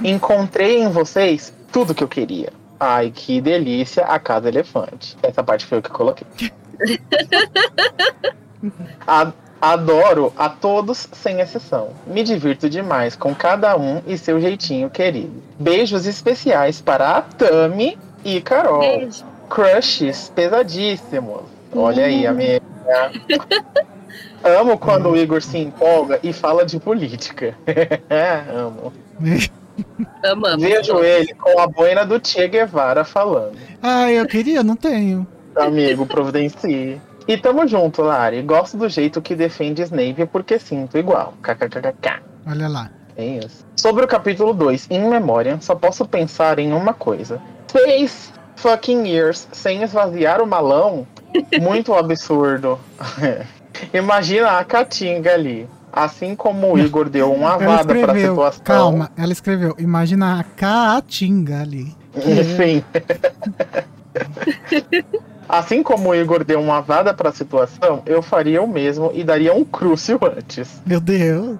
[0.02, 2.52] encontrei em vocês tudo que eu queria.
[2.80, 5.16] Ai, que delícia a Casa Elefante.
[5.22, 6.26] Essa parte foi eu que coloquei.
[9.06, 11.88] A- Adoro a todos sem exceção.
[12.06, 15.42] Me divirto demais com cada um e seu jeitinho querido.
[15.58, 18.78] Beijos especiais para a Tami e Carol.
[18.78, 19.24] Beijo.
[19.50, 21.40] Crushes pesadíssimos.
[21.74, 22.62] Olha aí, amiga.
[24.44, 27.52] Amo quando o Igor se empolga e fala de política.
[28.54, 28.92] Amo.
[30.24, 30.62] Amamos.
[30.62, 33.56] Vejo ele com a boina do Che Guevara falando.
[33.82, 35.26] ah, eu queria, não tenho.
[35.58, 37.00] Amigo, providencie.
[37.26, 38.42] E tamo junto, Lari.
[38.42, 41.34] Gosto do jeito que defende Snape porque sinto igual.
[41.42, 42.22] KKKK.
[42.46, 42.90] Olha lá.
[43.16, 43.66] É isso.
[43.76, 47.40] Sobre o capítulo 2, em memória, só posso pensar em uma coisa.
[47.66, 51.06] Seis fucking years sem esvaziar o malão?
[51.60, 52.78] Muito absurdo.
[53.92, 55.68] Imagina a Caatinga ali.
[55.92, 58.64] Assim como o Igor deu uma vada pra escreveu, situação.
[58.64, 61.94] calma, ela escreveu, imagina a Caatinga ali.
[62.14, 62.84] Enfim.
[65.48, 69.54] Assim como o Igor deu uma vada pra situação, eu faria o mesmo e daria
[69.54, 70.80] um crucio antes.
[70.84, 71.56] Meu Deus.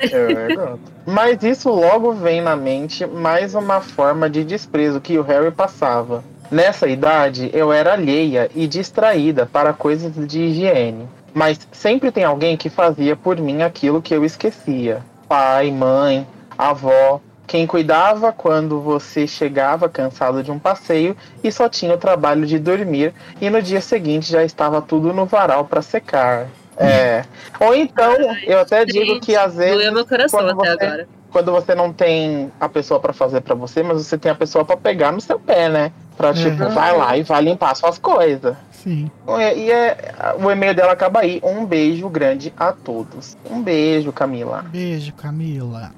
[0.00, 0.76] É.
[1.04, 6.22] Mas isso logo vem na mente mais uma forma de desprezo que o Harry passava.
[6.50, 11.06] Nessa idade, eu era alheia e distraída para coisas de higiene.
[11.34, 15.02] Mas sempre tem alguém que fazia por mim aquilo que eu esquecia.
[15.28, 16.26] Pai, mãe,
[16.56, 22.46] avó, quem cuidava quando você chegava cansado de um passeio e só tinha o trabalho
[22.46, 26.46] de dormir e no dia seguinte já estava tudo no varal para secar.
[26.76, 27.24] É.
[27.58, 28.14] Ou então,
[28.46, 31.08] eu até digo que às vezes Doeu meu coração quando até você- agora.
[31.32, 34.64] quando você não tem a pessoa pra fazer pra você, mas você tem a pessoa
[34.64, 35.90] pra pegar no seu pé, né?
[36.16, 36.70] Pra tipo, Uhum.
[36.70, 38.54] vai lá e vai limpar suas coisas.
[38.72, 39.10] Sim.
[39.26, 39.96] E e é,
[40.40, 41.40] o e-mail dela acaba aí.
[41.42, 43.36] Um beijo grande a todos.
[43.50, 44.64] Um beijo, Camila.
[44.68, 45.92] Beijo, Camila.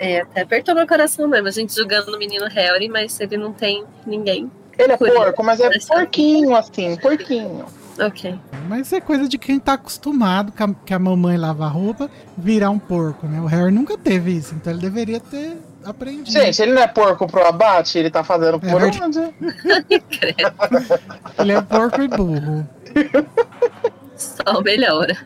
[0.00, 1.46] É, até apertou meu coração mesmo.
[1.46, 4.50] A gente julgando o menino Harry, mas ele não tem ninguém.
[4.78, 7.66] Ele é Por porco, mas é porquinho assim, porquinho.
[7.98, 8.34] Ok.
[8.66, 12.10] Mas é coisa de quem tá acostumado que a, que a mamãe lava a roupa
[12.34, 13.42] virar um porco, né?
[13.42, 16.30] O Harry nunca teve isso, então ele deveria ter aprendido.
[16.30, 19.02] Gente, ele não é porco pro abate, ele tá fazendo por verdade.
[19.02, 19.20] onde?
[21.38, 22.68] Ele é porco e burro.
[24.16, 25.16] Só melhora.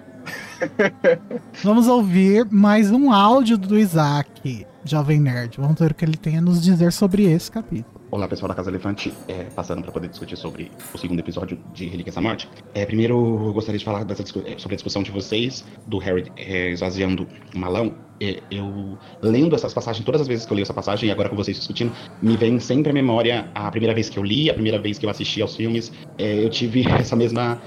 [1.62, 5.56] Vamos ouvir mais um áudio do Isaac, Jovem Nerd.
[5.58, 7.94] Vamos ver o que ele tem a nos dizer sobre esse capítulo.
[8.10, 11.86] Olá pessoal da Casa Elefante, é, passando para poder discutir sobre o segundo episódio de
[11.88, 12.48] Relíquias da Morte.
[12.72, 16.30] É, primeiro eu gostaria de falar dessa é, sobre a discussão de vocês, do Harry
[16.36, 17.94] é, esvaziando o malão.
[18.22, 21.28] É, eu lendo essas passagens, todas as vezes que eu leio essa passagem, e agora
[21.28, 21.92] com vocês discutindo,
[22.22, 25.06] me vem sempre à memória a primeira vez que eu li, a primeira vez que
[25.06, 25.92] eu assisti aos filmes.
[26.16, 27.60] É, eu tive essa mesma.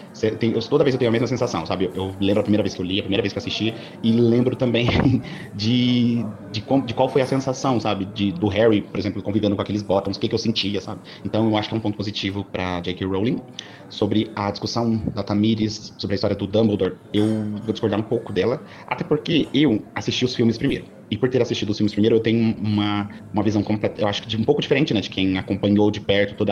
[0.70, 1.92] toda vez eu tenho a mesma sensação, sabe?
[1.94, 4.12] Eu, lembro a primeira vez que eu li, a primeira vez que eu assisti, e
[4.14, 4.88] lembro também
[5.54, 8.06] de, de, de qual foi a sensação, sabe?
[8.06, 11.02] De, do Harry, por exemplo, convivendo com aqueles bottoms, o que, que eu sentia, sabe?
[11.26, 13.06] Então eu acho que é um ponto positivo pra J.K.
[13.06, 13.44] Rowling.
[13.90, 17.26] Sobre a discussão da Tamires, sobre a história do Dumbledore, eu
[17.64, 20.97] vou discordar um pouco dela, até porque eu assisti os filmes primeiro.
[21.10, 24.24] E por ter assistido os filmes primeiro, eu tenho uma, uma visão completa, eu acho
[24.24, 26.52] que um pouco diferente, né, de quem acompanhou de perto todo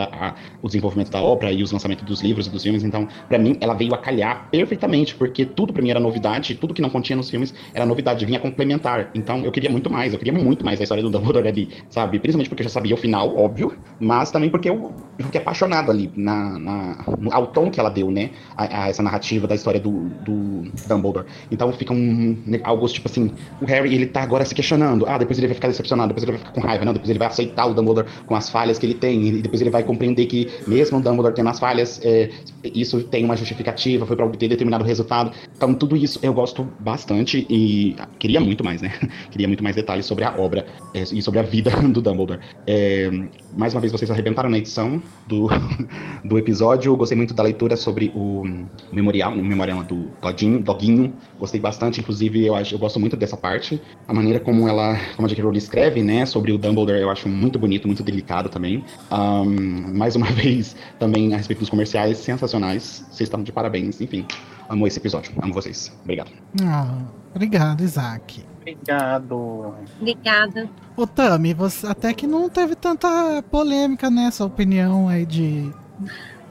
[0.62, 2.82] o desenvolvimento da obra e os lançamentos dos livros e dos filmes.
[2.82, 6.72] Então, pra mim, ela veio a calhar perfeitamente, porque tudo pra mim era novidade, tudo
[6.72, 9.10] que não continha nos filmes era novidade, vinha complementar.
[9.14, 12.18] Então, eu queria muito mais, eu queria muito mais a história do Dumbledore ali, sabe?
[12.18, 16.10] Principalmente porque eu já sabia o final, óbvio, mas também porque eu, fiquei apaixonado ali
[16.16, 18.30] na, na, ao tom que ela deu, né?
[18.56, 21.26] A, a essa narrativa da história do, do Dumbledore.
[21.50, 25.38] Então fica um algo tipo assim, o Harry ele tá agora se questionando, ah, depois
[25.38, 27.66] ele vai ficar decepcionado, depois ele vai ficar com raiva, não, depois ele vai aceitar
[27.66, 30.98] o Dumbledore com as falhas que ele tem, e depois ele vai compreender que mesmo
[30.98, 32.30] o Dumbledore tendo as falhas, é,
[32.64, 35.32] isso tem uma justificativa, foi pra obter determinado resultado.
[35.54, 38.92] Então tudo isso eu gosto bastante e queria muito mais, né?
[39.30, 42.40] queria muito mais detalhes sobre a obra é, e sobre a vida do Dumbledore.
[42.66, 43.10] É,
[43.56, 45.48] mais uma vez vocês arrebentaram na edição, do,
[46.24, 46.96] do episódio.
[46.96, 48.44] Gostei muito da leitura sobre o
[48.92, 51.14] memorial, o memorial do Doguinho, Doguinho.
[51.38, 53.80] Gostei bastante, inclusive eu acho, eu gosto muito dessa parte.
[54.06, 55.42] A maneira como ela, como a J.K.
[55.42, 58.84] Rowling escreve, né, sobre o Dumbledore, eu acho muito bonito, muito delicado também.
[59.10, 63.04] Um, mais uma vez, também a respeito dos comerciais, sensacionais.
[63.10, 64.26] Vocês estão de parabéns, enfim.
[64.68, 65.92] Amo esse episódio, amo vocês.
[66.02, 66.30] Obrigado.
[66.62, 66.98] Ah,
[67.34, 68.44] obrigado, Isaac.
[68.60, 69.74] Obrigado.
[70.00, 70.68] Obrigada.
[70.96, 75.72] Ô, Tami, você até que não teve tanta polêmica nessa opinião aí de.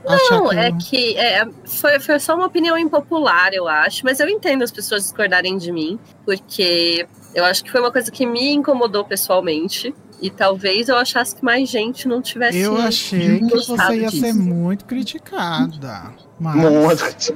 [0.08, 4.30] Não, que é que é, foi, foi só uma opinião impopular, eu acho, mas eu
[4.30, 8.54] entendo as pessoas discordarem de mim, porque eu acho que foi uma coisa que me
[8.54, 9.94] incomodou pessoalmente.
[10.22, 12.58] E talvez eu achasse que mais gente não tivesse.
[12.58, 14.22] Eu achei que você ia disso.
[14.22, 16.14] ser muito criticada.
[16.40, 17.34] Mas Muito.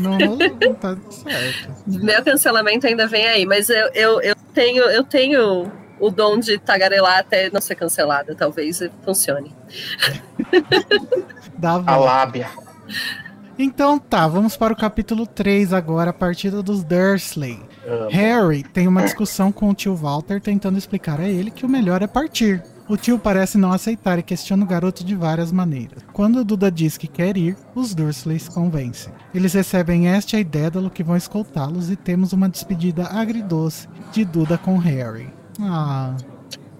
[0.00, 1.74] não, não tá certo.
[1.86, 6.58] Meu cancelamento ainda vem aí, mas eu, eu, eu tenho eu tenho o dom de
[6.58, 9.54] tagarelar até não ser cancelada, talvez funcione.
[11.56, 12.48] Dá A lábia.
[13.58, 17.58] Então tá, vamos para o capítulo 3 agora, a partida dos Dursley.
[17.86, 18.10] Amo.
[18.10, 22.02] Harry tem uma discussão com o tio Walter tentando explicar a ele que o melhor
[22.02, 22.62] é partir.
[22.88, 26.04] O tio parece não aceitar e questiona o garoto de várias maneiras.
[26.12, 29.12] Quando Duda diz que quer ir, os Dursleys convencem.
[29.34, 34.56] Eles recebem esta e Dédalo que vão escoltá-los e temos uma despedida agridoce de Duda
[34.58, 35.28] com Harry.
[35.60, 36.14] Ah.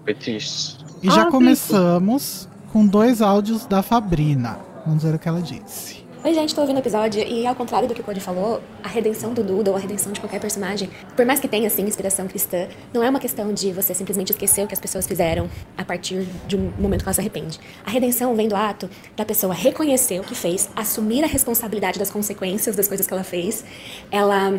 [0.05, 0.77] Fetiche.
[1.03, 4.59] E já Ah, começamos com dois áudios da Fabrina.
[4.85, 6.06] Vamos ver o que ela disse.
[6.27, 8.89] Oi, gente, tô ouvindo o episódio e, ao contrário do que o Cody falou, a
[8.89, 12.27] redenção do Duda ou a redenção de qualquer personagem, por mais que tenha, sim, inspiração
[12.27, 15.85] cristã, não é uma questão de você simplesmente esquecer o que as pessoas fizeram a
[15.85, 17.57] partir de um momento que ela se arrepende.
[17.85, 22.11] A redenção vem do ato da pessoa reconhecer o que fez, assumir a responsabilidade das
[22.11, 23.63] consequências das coisas que ela fez,
[24.11, 24.51] ela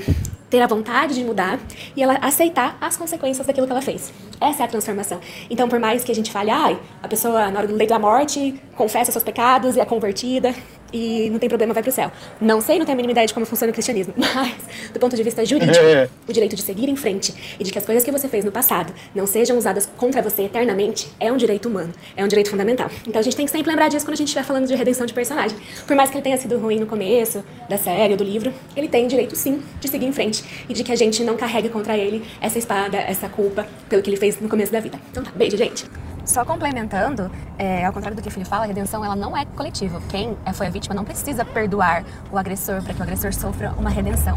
[0.49, 1.61] ter a vontade de mudar
[1.95, 4.11] e ela aceitar as consequências daquilo que ela fez.
[4.41, 5.21] Essa é a transformação.
[5.51, 7.99] Então, por mais que a gente fale, ai, a pessoa na hora do leito da
[7.99, 10.55] morte confessa seus pecados e é convertida
[10.93, 12.11] e não tem problema, vai pro céu.
[12.41, 14.55] Não sei, não tenho a mínima ideia de como funciona o cristianismo, mas
[14.93, 16.09] do ponto de vista jurídico, É.
[16.29, 18.53] o direito de seguir em frente e de que as coisas que você fez no
[18.53, 22.91] passado não sejam usadas contra você eternamente é um direito humano, é um direito fundamental.
[23.07, 25.07] Então a gente tem que sempre lembrar disso quando a gente estiver falando de redenção
[25.07, 25.57] de personagem.
[25.87, 28.89] Por mais que ele tenha sido ruim no começo da série ou do livro, ele
[28.89, 31.97] tem direito sim de seguir em frente e de que a gente não carregue contra
[31.97, 34.99] ele essa espada, essa culpa pelo que ele fez no começo da vida.
[35.11, 35.85] Então tá, beijo, gente.
[36.29, 39.47] Só complementando, é, ao contrário do que o filho fala, a redenção ela não é
[39.47, 39.99] coletiva.
[40.11, 43.73] Quem é- foi a vítima não precisa perdoar o agressor para que o agressor sofra
[43.79, 44.37] uma redenção.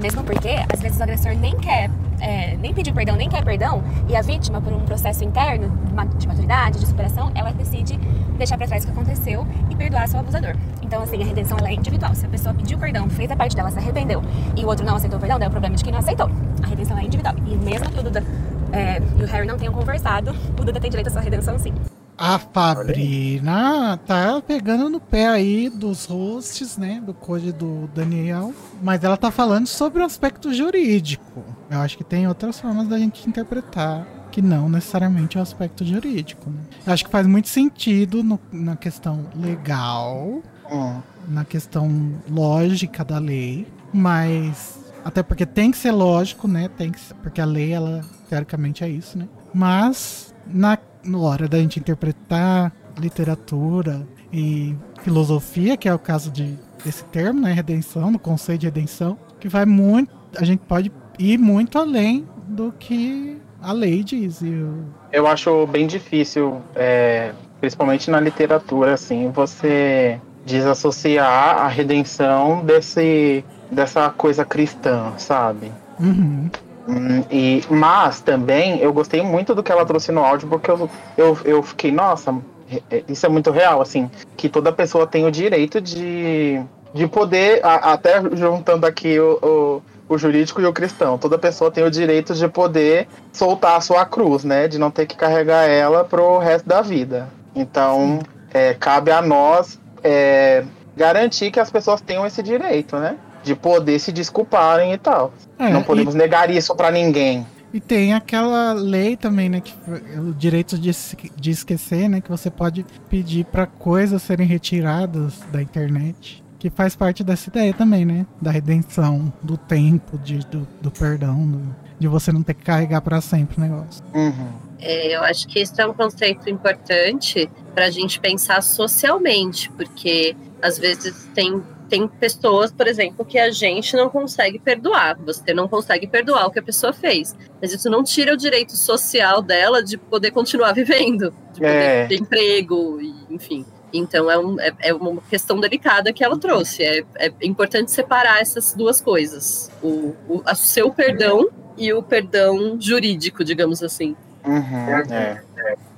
[0.00, 3.84] Mesmo porque, às vezes, o agressor nem quer, é, nem pedir perdão, nem quer perdão,
[4.08, 7.96] e a vítima, por um processo interno de maturidade, de superação, ela decide
[8.36, 10.56] deixar para trás o que aconteceu e perdoar seu abusador.
[10.82, 12.16] Então, assim, a redenção ela é individual.
[12.16, 14.24] Se a pessoa pediu perdão, fez a parte dela, se arrependeu,
[14.56, 16.28] e o outro não aceitou o perdão, daí é o problema de quem não aceitou.
[16.64, 17.36] A redenção é individual.
[17.46, 18.24] E mesmo que o Duda
[18.72, 21.72] é, e o Harry não tenham conversado, o Duda tem direito à sua redenção, sim.
[22.20, 27.00] A Fabrina tá pegando no pé aí dos hosts, né?
[27.04, 28.52] Do code do Daniel.
[28.82, 31.44] Mas ela tá falando sobre o aspecto jurídico.
[31.70, 35.84] Eu acho que tem outras formas da gente interpretar que não necessariamente é o aspecto
[35.84, 36.50] jurídico.
[36.50, 36.60] Né?
[36.86, 41.00] Eu acho que faz muito sentido no- na questão legal, Hum.
[41.28, 46.68] na questão lógica da lei, mas até porque tem que ser lógico, né?
[46.76, 49.26] Tem que ser- porque a lei ela teoricamente é isso, né?
[49.54, 56.54] Mas na, na hora da gente interpretar literatura e filosofia, que é o caso de
[56.84, 61.36] desse termo, né, redenção, no conceito de redenção, que vai muito, a gente pode ir
[61.38, 64.40] muito além do que a lei diz.
[64.42, 72.64] E o- Eu acho bem difícil, é, principalmente na literatura, assim, você desassociar a redenção
[72.64, 75.72] desse, dessa coisa cristã, sabe?
[75.98, 76.48] Uhum.
[76.88, 80.88] Hum, e, mas também eu gostei muito do que ela trouxe no áudio, porque eu,
[81.18, 82.34] eu, eu fiquei, nossa,
[82.70, 86.62] é- é- isso é muito real, assim, que toda pessoa tem o direito de,
[86.94, 91.70] de poder, a- até juntando aqui o, o, o jurídico e o cristão, toda pessoa
[91.70, 94.66] tem o direito de poder soltar a sua cruz, né?
[94.66, 97.28] De não ter que carregar ela pro resto da vida.
[97.54, 98.20] Então,
[98.54, 100.64] é, cabe a nós é,
[100.96, 103.18] garantir que as pessoas tenham esse direito, né?
[103.44, 105.32] De poder se desculparem e tal.
[105.58, 107.46] É, não podemos negar isso pra ninguém.
[107.72, 109.74] E tem aquela lei também, né, que
[110.18, 110.90] o direito de,
[111.36, 116.96] de esquecer, né, que você pode pedir para coisas serem retiradas da internet, que faz
[116.96, 122.08] parte dessa ideia também, né, da redenção, do tempo, de, do, do perdão, do- de
[122.08, 124.02] você não ter que carregar para sempre o negócio.
[124.14, 124.48] Uhum.
[124.80, 130.34] É, eu acho que isso é um conceito importante para a gente pensar socialmente, porque
[130.62, 135.16] às vezes tem, tem pessoas, por exemplo, que a gente não consegue perdoar.
[135.24, 137.34] Você não consegue perdoar o que a pessoa fez.
[137.60, 142.06] Mas isso não tira o direito social dela de poder continuar vivendo, de poder É.
[142.06, 143.64] ter emprego, e, enfim.
[143.92, 146.82] Então é, um, é, é, uma questão delicada que ela trouxe.
[146.82, 152.76] É, é importante separar essas duas coisas: o, o a seu perdão e o perdão
[152.78, 154.14] jurídico, digamos assim.
[154.44, 155.42] Uhum, é.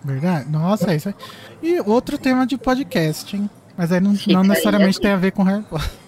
[0.04, 0.48] Verdade?
[0.50, 1.14] Nossa, isso aí.
[1.62, 3.50] E outro tema de podcast, hein?
[3.80, 5.90] Mas aí não, não necessariamente aí, tem a ver com Harry Potter.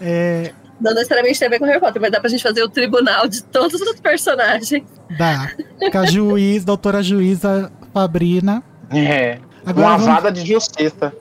[0.00, 0.52] É...
[0.80, 3.26] Não necessariamente tem a ver com Harry Potter, mas dá pra gente fazer o tribunal
[3.26, 4.84] de todos os personagens.
[5.18, 5.50] Dá.
[5.90, 8.62] Com a juiz, doutora juíza Fabrina.
[8.90, 9.40] É.
[9.64, 10.14] Agora Uma vamos...
[10.14, 11.12] vada de justiça.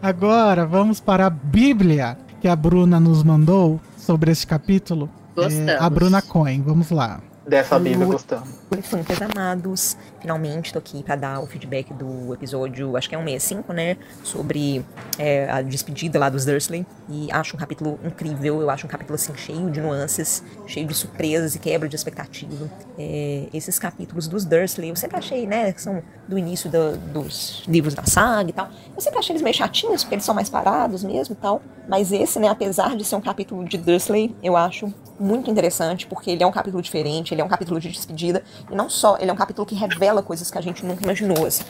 [0.00, 5.10] Agora vamos para a Bíblia que a Bruna nos mandou sobre este capítulo.
[5.36, 5.68] Gostamos.
[5.68, 7.20] É, a Bruna Cohen, vamos lá.
[7.46, 8.48] Dessa Bíblia gostamos.
[8.70, 13.24] Elefantes amados, finalmente tô aqui para dar o feedback do episódio, acho que é um
[13.24, 13.96] 65, né?
[14.22, 14.84] Sobre
[15.18, 16.86] é, a despedida lá dos Dursley.
[17.08, 20.94] E acho um capítulo incrível, eu acho um capítulo assim cheio de nuances, cheio de
[20.94, 22.70] surpresas e quebra de expectativa.
[22.96, 25.72] É, esses capítulos dos Dursley, eu sempre achei, né?
[25.72, 28.68] Que são do início do, dos livros da saga e tal.
[28.94, 31.60] Eu sempre achei eles meio chatinhos, porque eles são mais parados mesmo e tal.
[31.88, 36.30] Mas esse, né, apesar de ser um capítulo de Dursley, eu acho muito interessante, porque
[36.30, 39.30] ele é um capítulo diferente, ele é um capítulo de despedida, e não só, ele
[39.30, 41.64] é um capítulo que revela coisas que a gente nunca imaginou, assim.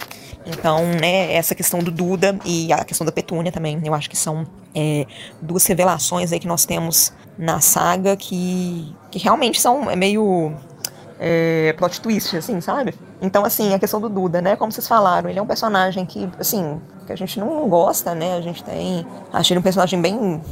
[0.46, 4.16] Então, né, essa questão do Duda e a questão da Petúnia também, eu acho que
[4.16, 5.06] são é,
[5.40, 10.54] duas revelações aí que nós temos na saga que, que realmente são é meio
[11.24, 12.94] é, plot twist, assim, sabe?
[13.20, 14.56] Então, assim, a questão do Duda, né?
[14.56, 18.34] Como vocês falaram, ele é um personagem que, assim, que a gente não gosta, né?
[18.36, 19.06] A gente tem.
[19.32, 20.42] Achei ele um personagem bem.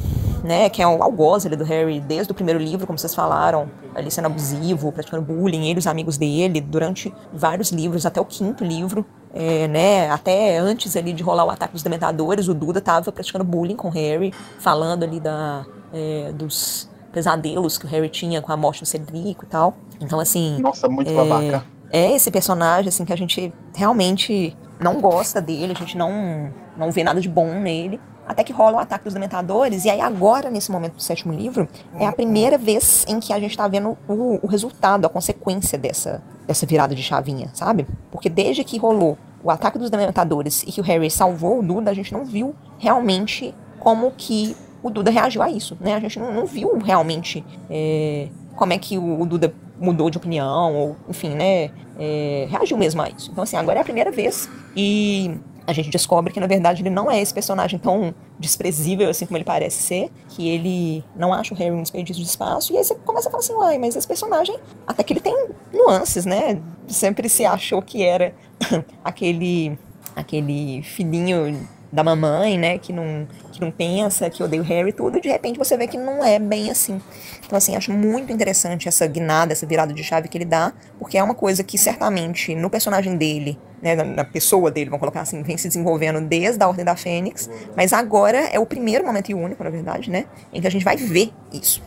[0.45, 0.69] né?
[0.69, 4.09] Que é o algoz ali do Harry desde o primeiro livro, como vocês falaram, ali
[4.09, 8.63] sendo abusivo, praticando bullying, ele e os amigos dele, durante vários livros, até o quinto
[8.63, 9.05] livro.
[9.33, 13.45] É, né, até antes ali de rolar o ataque dos dementadores, o Duda tava praticando
[13.45, 18.51] bullying com o Harry, falando ali da, é, dos pesadelos que o Harry tinha com
[18.51, 19.75] a morte do Cedrico e tal.
[19.99, 20.59] Então, assim.
[20.59, 21.65] Nossa, muito é, babaca.
[21.91, 26.91] É esse personagem, assim, que a gente realmente não gosta dele, a gente não, não
[26.91, 27.99] vê nada de bom nele.
[28.27, 31.67] Até que rola o ataque dos dementadores, e aí agora, nesse momento do sétimo livro,
[31.99, 35.77] é a primeira vez em que a gente tá vendo o, o resultado, a consequência
[35.77, 37.85] dessa, dessa virada de chavinha, sabe?
[38.09, 41.91] Porque desde que rolou o ataque dos dementadores e que o Harry salvou o Duda,
[41.91, 45.95] a gente não viu realmente como que o Duda reagiu a isso, né?
[45.95, 50.17] A gente não, não viu realmente é, como é que o, o, Duda mudou de
[50.17, 51.71] opinião, ou enfim, né?
[51.99, 53.31] É, reagiu mesmo a isso.
[53.31, 55.31] Então, assim, agora é a primeira vez e
[55.67, 59.37] a gente descobre que, na verdade, ele não é esse personagem tão desprezível assim como
[59.37, 62.83] ele parece ser, que ele não acha o Harry um desperdício de espaço, e aí
[62.83, 66.59] você começa a falar assim, uai, mas esse personagem, até que ele tem nuances, né?
[66.87, 68.33] Sempre se achou que era
[69.03, 69.77] aquele
[70.15, 73.27] aquele filhinho da mamãe, né, que não,
[73.61, 76.39] não pensa, que odeia o Harry tudo, e de repente você vê que não é
[76.39, 77.01] bem assim.
[77.45, 81.17] Então, assim, acho muito interessante essa guinada, essa virada de chave que ele dá, porque
[81.17, 85.21] é uma coisa que certamente no personagem dele, né, na, na pessoa dele, vamos colocar
[85.21, 89.29] assim, vem se desenvolvendo desde a Ordem da Fênix, mas agora é o primeiro momento
[89.29, 91.81] e único, na verdade, né, em que a gente vai ver isso.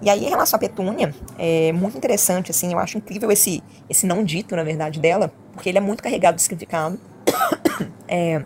[0.00, 4.06] E aí, em relação à Petúnia, é muito interessante, assim, eu acho incrível esse, esse
[4.06, 6.98] não dito, na verdade, dela, porque ele é muito carregado de significado.
[8.06, 8.44] é,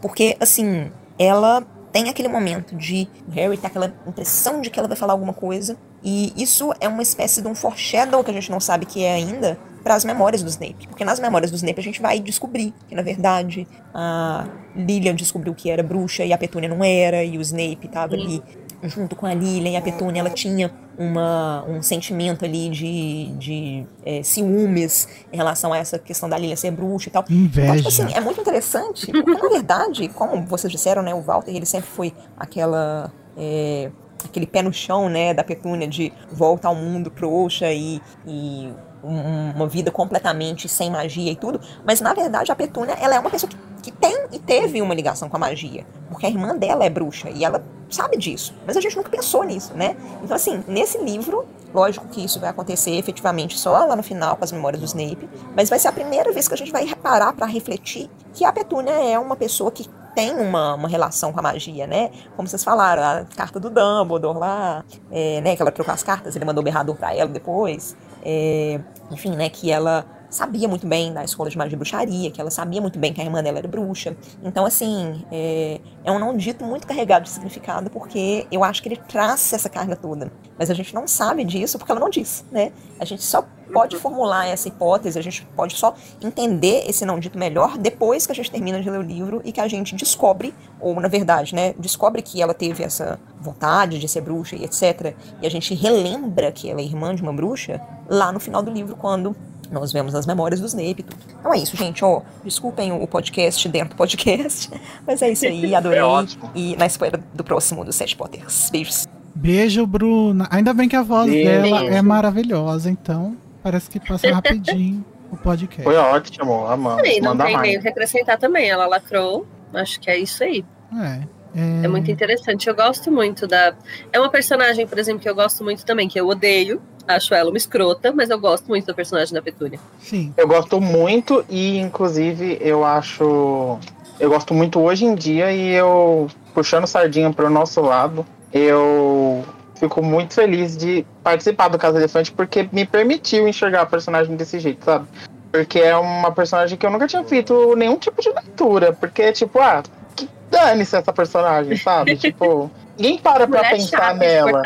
[0.00, 4.88] porque, assim, ela tem aquele momento de o Harry ter aquela impressão de que ela
[4.88, 5.76] vai falar alguma coisa.
[6.02, 9.14] E isso é uma espécie de um foreshadow que a gente não sabe que é
[9.14, 10.86] ainda para as memórias do Snape.
[10.88, 14.46] Porque nas memórias do Snape a gente vai descobrir que, na verdade, a
[14.76, 18.42] Lilian descobriu que era bruxa e a Petúnia não era, e o Snape estava ali
[18.82, 23.86] junto com a Lilian e a Petúnia, ela tinha uma, um sentimento ali de, de
[24.04, 27.24] é, ciúmes em relação a essa questão da Lilian ser bruxa e tal.
[27.28, 27.66] Inveja.
[27.66, 31.54] Então, tipo assim, é muito interessante, porque na verdade, como vocês disseram, né, o Walter,
[31.54, 33.12] ele sempre foi aquela...
[33.36, 33.90] É,
[34.24, 38.68] aquele pé no chão, né, da Petúnia de volta ao mundo trouxa e, e
[39.02, 43.30] uma vida completamente sem magia e tudo, mas na verdade a Petúnia ela é uma
[43.30, 46.84] pessoa que, que tem e teve uma ligação com a magia, porque a irmã dela
[46.84, 49.96] é bruxa e ela sabe disso, mas a gente nunca pensou nisso, né?
[50.22, 54.44] Então assim, nesse livro, lógico que isso vai acontecer efetivamente só lá no final com
[54.44, 57.32] as memórias do Snape, mas vai ser a primeira vez que a gente vai parar
[57.32, 59.88] para refletir que a Petúnia é uma pessoa que
[60.18, 62.10] tem uma, uma relação com a magia, né?
[62.34, 65.54] Como vocês falaram, a carta do Dumbledore lá, é, né?
[65.54, 67.96] Que ela trocou as cartas, ele mandou o berrador pra ela depois.
[68.22, 68.80] É,
[69.10, 72.50] enfim, né, que ela sabia muito bem da escola de magia e bruxaria, que ela
[72.50, 74.16] sabia muito bem que a irmã dela era bruxa.
[74.42, 78.88] Então, assim, é, é um não dito muito carregado de significado, porque eu acho que
[78.88, 80.30] ele traz essa carga toda.
[80.58, 82.72] Mas a gente não sabe disso porque ela não disse, né?
[82.98, 87.38] A gente só pode formular essa hipótese, a gente pode só entender esse não dito
[87.38, 90.54] melhor depois que a gente termina de ler o livro e que a gente descobre,
[90.80, 95.14] ou na verdade, né, descobre que ela teve essa vontade de ser bruxa e etc.
[95.40, 98.70] E a gente relembra que ela é irmã de uma bruxa lá no final do
[98.70, 99.36] livro, quando
[99.70, 101.16] Nós vemos as memórias do Snape e tudo.
[101.38, 102.04] Então é isso, gente.
[102.04, 104.70] Ó, desculpem o podcast dentro do podcast.
[105.06, 105.98] Mas é isso aí, adorei.
[105.98, 106.50] É ótimo.
[106.54, 108.70] E na espera do próximo dos Sete Potters.
[108.70, 109.06] Beijos.
[109.34, 110.48] Beijo, Bruna.
[110.50, 111.48] Ainda bem que a voz Beijo.
[111.48, 115.82] dela é maravilhosa, então parece que passa rapidinho o podcast.
[115.84, 117.06] Foi ótimo, amamos.
[117.06, 117.68] E não Manda tem mais.
[117.68, 118.68] nem o que acrescentar também.
[118.68, 119.46] Ela lacrou.
[119.74, 120.64] Acho que é isso aí.
[120.96, 121.38] É.
[121.54, 122.68] É, É muito interessante.
[122.68, 123.74] Eu gosto muito da.
[124.12, 126.80] É uma personagem, por exemplo, que eu gosto muito também, que eu odeio.
[127.08, 129.80] Acho ela uma escrota, mas eu gosto muito da personagem da Petúnia.
[129.98, 130.34] Sim.
[130.36, 133.78] Eu gosto muito e, inclusive, eu acho.
[134.20, 139.42] Eu gosto muito hoje em dia e eu, puxando sardinha pro nosso lado, eu
[139.76, 144.58] fico muito feliz de participar do Casa Elefante porque me permitiu enxergar a personagem desse
[144.58, 145.06] jeito, sabe?
[145.50, 148.92] Porque é uma personagem que eu nunca tinha feito nenhum tipo de leitura.
[148.92, 149.82] Porque, tipo, ah,
[150.14, 152.16] que dane-se essa personagem, sabe?
[152.18, 154.62] tipo, ninguém para pra Mulher pensar chata, nela.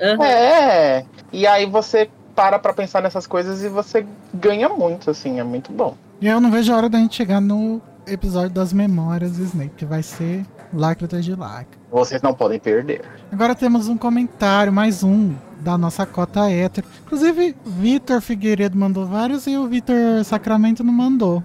[0.00, 0.24] Aham.
[0.24, 5.44] É, e aí você para pra pensar nessas coisas e você ganha muito, assim, é
[5.44, 5.96] muito bom.
[6.20, 9.72] E eu não vejo a hora da gente chegar no episódio das memórias do Snape,
[9.76, 11.78] que vai ser lacre atrás de lacre.
[11.90, 13.02] Vocês não podem perder.
[13.32, 16.86] Agora temos um comentário, mais um, da nossa cota hétero.
[17.06, 21.42] Inclusive, Vitor Figueiredo mandou vários e o Vitor Sacramento não mandou.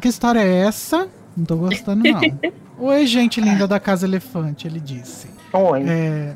[0.00, 1.08] Que história é essa?
[1.36, 2.20] Não tô gostando, não.
[2.78, 5.28] Oi, gente linda da Casa Elefante, ele disse.
[5.52, 5.84] Oi.
[5.86, 6.34] É,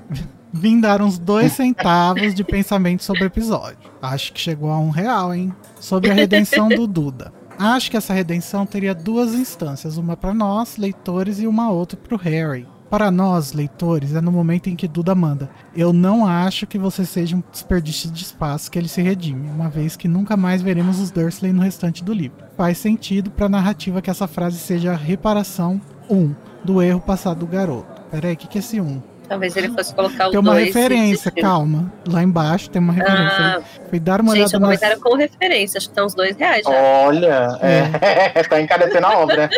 [0.57, 3.79] vim dar uns dois centavos de pensamento sobre o episódio.
[4.01, 5.55] Acho que chegou a um real, hein?
[5.79, 7.33] Sobre a redenção do Duda.
[7.59, 12.17] Acho que essa redenção teria duas instâncias, uma para nós, leitores, e uma outra pro
[12.17, 12.67] Harry.
[12.89, 15.51] Para nós, leitores, é no momento em que Duda manda.
[15.75, 19.69] Eu não acho que você seja um desperdício de espaço que ele se redime, uma
[19.69, 22.45] vez que nunca mais veremos os Dursley no restante do livro.
[22.57, 27.01] Faz sentido para a narrativa que essa frase seja a reparação 1 um, do erro
[27.01, 28.03] passado do garoto.
[28.11, 28.85] Peraí, o que, que é esse 1?
[28.85, 29.03] Um?
[29.29, 31.93] Talvez ele fosse colocar o Tem uma dois referência, calma.
[32.07, 33.59] Lá embaixo tem uma referência.
[33.59, 34.99] Ah, Fui dar uma gente, olhada o nas...
[35.01, 35.79] com referência.
[35.79, 36.71] Acho que tá uns dois reais já.
[36.73, 39.51] Olha, é, tá encarecendo a obra.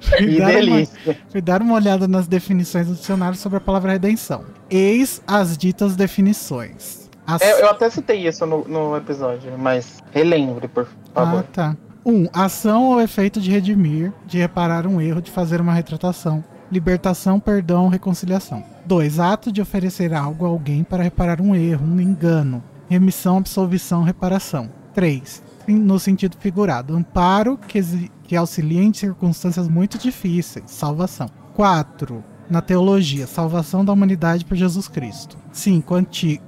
[0.00, 0.52] Fui Que dar, uma...
[0.52, 1.18] delícia.
[1.30, 4.44] Fui dar uma olhada nas definições do dicionário sobre a palavra redenção.
[4.70, 7.10] Eis as ditas definições.
[7.26, 7.42] As...
[7.42, 11.40] É, eu até citei isso no, no episódio, mas relembre, por favor.
[11.40, 11.76] Ah, tá.
[12.04, 12.12] 1.
[12.12, 16.44] Um, ação ou efeito de redimir, de reparar um erro, de fazer uma retratação.
[16.74, 18.64] Libertação, perdão, reconciliação.
[18.84, 19.20] 2.
[19.20, 22.60] Ato de oferecer algo a alguém para reparar um erro, um engano.
[22.90, 24.68] Remissão, absolvição, reparação.
[24.92, 25.40] 3.
[25.68, 26.96] No sentido figurado.
[26.96, 27.80] Amparo que,
[28.24, 30.64] que auxilia em circunstâncias muito difíceis.
[30.66, 31.30] Salvação.
[31.54, 32.24] 4.
[32.50, 35.38] Na teologia, salvação da humanidade por Jesus Cristo.
[35.52, 35.94] 5.
[35.94, 36.42] Anti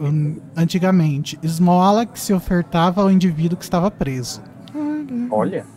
[0.57, 4.43] antigamente, esmola que se ofertava ao indivíduo que estava preso.
[5.31, 5.76] Olha.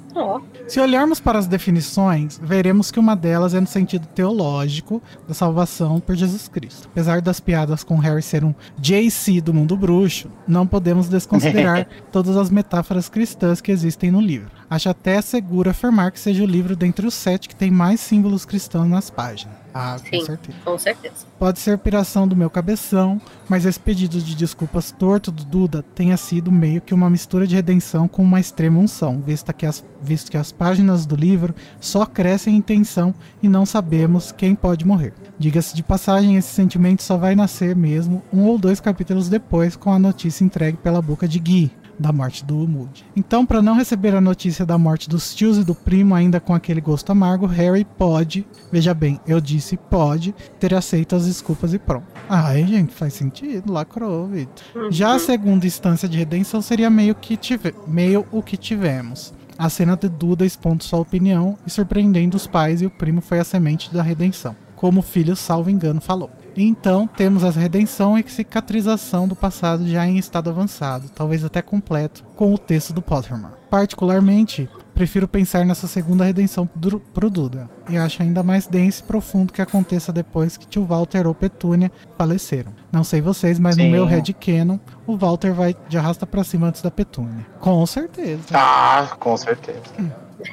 [0.68, 6.00] Se olharmos para as definições, veremos que uma delas é no sentido teológico da salvação
[6.00, 6.88] por Jesus Cristo.
[6.92, 12.38] Apesar das piadas com Harry ser um JC do mundo bruxo, não podemos desconsiderar todas
[12.38, 14.59] as metáforas cristãs que existem no livro.
[14.70, 18.46] Acho até seguro afirmar que seja o livro dentre os sete que tem mais símbolos
[18.46, 19.58] cristãos nas páginas.
[19.74, 20.26] Ah, com Sim.
[20.26, 20.58] certeza.
[20.66, 21.26] com certeza.
[21.38, 26.18] Pode ser piração do meu cabeção, mas esse pedido de desculpas torto do Duda tenha
[26.18, 30.32] sido meio que uma mistura de redenção com uma extrema unção, visto que as, visto
[30.32, 35.14] que as páginas do livro só crescem em tensão e não sabemos quem pode morrer.
[35.38, 39.92] Diga-se de passagem, esse sentimento só vai nascer mesmo um ou dois capítulos depois com
[39.92, 43.06] a notícia entregue pela boca de Guy, da morte do Moody.
[43.16, 46.54] Então, para não receber a notícia da morte dos tios e do primo ainda com
[46.54, 51.80] aquele gosto amargo, Harry pode, veja bem, eu disse pode, ter aceito as desculpas e
[51.80, 52.08] pronto.
[52.30, 54.92] Ai, gente, faz sentido, lacrou, Vitor.
[54.92, 59.34] Já a segunda instância de redenção seria meio, que tive, meio o que tivemos.
[59.58, 63.40] A cena de Duda expondo sua opinião e surpreendendo os pais e o primo foi
[63.40, 66.32] a semente da redenção, como o filho, salvo engano, falou.
[66.62, 72.24] Então, temos a redenção e cicatrização do passado já em estado avançado, talvez até completo,
[72.36, 73.54] com o texto do Pottermore.
[73.70, 79.54] Particularmente, prefiro pensar nessa segunda redenção pro Duda, e acho ainda mais denso e profundo
[79.54, 82.74] que aconteça depois que tio Walter ou Petúnia faleceram.
[82.92, 83.92] Não sei vocês, mas no Sim.
[83.92, 87.48] meu headcanon, o Walter vai de arrasta pra cima antes da Petúnia.
[87.62, 88.44] Com certeza.
[88.52, 89.80] Ah, com certeza.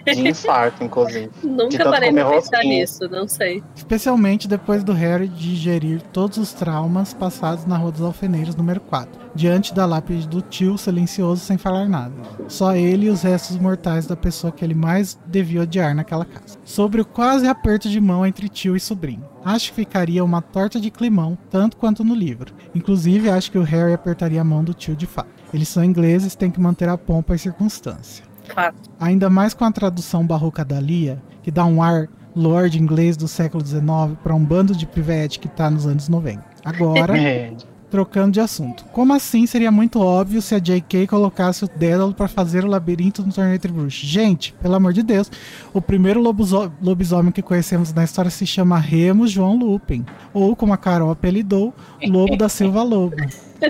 [0.05, 1.31] De infarto, inclusive.
[1.43, 2.63] Nunca parei de pensar rosquinha.
[2.63, 3.63] nisso, não sei.
[3.75, 9.21] Especialmente depois do Harry digerir todos os traumas passados na Rua dos Alfeneiros número 4,
[9.35, 12.15] diante da lápide do tio silencioso sem falar nada.
[12.49, 16.59] Só ele e os restos mortais da pessoa que ele mais devia odiar naquela casa.
[16.65, 19.25] Sobre o quase aperto de mão entre tio e sobrinho.
[19.45, 22.53] Acho que ficaria uma torta de climão, tanto quanto no livro.
[22.75, 25.31] Inclusive, acho que o Harry apertaria a mão do tio de fato.
[25.55, 28.26] Eles são ingleses, têm que manter a pompa e circunstância.
[28.53, 28.91] Fato.
[29.01, 33.27] Ainda mais com a tradução barroca da Lia, que dá um ar lord inglês do
[33.27, 33.83] século XIX
[34.23, 36.43] para um bando de pivete que tá nos anos 90.
[36.65, 37.53] Agora, É.
[37.89, 38.85] Trocando de assunto.
[38.87, 41.07] Como assim seria muito óbvio se a J.K.
[41.07, 44.09] colocasse o Dédalo para fazer o labirinto no torneio entre bruxos?
[44.09, 45.31] Gente, pelo amor de Deus,
[45.73, 50.05] o primeiro lobisomem que conhecemos na história se chama Remo João Lupin.
[50.35, 51.73] Ou, como a Carol apelidou,
[52.05, 53.17] Lobo da Silva Lobo.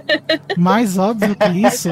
[0.56, 1.90] Mais óbvio que isso,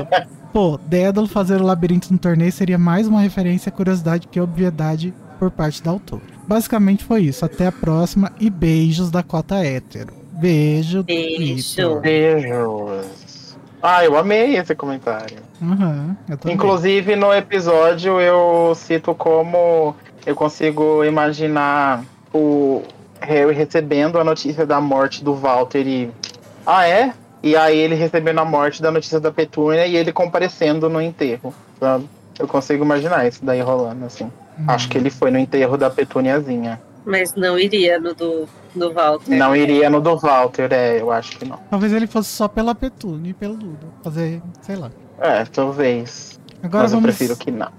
[0.55, 5.13] pô, Dédalo fazer o labirinto no torneio seria mais uma referência à curiosidade que obviedade
[5.37, 6.23] por parte da autora.
[6.47, 7.45] Basicamente foi isso.
[7.45, 10.13] Até a próxima e beijos da cota hétero.
[10.31, 11.03] Beijo.
[11.03, 12.01] Beijo.
[12.01, 13.57] Beijos.
[13.83, 15.39] Ah, eu amei esse comentário.
[15.59, 16.55] Também.
[16.55, 22.83] Inclusive, no episódio, eu cito como eu consigo imaginar o
[23.21, 26.11] Harry recebendo a notícia da morte do Walter e.
[26.65, 27.13] Ah, é?
[27.45, 31.55] E aí ele recebendo a morte da notícia da Petúnia e ele comparecendo no enterro.
[31.79, 32.09] Sabe?
[32.39, 34.33] Eu consigo imaginar isso daí rolando, assim.
[34.66, 36.81] Acho que ele foi no enterro da Petúniazinha.
[37.05, 39.37] Mas não iria no do, do Walter.
[39.37, 41.59] Não iria no do Walter, é, eu acho que não.
[41.69, 43.89] Talvez ele fosse só pela Petúnia e pelo Duda.
[44.03, 44.91] Fazer, sei lá.
[45.19, 46.41] É, talvez.
[46.62, 47.71] Agora Mas eu vamos prefiro que não.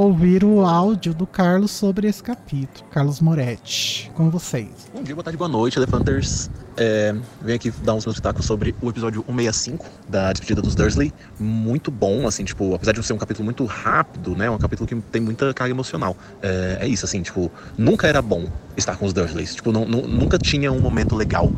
[0.00, 2.86] Ouvir o áudio do Carlos sobre esse capítulo.
[2.90, 4.68] Carlos Moretti, com vocês.
[4.94, 6.50] Bom dia, boa tarde, boa noite, Elefanters.
[6.76, 7.14] É,
[7.54, 11.12] aqui dar uns meus pitacos sobre o episódio 165 da despedida dos Dursley.
[11.40, 14.50] Muito bom, assim, tipo, apesar de ser um capítulo muito rápido, né?
[14.50, 16.14] Um capítulo que tem muita carga emocional.
[16.42, 18.46] É, é isso, assim, tipo, nunca era bom
[18.76, 19.54] estar com os Dursleys.
[19.54, 21.50] Tipo, não, nu- nunca tinha um momento legal.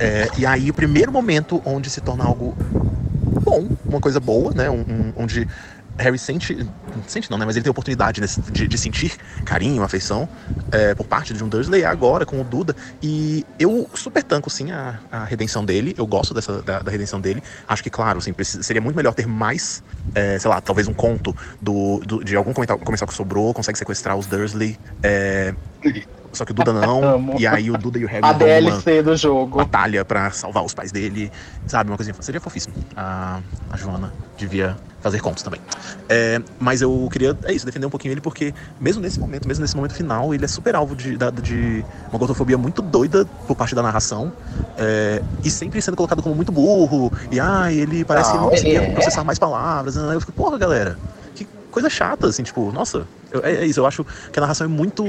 [0.00, 2.56] É, e aí, o primeiro momento onde se torna algo
[3.42, 4.68] bom, uma coisa boa, né?
[4.68, 5.46] Um, um- onde
[5.98, 6.66] Harry sente.
[7.06, 7.44] Sente não, né?
[7.46, 8.20] Mas ele tem a oportunidade
[8.50, 9.12] de, de sentir
[9.44, 10.28] carinho, afeição
[10.72, 12.74] é, por parte de um Dursley agora com o Duda.
[13.02, 15.94] E eu super tanco, sim, a, a redenção dele.
[15.96, 17.42] Eu gosto dessa, da, da redenção dele.
[17.68, 19.82] Acho que, claro, assim, precisa- seria muito melhor ter mais,
[20.14, 24.16] é, sei lá, talvez um conto do, do- de algum comercial que sobrou, consegue sequestrar
[24.16, 24.78] os Dursley.
[25.02, 25.54] é,
[26.32, 27.34] só que o Duda não.
[27.38, 29.58] E aí o Duda e o Harry A DLC do jogo.
[29.58, 31.30] batalha pra salvar os pais dele,
[31.66, 31.90] sabe?
[31.90, 32.14] Uma coisinha.
[32.20, 32.74] Seria fofíssimo.
[32.96, 33.40] A,
[33.70, 35.60] a Joana devia fazer contos também.
[36.08, 39.62] É, mas eu queria, é isso, defender um pouquinho ele, porque mesmo nesse momento, mesmo
[39.62, 43.54] nesse momento final, ele é super alvo de, da- de uma gordofobia muito doida por
[43.54, 44.32] parte da narração.
[44.76, 47.12] é, e sempre sendo colocado como muito burro.
[47.30, 48.90] E ah, ele parece que Não, não conseguia é.
[48.92, 49.94] processar mais palavras.
[49.96, 50.14] né?
[50.14, 50.98] Eu fico, porra, galera.
[51.76, 54.68] Coisa chata, assim, tipo, nossa, eu- é, é isso, eu acho que a narração é
[54.68, 55.04] muito,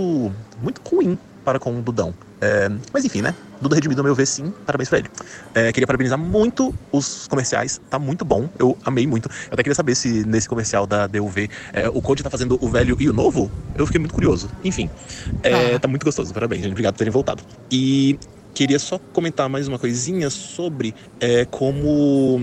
[0.58, 2.14] muito ruim para com o Dudão.
[2.42, 3.34] É, mas enfim, né?
[3.62, 4.54] Duda redimido, ao meu ver, sim.
[4.66, 5.08] Parabéns pra ele.
[5.56, 7.80] É, queria parabenizar muito os comerciais.
[7.90, 8.50] Tá muito bom.
[8.60, 9.30] Eu amei muito.
[9.30, 12.68] Eu até queria saber se nesse comercial da DUV é, o Code tá fazendo o
[12.70, 13.50] velho e o novo.
[13.74, 14.50] Eu fiquei muito curioso.
[14.62, 14.92] Enfim.
[15.42, 16.34] É, tá muito gostoso.
[16.34, 16.72] Parabéns, gente.
[16.74, 17.42] Obrigado por terem voltado.
[17.72, 18.20] E
[18.58, 22.42] queria só comentar mais uma coisinha sobre é, como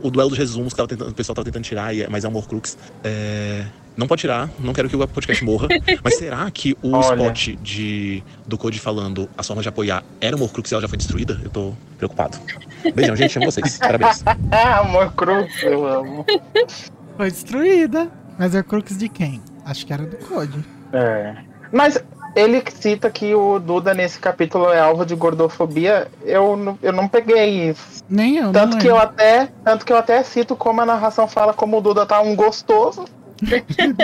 [0.00, 2.28] o duelo dos resumos que tava tentando- o pessoal tava tentando tirar, é- mas é
[2.28, 2.78] um Morcrux.
[3.02, 3.64] É,
[3.96, 5.66] não pode tirar, não quero que o podcast morra.
[6.04, 7.16] mas será que o Olha.
[7.16, 10.88] spot de, do Code falando as formas de apoiar era um Morcrux e ela já
[10.88, 11.40] foi destruída?
[11.42, 12.38] Eu tô preocupado.
[12.94, 13.36] Beijão, gente.
[13.36, 13.76] Amo vocês.
[13.76, 14.22] Parabéns.
[14.52, 16.24] Ah, amor cruz, eu amo.
[17.16, 18.08] Foi destruída.
[18.38, 19.42] Mas é Crux de quem?
[19.64, 20.64] Acho que era do Code.
[20.92, 21.34] É.
[21.72, 21.98] Mas
[22.36, 26.06] ele cita que o Duda nesse capítulo é alvo de gordofobia.
[26.22, 28.04] Eu, não- eu não peguei isso.
[28.08, 31.26] Nem eu, Tanto não que eu até, tanto que eu até cito como a narração
[31.26, 33.04] fala como o Duda tá um gostoso.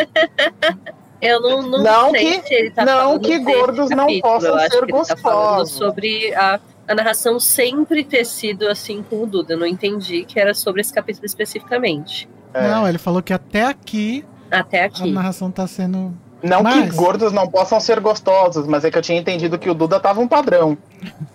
[1.21, 4.23] Eu não, não, Não sei que- se ele tá não falando que gordos não capítulo.
[4.35, 5.71] possam Eu acho ser ele tá falando gostosos.
[5.77, 9.55] sobre a, a narração sempre ter sido assim com o Duda.
[9.55, 12.29] Eu não entendi que era sobre esse capítulo especificamente.
[12.53, 12.69] É.
[12.69, 15.11] Não, ele falou que até aqui Até a aqui.
[15.13, 16.13] narração tá sendo.
[16.43, 19.71] Não Mas- que gordos não possam ser gostosos, mas é que eu tinha entendido que
[19.71, 20.77] o Duda tava um padrão.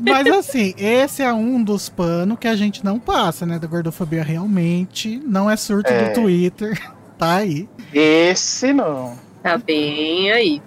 [0.00, 3.58] Mas assim, esse é um dos panos que a gente não passa, né?
[3.58, 5.22] Da gordofobia realmente.
[5.26, 6.08] Não é surto É.
[6.08, 6.78] do Twitter.
[7.18, 7.68] Tá aí.
[7.94, 9.12] Esse não.
[9.44, 10.60] Tá bem aí.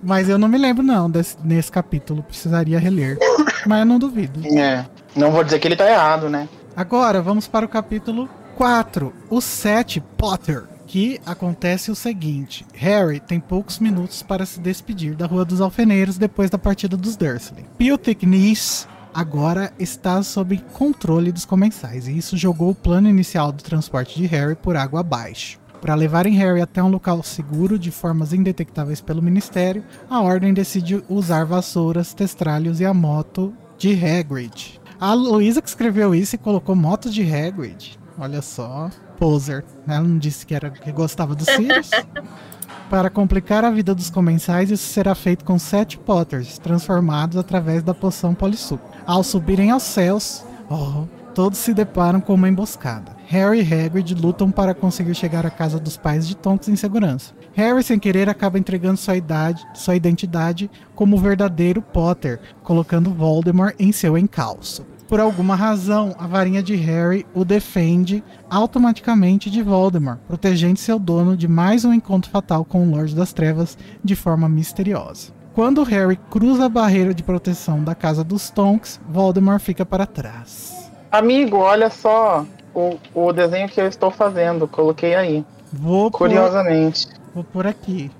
[0.00, 2.22] Mas eu não me lembro, não, desse, nesse capítulo.
[2.22, 3.18] Precisaria reler.
[3.66, 4.40] Mas eu não duvido.
[4.56, 4.84] É.
[5.16, 6.48] Não vou dizer que ele tá errado, né?
[6.76, 10.64] Agora, vamos para o capítulo 4, o 7, Potter.
[10.94, 16.16] Que acontece o seguinte: Harry tem poucos minutos para se despedir da Rua dos Alfeneiros
[16.16, 17.64] depois da partida dos Dursley.
[17.76, 23.60] Piltic Nis agora está sob controle dos comensais, e isso jogou o plano inicial do
[23.60, 25.58] transporte de Harry por água abaixo.
[25.80, 31.02] Para levarem Harry até um local seguro de formas indetectáveis pelo Ministério, a Ordem decide
[31.08, 34.80] usar vassouras, testralhos e a moto de Hagrid.
[35.00, 37.98] A Luísa que escreveu isso e colocou motos de Hagrid.
[38.18, 38.90] Olha só.
[39.18, 39.64] Poser.
[39.86, 41.90] Ela não disse que, era, que gostava dos Sirius?
[42.90, 47.94] Para complicar a vida dos comensais, isso será feito com sete Potters, transformados através da
[47.94, 48.88] poção Polissuco.
[49.06, 51.04] Ao subirem aos céus, oh,
[51.34, 53.16] todos se deparam com uma emboscada.
[53.26, 57.32] Harry e Hagrid lutam para conseguir chegar à casa dos pais de Tonks em segurança.
[57.54, 63.74] Harry, sem querer, acaba entregando sua, idade, sua identidade como o verdadeiro Potter, colocando Voldemort
[63.78, 64.84] em seu encalço.
[65.14, 68.20] Por alguma razão, a varinha de Harry o defende
[68.50, 73.32] automaticamente de Voldemort, protegendo seu dono de mais um encontro fatal com o Lorde das
[73.32, 75.32] Trevas de forma misteriosa.
[75.54, 80.90] Quando Harry cruza a barreira de proteção da casa dos Tonks, Voldemort fica para trás.
[81.12, 84.66] Amigo, olha só o, o desenho que eu estou fazendo.
[84.66, 85.44] Coloquei aí.
[85.72, 87.06] Vou Curiosamente.
[87.06, 88.10] Por, vou por aqui.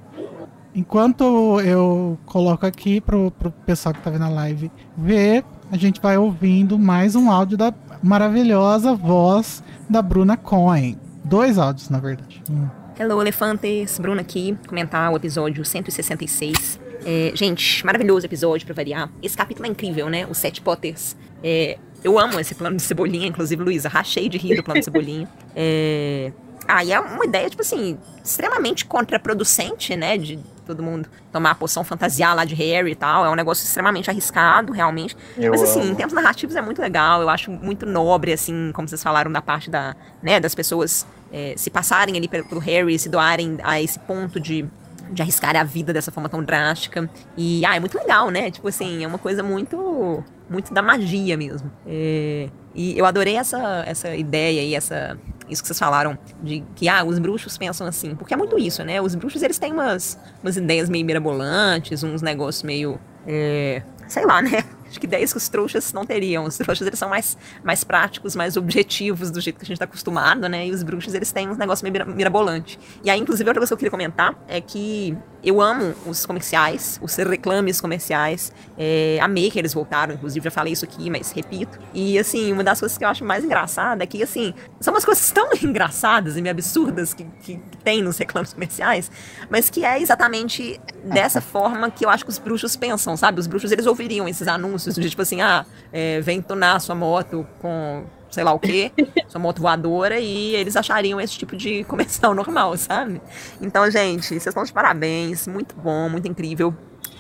[0.73, 6.01] Enquanto eu coloco aqui pro, pro pessoal que tá vendo a live ver, a gente
[6.01, 9.61] vai ouvindo mais um áudio da maravilhosa voz
[9.91, 10.97] da Bruna Cohen.
[11.25, 12.41] Dois áudios, na verdade.
[12.49, 12.69] Hum.
[12.97, 13.99] Hello, elefantes.
[13.99, 16.79] Bruna aqui, comentar o episódio 166.
[17.05, 19.11] É, gente, maravilhoso episódio pra variar.
[19.21, 20.25] Esse capítulo é incrível, né?
[20.31, 21.17] Os Sete Potters.
[21.43, 24.85] É, eu amo esse plano de cebolinha, inclusive, Luísa, rachei de rir do plano de
[24.85, 25.29] cebolinha.
[25.57, 26.31] É...
[26.67, 30.17] Ah, e é uma ideia, tipo assim, extremamente contraproducente, né?
[30.17, 33.25] De todo mundo tomar a poção fantasiar lá de Harry e tal.
[33.25, 35.17] É um negócio extremamente arriscado, realmente.
[35.37, 35.93] Eu Mas assim, amo.
[35.93, 37.21] em termos narrativos é muito legal.
[37.21, 41.55] Eu acho muito nobre, assim, como vocês falaram, da parte da, né, das pessoas é,
[41.57, 44.67] se passarem ali pelo, pelo Harry, se doarem a esse ponto de
[45.11, 47.09] de arriscar a vida dessa forma tão drástica.
[47.37, 48.51] E, ah, é muito legal, né?
[48.51, 51.71] Tipo assim, é uma coisa muito muito da magia mesmo.
[51.87, 55.19] É, e eu adorei essa, essa ideia e essa
[55.49, 58.83] isso que vocês falaram de que ah, os bruxos pensam assim, porque é muito isso,
[58.85, 59.01] né?
[59.01, 64.41] Os bruxos eles têm umas, umas ideias meio mirabolantes, uns negócios meio é, sei lá,
[64.43, 64.65] né?
[64.89, 66.45] Acho que ideias que os trouxas não teriam.
[66.45, 69.87] Os trouxas eles são mais, mais práticos, mais objetivos do jeito que a gente tá
[69.87, 70.69] acostumado, né?
[70.69, 72.79] E os bruxos eles têm uns negócios meio mira- mirabolante.
[73.03, 76.99] E aí, inclusive, outra coisa que eu queria comentar é que eu amo os comerciais,
[77.03, 78.53] os reclames comerciais.
[78.79, 81.79] É, amei que eles voltaram, inclusive já falei isso aqui, mas repito.
[81.93, 85.05] E assim, uma das coisas que eu acho mais engraçada é que, assim, são umas
[85.05, 89.11] coisas tão engraçadas e meio absurdas que, que, que tem nos reclames comerciais,
[89.51, 93.39] mas que é exatamente dessa forma que eu acho que os bruxos pensam, sabe?
[93.39, 97.47] Os bruxos eles ouviriam esses anúncios de tipo assim, ah, é, vem tunar sua moto
[97.61, 98.05] com
[98.35, 98.93] sei lá o quê,
[99.29, 103.23] sua moto voadora, e eles achariam esse tipo de comercial normal, sabe?
[103.61, 106.75] Então, gente, vocês estão de parabéns, muito bom, muito incrível.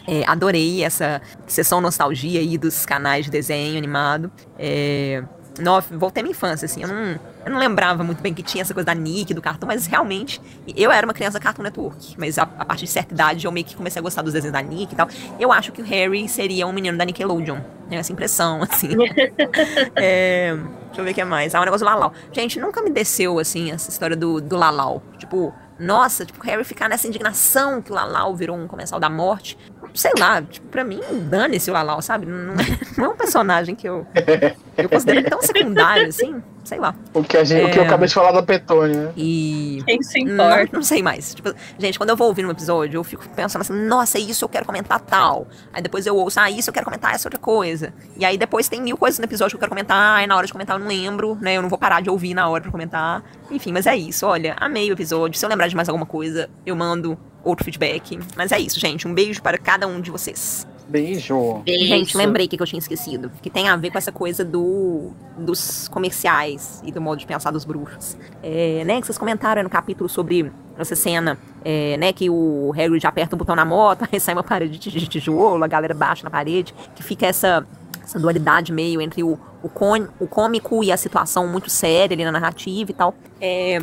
[0.06, 4.30] É, adorei essa sessão nostalgia aí dos canais de desenho animado.
[4.58, 5.24] É,
[5.58, 8.62] no, voltei à minha infância, assim, eu não, eu não lembrava muito bem que tinha
[8.62, 10.40] essa coisa da Nick, do cartão, mas realmente,
[10.76, 13.64] eu era uma criança Cartoon Network, mas a, a partir de certa idade eu meio
[13.64, 15.08] que comecei a gostar dos desenhos da Nick e tal.
[15.38, 18.90] Eu acho que o Harry seria um menino da Nickelodeon, tenho essa impressão, assim.
[19.94, 20.56] É,
[20.86, 21.54] deixa eu ver o que é mais.
[21.54, 22.12] Ah, o negócio do Lalau.
[22.32, 25.02] Gente, nunca me desceu, assim, essa história do, do Lalau.
[25.18, 29.58] Tipo, nossa, tipo, Harry ficar nessa indignação que o Lalau virou um comensal da morte.
[29.94, 31.00] Sei lá, tipo, pra mim,
[31.30, 32.26] dane-se o Lalau, sabe?
[32.26, 32.56] Não é,
[32.98, 34.04] não é um personagem que eu,
[34.76, 36.42] eu considero tão secundário, assim.
[36.64, 36.94] Sei lá.
[37.12, 37.86] O que, a gente, o que eu É.
[37.86, 39.12] acabei de falar da Petônia.
[39.16, 39.82] E.
[39.86, 40.70] Quem se Não, importa?
[40.72, 41.34] não sei mais.
[41.34, 44.48] Tipo, gente, quando eu vou ouvir um episódio, eu fico pensando assim, nossa, isso eu
[44.48, 45.46] quero comentar tal.
[45.72, 47.92] Aí depois eu ouço, ah, isso eu quero comentar essa outra coisa.
[48.16, 50.46] E aí depois tem mil coisas no episódio que eu quero comentar, aí na hora
[50.46, 51.54] de comentar eu não lembro, né?
[51.56, 53.22] Eu não vou parar de ouvir na hora pra comentar.
[53.50, 54.26] Enfim, mas é isso.
[54.26, 55.38] Olha, amei o episódio.
[55.38, 58.18] Se eu lembrar de mais alguma coisa, eu mando outro feedback.
[58.36, 59.06] Mas é isso, gente.
[59.06, 60.66] Um beijo para cada um de vocês.
[60.86, 61.62] Beijo.
[61.66, 63.30] Gente, lembrei o que eu tinha esquecido.
[63.40, 67.50] Que tem a ver com essa coisa do dos comerciais e do modo de pensar
[67.50, 68.16] dos bruxos.
[68.42, 73.00] É, né, que vocês comentaram no capítulo sobre essa cena, é, né, que o Harry
[73.00, 75.94] já aperta um botão na moto, aí sai uma parede de de tijolo, a galera
[75.94, 77.66] baixa na parede, que fica essa,
[78.02, 82.24] essa dualidade meio entre o, o, con- o cômico e a situação muito séria ali
[82.24, 83.14] na narrativa e tal.
[83.40, 83.82] É,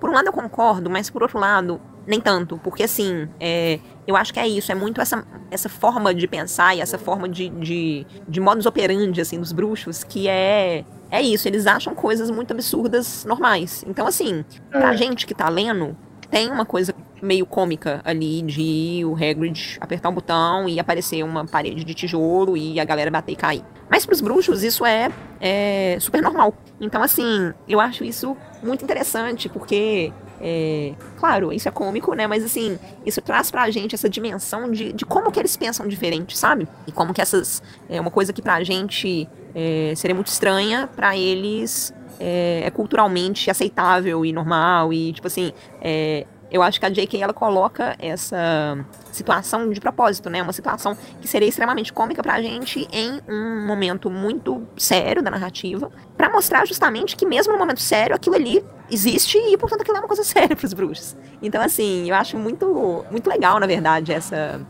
[0.00, 2.58] por um lado eu concordo, mas por outro lado, nem tanto.
[2.64, 6.74] Porque assim, é, eu acho que é isso, é muito essa, essa forma de pensar
[6.74, 10.84] e essa forma de, de, de modus operandi, assim, dos bruxos, que é.
[11.10, 13.82] É isso, eles acham coisas muito absurdas normais.
[13.86, 15.96] Então, assim, pra gente que tá lendo,
[16.30, 21.46] tem uma coisa meio cômica ali de o Hagrid apertar um botão e aparecer uma
[21.46, 23.64] parede de tijolo e a galera bater e cair.
[23.90, 25.10] Mas pros bruxos isso é,
[25.40, 26.54] é super normal.
[26.78, 32.26] Então, assim, eu acho isso muito interessante, porque é, claro, isso é cômico, né?
[32.26, 36.36] Mas assim, isso traz pra gente essa dimensão de, de como que eles pensam diferente,
[36.36, 36.68] sabe?
[36.86, 37.62] E como que essas.
[37.88, 43.50] É uma coisa que pra gente é, seria muito estranha, pra eles é, é culturalmente
[43.50, 44.92] aceitável e normal.
[44.92, 47.20] E, tipo assim, é, eu acho que a J.K.
[47.22, 48.78] ela coloca essa
[49.12, 50.42] situação de propósito, né?
[50.42, 55.90] Uma situação que seria extremamente cômica pra gente em um momento muito sério da narrativa,
[56.16, 60.00] pra mostrar justamente que mesmo no momento sério aquilo ali existe e portanto aquilo é
[60.00, 61.16] uma coisa séria pros bruxos.
[61.42, 64.60] Então assim, eu acho muito muito legal, na verdade, essa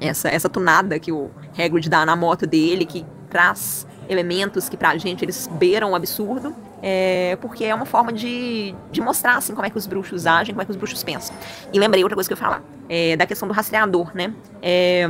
[0.00, 4.96] essa essa tunada que o Hagrid dá na moto dele que traz elementos que pra
[4.96, 6.54] gente eles beiram o absurdo.
[6.88, 10.54] É, porque é uma forma de, de mostrar assim, como é que os bruxos agem,
[10.54, 11.34] como é que os bruxos pensam.
[11.72, 14.32] E lembrei outra coisa que eu ia falar, é, da questão do rastreador, né?
[14.62, 15.08] É,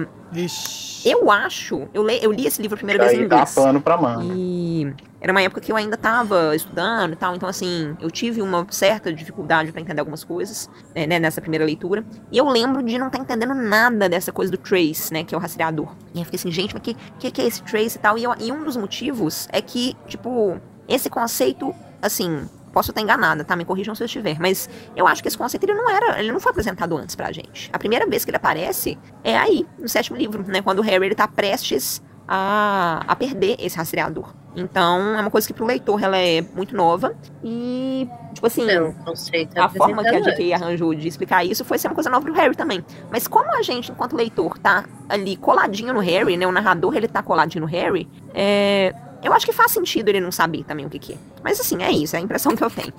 [1.04, 3.54] eu acho, eu, le, eu li esse livro a primeira vez em dá inglês.
[3.54, 4.24] pano pra manga.
[4.24, 4.90] E
[5.20, 8.66] era uma época que eu ainda tava estudando e tal, então assim, eu tive uma
[8.70, 12.02] certa dificuldade pra entender algumas coisas, né, né, nessa primeira leitura.
[12.32, 15.38] E eu lembro de não estar entendendo nada dessa coisa do trace, né, que é
[15.38, 15.92] o rastreador.
[16.14, 18.16] E eu fiquei assim, gente, mas que que, que é esse trace e tal?
[18.16, 23.42] E, eu- e um dos motivos é que, tipo, esse conceito, assim, posso estar enganada,
[23.42, 23.56] tá?
[23.56, 26.30] Me corrijam se eu estiver, mas eu acho que esse conceito ele não era, ele
[26.30, 27.70] não foi apresentado antes pra gente.
[27.72, 31.06] A primeira vez que ele aparece é aí, no sétimo livro, né, quando o Harry
[31.06, 34.34] ele tá prestes a, a perder esse rastreador.
[34.54, 37.14] Então, é uma coisa que pro leitor ela é muito nova
[37.44, 38.94] e, tipo assim, Não,
[39.32, 42.24] é a forma que a JK arranjou de explicar isso foi ser uma coisa nova
[42.24, 42.84] pro Harry também.
[43.10, 47.06] Mas como a gente, enquanto leitor, tá ali coladinho no Harry, né, o narrador ele
[47.06, 48.94] tá coladinho no Harry, é,
[49.26, 51.16] eu acho que faz sentido ele não saber também o que que é.
[51.42, 52.92] Mas assim, é isso, é a impressão que eu tenho.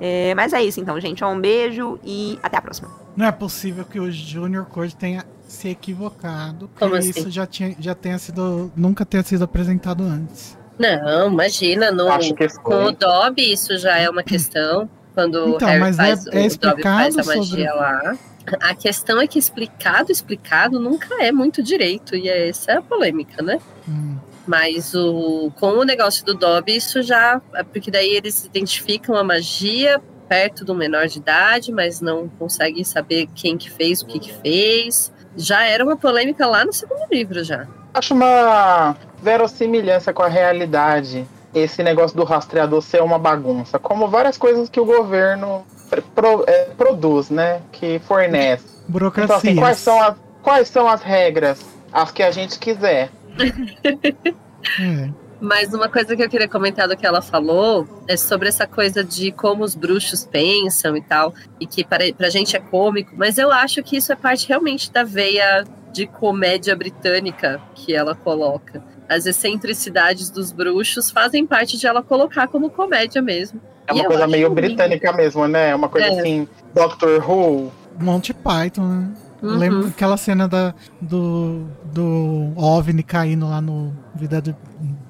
[0.00, 1.22] É, mas é isso então, gente.
[1.24, 2.90] Um beijo e até a próxima.
[3.16, 6.68] Não é possível que o Junior Code tenha se equivocado.
[6.68, 7.10] Que Como assim?
[7.10, 8.72] isso já, tinha, já tenha sido.
[8.74, 10.56] Nunca tenha sido apresentado antes.
[10.78, 14.88] Não, imagina, no, Acho que com o Dobby isso já é uma questão.
[15.14, 17.80] Quando Então, o Harry mas faz, é- o é Dobby faz a explicado magia sobre-
[17.80, 18.18] lá.
[18.60, 22.82] A questão é que explicado, explicado nunca é muito direito, e é essa é a
[22.82, 23.58] polêmica, né?
[23.88, 24.16] Hum.
[24.46, 27.40] Mas o, com o negócio do Dobby, isso já.
[27.72, 33.28] Porque daí eles identificam a magia perto do menor de idade, mas não conseguem saber
[33.34, 35.12] quem que fez o que que fez.
[35.36, 37.66] Já era uma polêmica lá no segundo livro, já.
[37.94, 44.38] Acho uma verossimilhança com a realidade esse negócio do rastreador ser uma bagunça, como várias
[44.38, 45.66] coisas que o governo
[46.14, 47.60] pro- é, produz, né?
[47.70, 48.64] Que fornece.
[48.88, 49.24] Burocracia.
[49.36, 51.60] Então, assim, quais são, as, quais são as regras?
[51.92, 53.10] As que a gente quiser.
[53.38, 55.10] É.
[55.40, 59.02] Mas uma coisa que eu queria comentar do que ela falou é sobre essa coisa
[59.02, 63.38] de como os bruxos pensam e tal, e que para, pra gente é cômico, mas
[63.38, 68.84] eu acho que isso é parte realmente da veia de comédia britânica que ela coloca.
[69.08, 73.60] As excentricidades dos bruxos fazem parte de ela colocar como comédia mesmo.
[73.88, 74.54] É E uma eu coisa meio lindo.
[74.54, 75.70] britânica mesmo, né?
[75.70, 76.20] É uma coisa É.
[76.20, 77.72] assim, Doctor Who.
[77.98, 79.08] Monty Python, né?
[79.42, 79.56] Uhum.
[79.58, 84.54] Lembra aquela cena da, do, do OVNI caindo lá no Vida do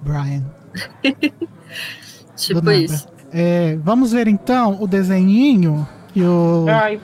[0.01, 0.45] Brian.
[2.37, 3.07] Tipo isso.
[3.33, 7.01] É, vamos ver então o desenhinho que o Ai,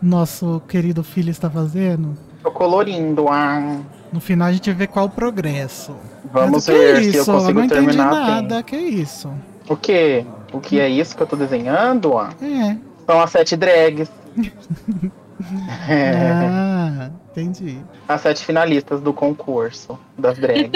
[0.00, 2.16] nosso querido filho está fazendo.
[2.42, 3.26] Tô colorindo.
[3.28, 3.78] Ah,
[4.12, 5.96] No final a gente vê qual o progresso.
[6.32, 7.32] Vamos Mas que ver é se eu isso?
[7.32, 8.54] consigo não entendi terminar nada.
[8.56, 8.64] assim.
[8.64, 9.30] Que é isso?
[9.68, 10.26] o quê?
[10.52, 12.16] O que é isso que eu tô desenhando?
[12.18, 12.30] Ah?
[12.42, 12.76] É.
[13.06, 14.10] São as sete drags.
[15.88, 16.12] É.
[16.32, 17.78] Ah, entendi.
[18.08, 20.70] As sete finalistas do concurso das drags.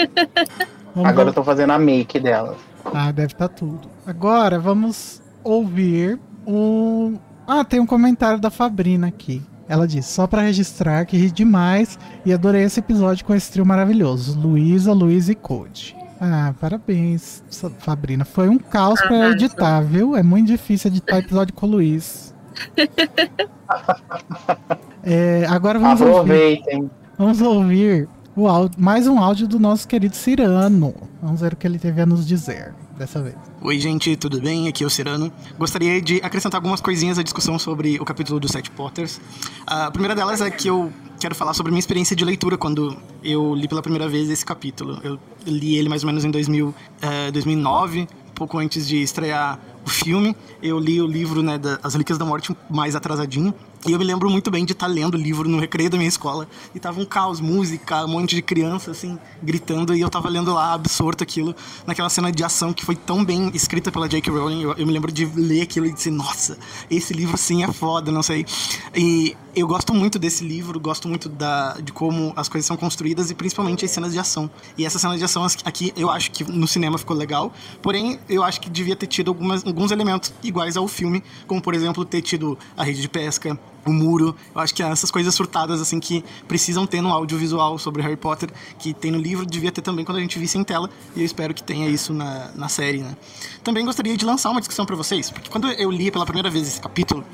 [1.04, 2.56] Agora eu tô fazendo a make delas.
[2.84, 3.88] Ah, deve estar tudo.
[4.06, 7.18] Agora vamos ouvir um.
[7.46, 9.42] Ah, tem um comentário da Fabrina aqui.
[9.68, 13.66] Ela diz: só pra registrar que ri demais e adorei esse episódio com esse trio
[13.66, 14.38] maravilhoso.
[14.38, 15.96] Luísa, Luiz e Code.
[16.20, 17.42] Ah, parabéns,
[17.78, 18.24] Fabrina.
[18.24, 19.32] Foi um caos pra Arrasou.
[19.32, 20.16] editar, viu?
[20.16, 22.34] É muito difícil editar episódio com o Luiz.
[25.08, 26.10] É, agora vamos ouvir.
[26.10, 26.90] Aproveitem.
[27.16, 30.92] Vamos ouvir o áudio, mais um áudio do nosso querido Cirano.
[31.22, 33.36] Vamos ver o que ele teve a nos dizer dessa vez.
[33.62, 34.66] Oi, gente, tudo bem?
[34.66, 35.32] Aqui é o Cirano.
[35.56, 39.20] Gostaria de acrescentar algumas coisinhas à discussão sobre o capítulo dos Sete Potters.
[39.64, 42.96] A primeira delas é que eu quero falar sobre a minha experiência de leitura quando
[43.22, 44.98] eu li pela primeira vez esse capítulo.
[45.04, 49.90] Eu li ele mais ou menos em 2000, eh, 2009, pouco antes de estrear o
[49.90, 50.36] filme.
[50.62, 53.54] Eu li o livro, né, da As Relíquias da Morte mais atrasadinho.
[53.86, 56.08] E eu me lembro muito bem de estar lendo o livro no recreio da minha
[56.08, 56.48] escola.
[56.74, 59.94] E tava um caos, música, um monte de criança, assim, gritando.
[59.94, 61.54] E eu tava lendo lá, absorto aquilo,
[61.86, 64.32] naquela cena de ação que foi tão bem escrita pela J.K.
[64.32, 64.62] Rowling.
[64.62, 66.58] Eu, eu me lembro de ler aquilo e dizer, nossa,
[66.90, 68.44] esse livro sim é foda, não sei.
[68.92, 73.30] E eu gosto muito desse livro, gosto muito da, de como as coisas são construídas
[73.30, 74.50] e principalmente as cenas de ação.
[74.76, 77.52] E essa cena de ação aqui, eu acho que no cinema ficou legal.
[77.80, 81.72] Porém, eu acho que devia ter tido algumas, alguns elementos iguais ao filme, como por
[81.72, 84.34] exemplo ter tido a rede de pesca, o muro.
[84.54, 88.50] Eu acho que essas coisas surtadas assim que precisam ter no audiovisual sobre Harry Potter,
[88.78, 90.90] que tem no livro, devia ter também quando a gente visse em tela.
[91.14, 93.16] E eu espero que tenha isso na, na série, né?
[93.62, 96.68] Também gostaria de lançar uma discussão para vocês, porque quando eu li pela primeira vez
[96.68, 97.24] esse capítulo,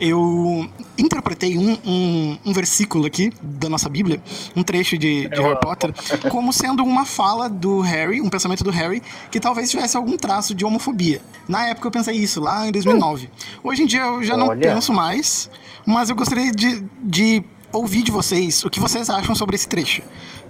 [0.00, 4.22] eu interpretei um, um, um versículo aqui da nossa Bíblia,
[4.56, 5.92] um trecho de, de Harry Potter,
[6.30, 10.54] como sendo uma fala do Harry, um pensamento do Harry, que talvez tivesse algum traço
[10.54, 11.20] de homofobia.
[11.48, 13.30] Na época eu pensei isso, lá em 2009.
[13.62, 14.74] Hoje em dia eu já não Olha.
[14.74, 15.50] penso mais,
[15.84, 20.02] mas eu gostaria de, de ouvir de vocês o que vocês acham sobre esse trecho.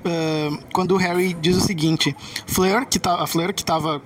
[0.05, 2.15] Ah, quando o Harry diz o seguinte:
[2.47, 4.03] Fleur, que tá, a Fleur, que estava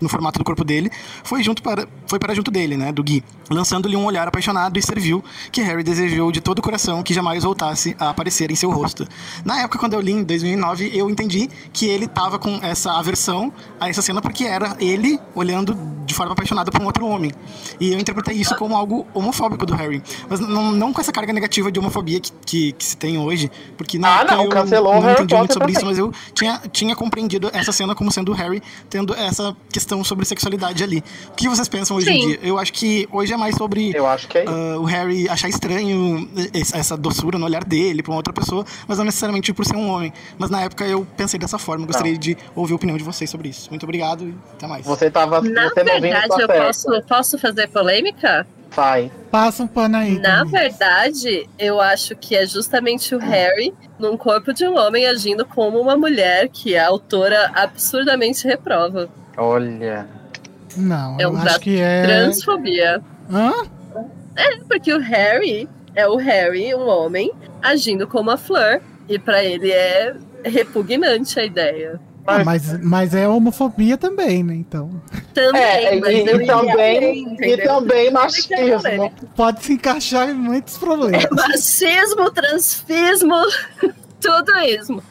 [0.00, 0.90] no formato do corpo dele,
[1.22, 4.82] foi, junto para, foi para junto dele, né, do Gui, lançando-lhe um olhar apaixonado e
[4.82, 8.70] serviu que Harry desejou de todo o coração que jamais voltasse a aparecer em seu
[8.70, 9.06] rosto.
[9.44, 13.52] Na época, quando eu li em 2009, eu entendi que ele tava com essa aversão
[13.80, 17.30] a essa cena porque era ele olhando de forma apaixonada para um outro homem.
[17.80, 20.02] E eu interpretei isso como algo homofóbico do Harry.
[20.28, 23.50] Mas não, não com essa carga negativa de homofobia que, que, que se tem hoje,
[23.76, 26.12] porque na Ah, época não, eu cancelou não Harry entendi muito sobre isso, mas eu
[26.34, 31.02] tinha, tinha compreendido essa cena como sendo o Harry tendo essa questão sobre sexualidade ali.
[31.28, 32.28] O que vocês pensam hoje em Sim.
[32.28, 32.38] dia?
[32.42, 34.52] Eu acho que hoje é mais sobre Eu acho que é isso.
[34.52, 36.28] ah, o Harry achar estranho
[36.74, 39.88] essa doçura no olhar dele pra uma outra pessoa, mas não necessariamente por ser um
[39.90, 40.12] homem.
[40.38, 41.86] Mas na época eu pensei dessa forma.
[41.86, 43.68] Gostaria de ouvir a opinião de vocês sobre isso.
[43.70, 44.84] Muito obrigado e até mais.
[44.84, 45.40] Você tava.
[45.40, 48.46] Na você não vindo verdade, tá eu posso, posso fazer polêmica?
[48.74, 49.10] Vai.
[49.30, 50.18] Passa um pano aí.
[50.18, 50.50] Na Camille.
[50.50, 55.78] verdade, eu acho que é justamente o Harry num corpo de um homem agindo como
[55.78, 59.10] uma mulher que a autora absurdamente reprova.
[59.36, 60.06] Olha.
[60.76, 62.02] Não, É eu um acho que é.
[62.02, 63.02] Transfobia.
[63.30, 63.52] Hã?
[64.36, 67.30] É, porque o Harry é o Harry, um homem,
[67.62, 68.80] agindo como a Fleur.
[69.08, 70.14] E pra ele é
[70.44, 72.00] repugnante a ideia.
[72.24, 74.54] Ah, mas, mas é homofobia também, né?
[74.54, 74.90] Então.
[75.34, 78.80] Também, É, mas e, e também, e também Mas é machismo.
[78.80, 79.26] polêmica.
[79.34, 81.26] Pode se encaixar em muitos problemas.
[81.32, 83.34] Machismo, transfismo,
[84.22, 85.02] tudo isso.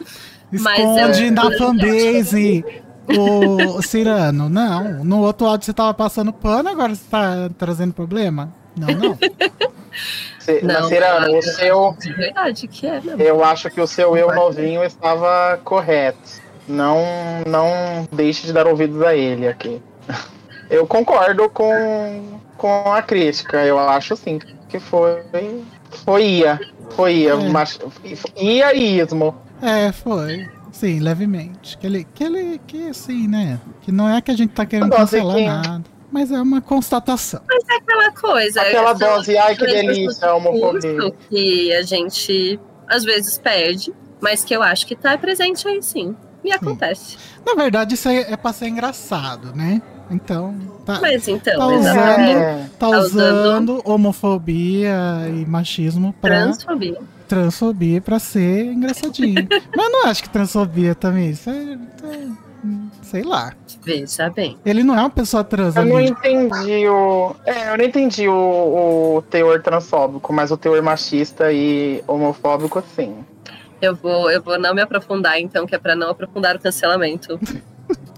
[0.53, 2.65] Mas Esconde eu- na fanbase
[3.07, 4.49] o Cirano.
[4.49, 8.53] Não, no outro áudio você tava passando pano, agora você tá trazendo problema?
[8.75, 9.17] Não, não.
[10.39, 11.95] Se- Não, mas, Cirano, o seu.
[11.99, 13.01] De verdade que é.
[13.19, 16.17] Eu acho que o seu eu novinho estava correto.
[16.67, 16.97] Não,
[17.45, 19.81] não deixe de dar ouvidos a ele aqui.
[20.69, 23.57] Eu concordo com, com a crítica.
[23.65, 25.21] Eu acho sim que foi.
[26.05, 26.59] Foi ia.
[26.91, 27.33] Foi ia.
[27.33, 27.49] É.
[27.49, 27.77] Mas,
[28.37, 29.35] ia e ismo.
[29.61, 30.49] É, foi.
[30.81, 31.77] Sim, levemente.
[31.77, 33.59] Que ele, que ele, que assim, né?
[33.81, 35.83] Que não é que a gente tá querendo cancelar que- nada.
[36.11, 37.39] Mas é uma constatação.
[37.47, 38.61] Mas é aquela coisa.
[38.63, 41.13] Aquela dose, ai que delícia, homofobia.
[41.29, 42.59] Que a gente
[42.89, 46.15] às vezes perde, mas que eu acho que tá presente aí sim.
[46.43, 47.15] E acontece.
[47.45, 49.79] Na verdade, isso aí é pra ser engraçado, né?
[50.09, 52.37] Então, tá, Mas então, tá exatamente.
[52.37, 52.69] É.
[52.79, 54.95] tá tá usando homofobia
[55.29, 56.97] e machismo pra Transfobia.
[57.31, 59.47] Transfobia pra ser engraçadinho.
[59.73, 61.29] Mas eu não acho que transfobia também.
[61.29, 62.27] Isso é, é-
[63.03, 63.53] sei lá.
[63.83, 64.57] Veja bem.
[64.65, 67.33] Ele não é uma pessoa trans Eu não entendi o.
[67.45, 73.15] É, eu não entendi o, o teor transfóbico, mas o teor machista e homofóbico, sim.
[73.81, 77.39] Eu vou, eu vou não me aprofundar, então, que é pra não aprofundar o cancelamento.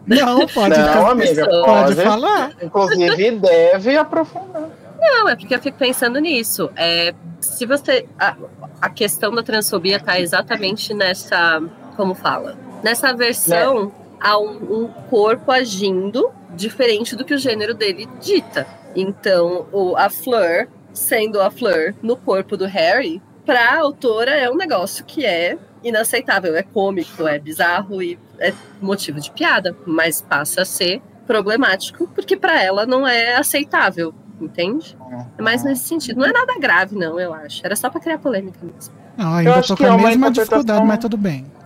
[0.06, 2.02] Não, pode, não, amiga, pode pode.
[2.02, 2.52] falar.
[2.62, 4.68] Inclusive, deve aprofundar.
[5.04, 6.72] Não, é porque eu fico pensando nisso.
[6.76, 8.08] É, se você.
[8.18, 8.36] A,
[8.82, 11.62] a questão da transfobia tá exatamente nessa.
[11.98, 12.58] Como fala?
[12.82, 18.66] Nessa versão a um, um corpo agindo diferente do que o gênero dele dita.
[18.96, 24.56] Então, o, a Fleur, sendo a Fleur no corpo do Harry, pra autora é um
[24.56, 30.62] negócio que é inaceitável, é cômico, é bizarro e é motivo de piada, mas passa
[30.62, 34.14] a ser problemático porque pra ela não é aceitável,
[34.46, 34.96] entende?
[35.38, 36.20] É mais nesse sentido.
[36.20, 37.66] Não é nada grave, não, eu acho.
[37.66, 38.94] Era só pra criar polêmica mesmo.
[39.18, 41.46] Não, ainda acho tô que com é a uma mesma interpretação- dificuldade, mas tudo bem.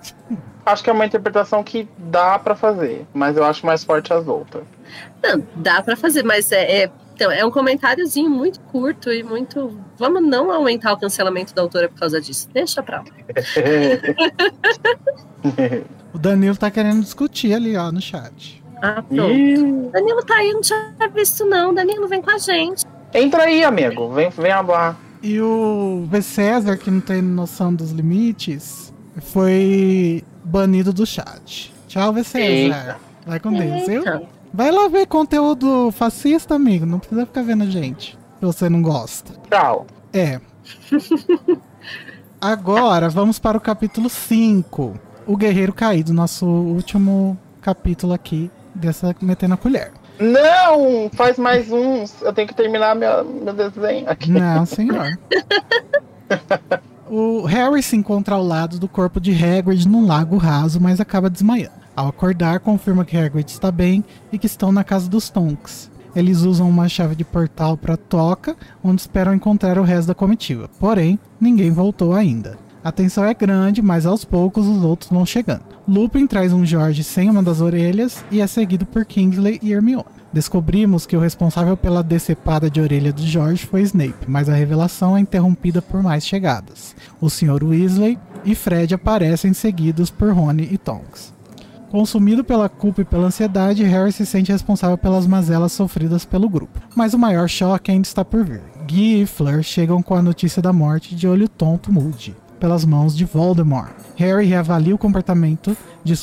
[0.67, 4.27] Acho que é uma interpretação que dá pra fazer, mas eu acho mais forte as
[4.27, 4.65] outras.
[5.23, 9.79] Não, dá pra fazer, mas é, é, então, é um comentáriozinho muito curto e muito.
[9.97, 12.49] Vamos não aumentar o cancelamento da autora por causa disso.
[12.53, 13.05] Deixa pra lá.
[16.13, 18.63] O Danilo tá querendo discutir ali, ó, no chat.
[18.81, 19.91] Ah, pronto.
[19.91, 21.73] Danilo tá aí, não tinha visto, não.
[21.73, 22.85] Danilo, vem com a gente.
[23.13, 24.09] Entra aí, amigo.
[24.09, 24.97] Vem, vem hablar.
[25.21, 26.21] E o V.
[26.21, 31.73] César, que não tem noção dos limites, foi banido do chat.
[31.87, 32.23] Tchau, V.
[32.23, 32.45] César.
[32.45, 32.97] Eita.
[33.25, 34.03] Vai com Deus, viu?
[34.53, 36.85] Vai lá ver conteúdo fascista, amigo.
[36.85, 38.17] Não precisa ficar vendo a gente.
[38.39, 39.33] Se você não gosta.
[39.49, 39.85] Tchau.
[40.13, 40.39] É.
[42.39, 44.93] Agora vamos para o capítulo 5.
[45.25, 49.91] O Guerreiro Caído, nosso último capítulo aqui dessa Metendo a Colher.
[50.19, 51.09] Não!
[51.13, 52.21] Faz mais uns.
[52.21, 54.31] Eu tenho que terminar minha, meu desenho aqui.
[54.31, 55.17] Não, senhor.
[57.09, 61.29] O Harry se encontra ao lado do corpo de Hagrid num lago raso, mas acaba
[61.29, 61.77] desmaiando.
[61.95, 65.89] Ao acordar, confirma que Hagrid está bem e que estão na casa dos Tonks.
[66.15, 70.69] Eles usam uma chave de portal para Toca, onde esperam encontrar o resto da comitiva.
[70.79, 72.57] Porém, ninguém voltou ainda.
[72.83, 75.76] A tensão é grande, mas aos poucos os outros vão chegando.
[75.87, 80.03] Lupin traz um Jorge sem uma das orelhas e é seguido por Kingsley e Hermione.
[80.33, 85.15] Descobrimos que o responsável pela decepada de orelha de George foi Snape, mas a revelação
[85.15, 86.93] é interrompida por mais chegadas.
[87.21, 87.63] O Sr.
[87.63, 91.33] Weasley e Fred aparecem seguidos por Rony e Tonks.
[91.89, 96.81] Consumido pela culpa e pela ansiedade, Harry se sente responsável pelas mazelas sofridas pelo grupo.
[96.93, 98.61] Mas o maior choque ainda está por vir.
[98.85, 103.15] Guy e Fleur chegam com a notícia da morte de olho tonto Moody, pelas mãos
[103.15, 103.91] de Voldemort.
[104.15, 106.13] Harry reavalia o comportamento de,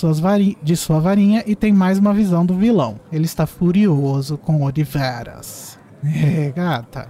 [0.62, 3.00] de sua varinha e tem mais uma visão do vilão.
[3.10, 5.78] Ele está furioso com Odiveras.
[6.04, 7.08] É, gata.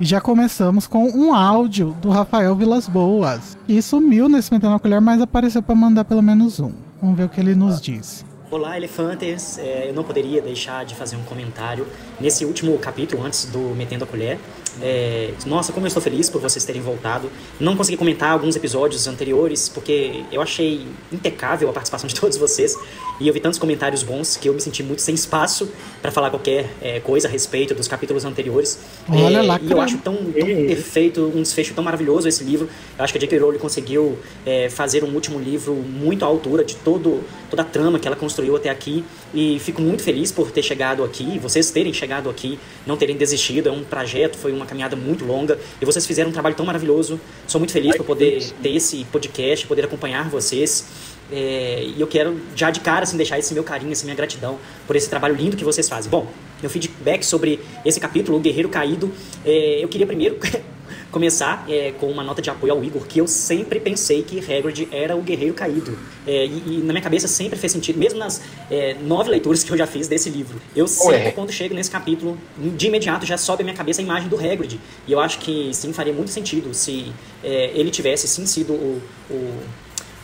[0.00, 3.56] E já começamos com um áudio do Rafael Vilas Boas.
[3.66, 6.72] Que sumiu nesse Metendo a Colher, mas apareceu para mandar pelo menos um.
[7.00, 8.24] Vamos ver o que ele nos diz.
[8.50, 9.58] Olá, elefantes!
[9.58, 11.86] É, eu não poderia deixar de fazer um comentário
[12.20, 14.38] nesse último capítulo, antes do Metendo a Colher.
[14.82, 17.30] É, nossa, como eu estou feliz por vocês terem voltado.
[17.60, 22.76] Não consegui comentar alguns episódios anteriores, porque eu achei impecável a participação de todos vocês.
[23.20, 25.68] E eu vi tantos comentários bons que eu me senti muito sem espaço
[26.02, 28.80] para falar qualquer é, coisa a respeito dos capítulos anteriores.
[29.08, 32.68] Olha É, lá, e eu acho tão, tão perfeito, um desfecho tão maravilhoso esse livro.
[32.98, 33.38] Eu acho que a J.K.
[33.38, 37.98] Rowling conseguiu é, fazer um último livro muito à altura de todo, toda a trama
[37.98, 39.04] que ela construiu até aqui.
[39.34, 43.68] E fico muito feliz por ter chegado aqui, vocês terem chegado aqui, não terem desistido.
[43.68, 45.58] É um trajeto, foi uma caminhada muito longa.
[45.80, 47.20] E vocês fizeram um trabalho tão maravilhoso.
[47.46, 50.86] Sou muito feliz por poder ter esse podcast, poder acompanhar vocês.
[51.32, 54.58] É, e eu quero já de cara assim, deixar esse meu carinho, essa minha gratidão
[54.86, 56.08] por esse trabalho lindo que vocês fazem.
[56.10, 56.30] Bom,
[56.60, 59.10] meu feedback sobre esse capítulo, O Guerreiro Caído,
[59.44, 60.38] é, eu queria primeiro
[61.14, 64.88] começar é, com uma nota de apoio ao Igor, que eu sempre pensei que Hagrid
[64.90, 65.96] era o Guerreiro Caído.
[66.26, 69.70] É, e, e na minha cabeça sempre fez sentido, mesmo nas é, nove leituras que
[69.70, 70.60] eu já fiz desse livro.
[70.74, 71.30] Eu sempre, Ué.
[71.30, 74.80] quando chego nesse capítulo, de imediato já sobe à minha cabeça a imagem do Hagrid.
[75.06, 77.12] E eu acho que sim, faria muito sentido se
[77.44, 79.00] é, ele tivesse sim sido o,
[79.30, 79.62] o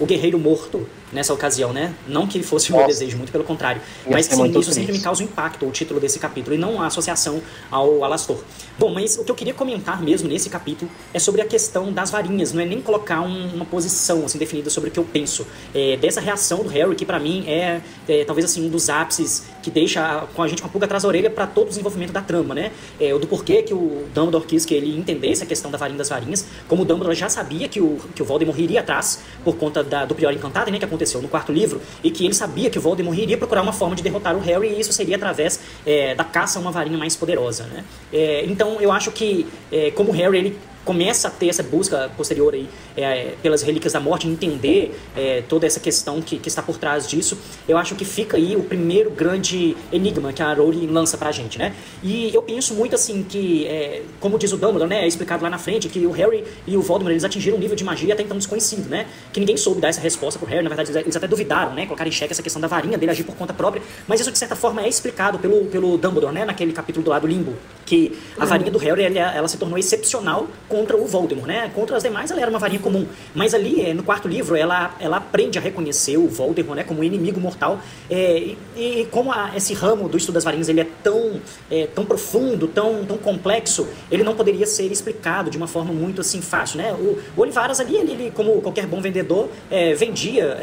[0.01, 1.93] o guerreiro morto nessa ocasião, né?
[2.07, 3.81] Não que fosse o meu desejo, muito pelo contrário.
[4.07, 6.81] Ia Mas sim, isso sempre me causa um impacto, o título desse capítulo, e não
[6.81, 8.39] a associação ao Alastor.
[8.78, 12.11] Bom, mas o que eu queria comentar mesmo nesse capítulo é sobre a questão das
[12.11, 15.47] varinhas, não é nem colocar um- uma posição assim definida sobre o que eu penso.
[15.74, 19.45] É, dessa reação do Harry, que pra mim é, é, talvez assim um dos ápices
[19.62, 21.69] que deixa a- com a gente com a pulga atrás da orelha pra todo o
[21.69, 22.70] desenvolvimento da trama, né?
[22.99, 25.99] É, o do porquê que o Dumbledore quis que ele entendesse a questão da varinha
[25.99, 29.57] das varinhas, como o Dumbledore já sabia que o, que o Voldemort iria atrás por
[29.57, 32.71] conta da- do Prior Encantado, né, que aconteceu no quarto livro, e que ele sabia
[32.71, 36.15] que Voldemort iria procurar uma forma de derrotar o Harry, e isso seria através é,
[36.15, 37.85] da caça a uma varinha mais poderosa, né?
[38.13, 42.11] É, então eu acho que, é, como o Harry, ele começa a ter essa busca
[42.16, 46.62] posterior aí é, pelas relíquias da morte, entender é, toda essa questão que, que está
[46.62, 47.39] por trás disso,
[47.69, 51.59] eu acho que fica aí o primeiro grande enigma que a Rowling lança pra gente,
[51.59, 51.74] né?
[52.02, 55.51] E eu penso muito assim que, é, como diz o Dumbledore, né, é explicado lá
[55.51, 58.23] na frente, que o Harry e o Voldemort, eles atingiram um nível de magia até
[58.23, 59.07] então desconhecido, né?
[59.32, 61.85] Que ninguém soube dar essa resposta pro Harry, na verdade eles- até duvidaram, né?
[61.86, 64.39] Colocaram em xeque essa questão da varinha dele agir por conta própria, mas isso de
[64.39, 66.44] certa forma é explicado pelo, pelo Dumbledore, né?
[66.44, 67.55] Naquele capítulo do lado limbo,
[67.85, 71.71] que a varinha do Harry, ela, ela se tornou excepcional contra o Voldemort, né?
[71.75, 74.95] Contra as demais ela era uma varinha comum, mas ali é, no quarto livro ela,
[74.99, 76.85] ela aprende a reconhecer o Voldemort, né?
[76.85, 77.79] Como um inimigo mortal
[78.09, 81.41] é, e, e como a- esse ramo do estudo das varinhas ele é tão,
[81.71, 86.21] é, tão profundo, tão, tão complexo, ele não poderia ser explicado de uma forma muito
[86.21, 86.93] assim fácil, né?
[86.93, 90.57] O, o Olivaras ali, ele, ele, como qualquer bom vendedor, é, vendia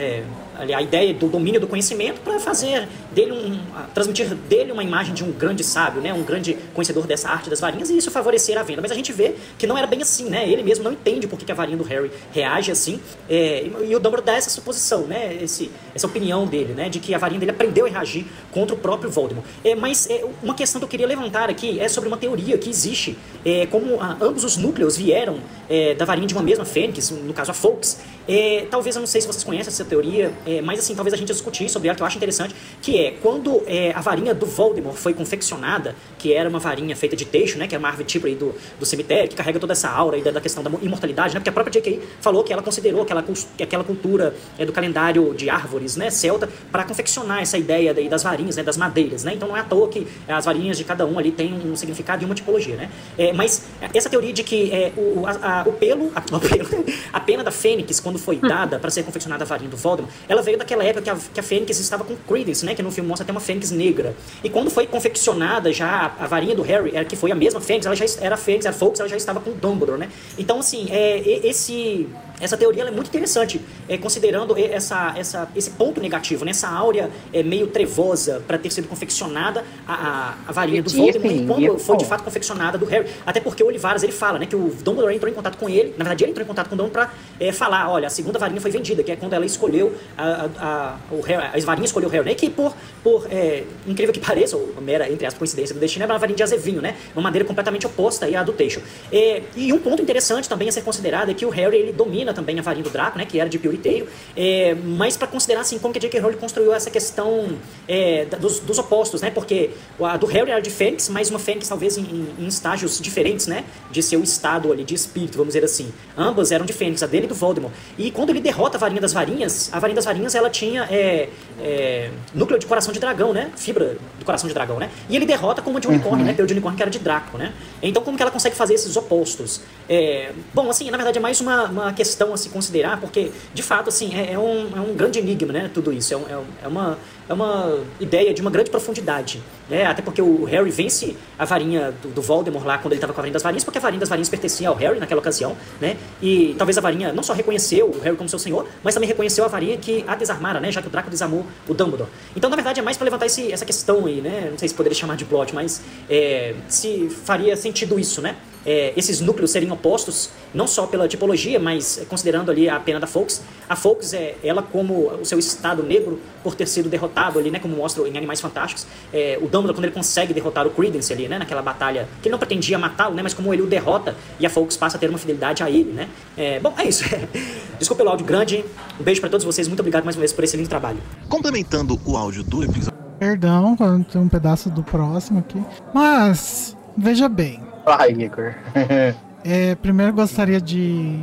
[0.75, 3.59] a ideia do domínio do conhecimento para fazer dele um,
[3.93, 6.11] transmitir dele uma imagem de um grande sábio, né?
[6.13, 8.81] Um grande conhecedor dessa arte das varinhas e isso favorecer a venda.
[8.81, 10.49] Mas a gente vê que não era bem assim, né?
[10.49, 12.99] Ele mesmo não entende por que a varinha do Harry reage assim.
[13.29, 15.37] é, e, o Dumbledore dá essa suposição, né?
[15.41, 16.89] Esse, essa opinião dele, né?
[16.89, 19.45] De que a varinha dele aprendeu a reagir contra o próprio Voldemort.
[19.63, 22.69] É, mas é, uma questão que eu queria levantar aqui é sobre uma teoria que
[22.69, 27.11] existe, é, como ah, ambos os núcleos vieram é, da varinha de uma mesma fênix,
[27.11, 27.99] no caso a Fawkes.
[28.27, 31.17] É, talvez eu não sei se vocês conhecem essa teoria, é, mas assim, talvez a
[31.17, 34.45] gente discutir sobre ela, que eu acho interessante, que é quando é, a varinha do
[34.45, 38.05] Voldemort foi confeccionada, que era uma varinha feita de teixo, né, que é uma árvore
[38.05, 40.69] tipo aí do, do cemitério, que carrega toda essa aura aí da, da questão da
[40.81, 42.01] imortalidade, né, porque a própria J.K.
[42.19, 43.23] falou que ela considerou aquela,
[43.61, 48.23] aquela cultura é, do calendário de árvores, né, celta, para confeccionar essa ideia daí das
[48.23, 51.05] varinhas, né, das madeiras, né, então não é à toa que as varinhas de cada
[51.05, 53.63] um ali tem um significado e uma tipologia, né, é, mas
[53.93, 57.41] essa teoria de que é, o, a- a- o pelo, a, o pelo, a pena
[57.43, 60.83] da fênix, quando foi dada para ser confeccionada a varinha do Voldemort, ela veio daquela
[60.83, 63.31] época que a, que a fênix estava com Credence, né, que no filme mostra até
[63.31, 67.15] uma fênix negra, e quando foi confeccionada já a, a varinha do Harry, era, que
[67.15, 69.99] foi a mesma fênix, ela já era fênix, era Fawkes, ela já estava com Dumbledore,
[69.99, 72.07] né, então assim, é, esse...
[72.39, 73.59] Essa teoria é muito interessante,
[73.89, 76.51] é, considerando essa, essa, esse ponto negativo, né?
[76.51, 81.35] essa áurea é, meio trevosa para ter sido confeccionada a, a, a varinha do Voldemort
[81.35, 83.07] sim, quando foi de fato confeccionada do Harry.
[83.25, 85.95] Até porque o Olivares ele fala né, que o Dumbledore entrou em contato com ele,
[85.97, 88.61] na verdade ele entrou em contato com o Dumbledore para falar: olha, a segunda varinha
[88.61, 92.09] foi vendida, que é quando ela escolheu, a, a, a, o Harry, a varinha escolheu
[92.09, 92.35] o Harry, né?
[92.35, 96.07] Que por, por é, incrível que pareça, ou mera, entre as coincidências do destino, é
[96.07, 96.95] uma varinha de azevinho, né?
[97.15, 98.81] Uma madeira completamente oposta à do Teixo.
[99.11, 102.26] É, e um ponto interessante também a ser considerado é que o Harry ele domina
[102.33, 105.77] também a varinha do Draco, né, que era de pioriteiro, é, mas para considerar assim
[105.79, 106.19] como que J.K.
[106.19, 109.71] Rowling construiu essa questão é, dos, dos opostos, né, porque
[110.01, 112.03] a do Harry era de Fênix, mas uma Fênix talvez em,
[112.39, 115.91] em- estágios diferentes, né, de seu estado ali de espírito, vamos dizer assim.
[116.17, 117.73] Ambas eram de Fênix, a dele e do Voldemort.
[117.97, 121.29] E quando ele derrota a varinha das varinhas, a varinha das varinhas ela tinha é,
[121.61, 125.25] é, núcleo de coração de dragão, né, fibra do coração de dragão, né, e ele
[125.25, 127.53] derrota com uma de unicórnio, né, pelo de unicórnio que era de Draco, né.
[127.81, 129.61] Então como que ela consegue fazer esses opostos?
[129.89, 133.61] É, bom, assim, na verdade é mais uma, uma questão a se considerar, porque de
[133.63, 136.13] fato, assim, é, é um, é um grande enigma, né, tudo isso.
[136.13, 136.97] É, é um- é uma,
[137.29, 141.93] é uma ideia de uma grande profundidade, né, até porque o Harry vence a varinha
[142.01, 143.99] do, do Voldemort lá quando ele estava com a varinha das varinhas, porque a varinha
[143.99, 147.87] das varinhas pertencia ao Harry naquela ocasião, né, e talvez a varinha não só reconheceu
[147.89, 150.81] o Harry como seu senhor, mas também reconheceu a varinha que a desarmara, né, já
[150.81, 152.09] que o Draco desarmou o Dumbledore.
[152.35, 154.73] Então, na verdade, é mais para levantar esse, essa questão aí, né, não sei se
[154.73, 158.35] poderia chamar de plot, mas é, se faria sentido isso, né,
[158.67, 163.07] é, esses núcleos seriam opostos, não só pela tipologia, mas considerando ali a pena da
[163.07, 163.41] Fawkes.
[163.69, 167.59] A Fawkes é ela como o seu estado negro por ter sido derrotado ali, né,
[167.59, 168.85] como mostra em Animais Fantásticos.
[169.13, 172.33] É, o Dumbledore quando ele consegue derrotar o Credence ali, né, naquela batalha que ele
[172.33, 175.09] não pretendia matá-lo, né, mas como ele o derrota e a Fawkes passa a ter
[175.09, 176.09] uma fidelidade a ele, né.
[176.35, 177.05] É, bom, é isso.
[177.79, 178.65] Desculpa pelo áudio grande.
[178.99, 179.67] Um beijo para todos vocês.
[179.67, 180.97] Muito obrigado mais uma vez por esse lindo trabalho.
[181.29, 182.97] Complementando o áudio do episódio.
[183.19, 185.61] Perdão, quando tem um pedaço do próximo aqui.
[185.93, 187.66] Mas, veja bem.
[187.87, 188.53] Vai, Igor.
[189.49, 191.17] É, primeiro gostaria de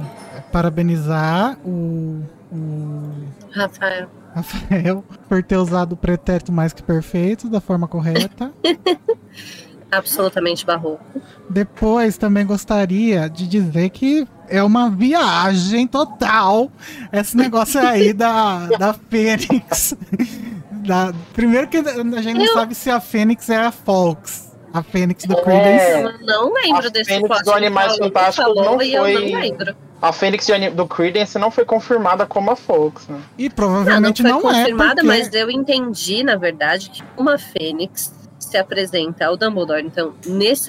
[0.51, 3.13] parabenizar o, o
[3.53, 4.09] Rafael.
[4.35, 8.51] Rafael por ter usado o pretérito mais que perfeito da forma correta.
[9.93, 11.05] Absolutamente barroco.
[11.51, 16.71] Depois também gostaria de dizer que é uma viagem total
[17.13, 19.95] esse negócio aí da, da Fênix.
[20.71, 24.44] Da, primeiro que a gente não Eu- sabe se a Fênix é a Fox.
[24.75, 25.43] A Fênix do É.
[25.43, 25.93] Credence.
[26.21, 29.15] Eu não lembro A desse Fênix plot do Animais Fantásticos falou não e eu foi-
[29.31, 29.77] não lembro.
[30.03, 33.19] A Fênix do Credence não foi confirmada como a Fox, né?
[33.39, 35.05] E Não, não provavelmente foi não, confirmada, é.
[35.05, 35.07] Porque...
[35.07, 40.13] mas eu entendi, na verdade, que uma Fênix se apresenta ao Dumbledore, então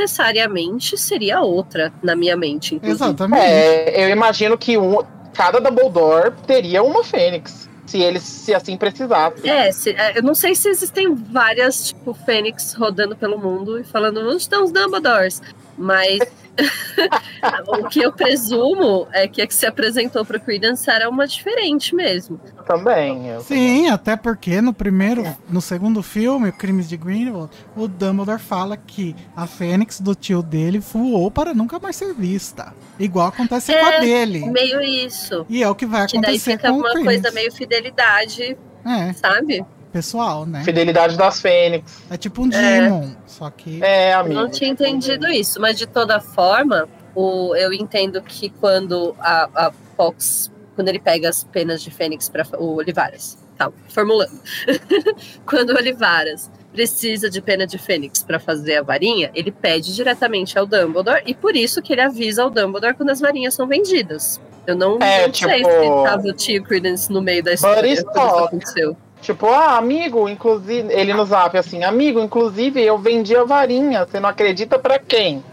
[0.06, 2.76] necessariamente seria outra na minha mente.
[2.76, 3.04] inclusive.
[3.04, 3.44] Exatamente.
[3.44, 5.00] É, eu imagino que um,
[5.34, 9.50] cada Dumbledore teria uma Fênix, se eles se assim precisassem.
[9.50, 13.84] É, se- é, eu não sei se existem várias, tipo, Fênix rodando pelo mundo e
[13.84, 15.42] falando onde estão os Dumbledores,
[15.78, 16.20] mas
[17.68, 21.94] o que eu presumo é que a que se apresentou pro Credence era uma diferente
[21.96, 22.40] mesmo.
[22.66, 23.28] Também.
[23.28, 28.40] eu- Sim, até porque no primeiro, no segundo filme, o Crimes de Grindelwald, o Dumbledore
[28.42, 32.74] fala que a Fênix do tio dele voou para nunca mais ser vista.
[32.98, 34.46] Igual acontece com a É, dele.
[34.50, 35.46] Meio isso.
[35.50, 38.58] E é o que vai Que daí acontecer fica com o uma coisa meio fidelidade,
[38.86, 39.66] É, sabe?
[39.96, 40.62] Pessoal, né?
[40.66, 42.04] Fidelidade das Fênix.
[42.12, 42.82] É tipo um É.
[42.82, 43.82] Demon, só que...
[43.82, 44.42] É, Eu amigo.
[44.42, 49.72] não tinha entendido isso, mas de toda forma, o, eu entendo que quando a, a
[49.96, 54.38] Fox, quando ele pega as penas de Fênix para o Olivaras, tá, formulando.
[55.48, 60.60] quando o Olivaras precisa de pena de Fênix para fazer a varinha, ele pede diretamente
[60.60, 64.42] ao Dumbledore e por isso que ele avisa ao Dumbledore quando as varinhas são vendidas.
[64.68, 67.82] Eu não, É, não sei tipo, se tava o tio Credence no meio da história
[67.82, 68.98] Buddy quando isso aconteceu.
[69.26, 70.92] Tipo, ah, amigo, inclusive.
[70.94, 74.06] Ele no zap assim, amigo, inclusive eu vendi a varinha.
[74.06, 75.44] Você não acredita pra quem?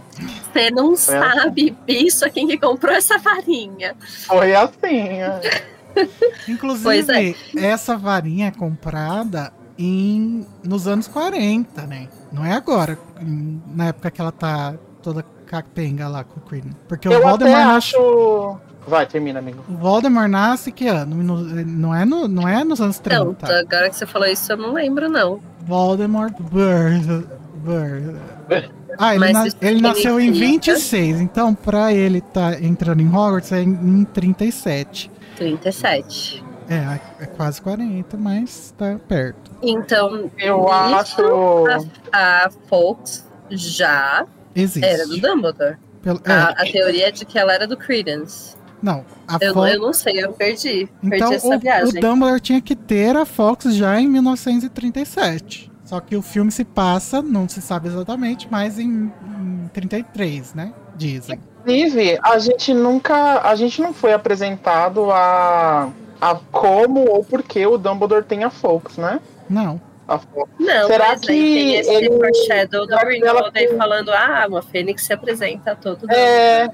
[0.53, 3.97] Você não sabe, bicho, quem que comprou essa varinha.
[4.27, 4.99] Foi assim.
[5.21, 5.41] é.
[6.49, 7.65] Inclusive, é.
[7.67, 12.09] essa varinha é comprada em, nos anos 40, né?
[12.31, 16.77] Não é agora, em- na época que ela tá toda capenga lá com o Credence.
[16.89, 18.57] Porque o Eu até Voldemort nasce, acho.
[18.87, 19.63] Vai, termina, amigo.
[19.69, 21.17] o Voldemort nasce que ano?
[21.23, 23.25] No- não, é no, não é nos anos 30.
[23.25, 25.41] Não, tá, agora que você falou isso, eu não lembro, não.
[25.61, 27.27] Voldemort Birth.
[27.65, 28.17] Birth.
[28.99, 33.53] Ah, ele, na- ele nasceu em significa- 26, então pra ele tá entrando em Hogwarts
[33.53, 35.11] é em, em 37.
[35.37, 36.45] 37.
[36.69, 39.51] É, é quase 40, mas tá perto.
[39.63, 41.21] Então, Eu acho.
[42.13, 44.85] A, a Fox já Existe.
[44.87, 45.77] era do Dumbledore.
[46.03, 48.57] Pelo- A, é, a teoria é de que ela era do Credence.
[48.83, 49.73] Não, a Eu, Fox.
[49.73, 50.89] eu não sei, eu perdi.
[51.03, 52.01] Então perdi essa o, o viagem.
[52.01, 55.71] Dumbledore tinha que ter a Fox já em 1937.
[55.85, 60.73] Só que o filme se passa, não se sabe exatamente, mas em, em 33, né?
[60.97, 61.39] Dizem.
[61.61, 63.41] Inclusive, a gente nunca.
[63.43, 65.91] A gente não foi apresentado a.
[66.21, 69.21] a como ou por que o Dumbledore tem a Fox, né?
[69.49, 69.81] Não.
[70.09, 70.51] A Fox.
[70.59, 75.05] Não, Será que tem esse ele- foreshadow do que aí ela- falando, ah, uma Fênix
[75.05, 76.69] se apresenta a todo É.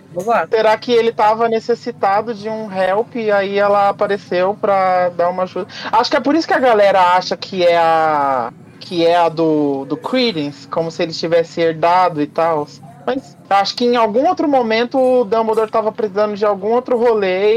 [0.51, 5.43] Será que ele tava necessitado de um help e aí ela apareceu pra dar uma
[5.43, 5.69] ajuda?
[5.93, 9.29] Acho que é por isso que a galera acha que é a que é a
[9.29, 12.67] do, do Credence, como se ele tivesse herdado e tal.
[13.05, 17.55] Mas acho que em algum outro momento o Dumbledore tava precisando de algum outro rolê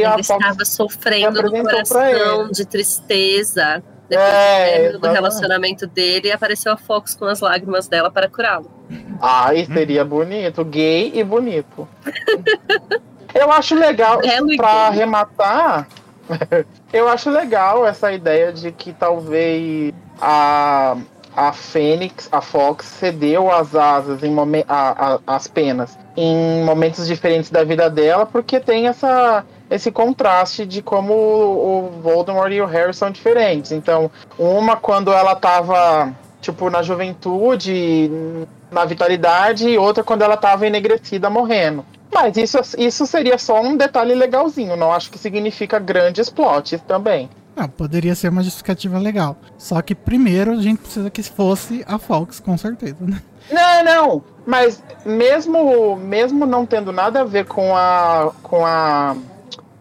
[0.00, 3.82] e a Ele Fox estava sofrendo do apresentou pra coração, de tristeza.
[4.08, 5.14] Depois É, do término do exatamente.
[5.14, 8.70] relacionamento dele, e apareceu a Fox com as lágrimas dela para curá-lo.
[9.20, 10.64] Ai, seria bonito.
[10.64, 11.88] Gay e bonito.
[13.34, 14.58] Eu acho legal, pra gay.
[14.70, 15.86] arrematar,
[16.92, 20.96] eu acho legal essa ideia de que talvez a,
[21.36, 27.06] a Fênix, a Fox, cedeu as asas, em momen a, a- as penas, em momentos
[27.06, 32.66] diferentes da vida dela, porque tem essa, esse contraste de como o, Voldemort e o
[32.66, 33.72] Harry são diferentes.
[33.72, 38.10] Então, uma quando ela tava, tipo, na juventude,
[38.70, 41.84] na vitalidade, e outra quando ela tava enegrecida, morrendo.
[42.12, 47.28] Mas isso, isso seria só um detalhe legalzinho, não acho que significa grandes plots também.
[47.54, 49.36] Não, poderia ser uma justificativa legal.
[49.56, 53.20] Só que primeiro a gente precisa que fosse a Fox, com certeza, né?
[53.50, 59.16] Não, não, mas mesmo, mesmo não tendo nada a ver com a, com a,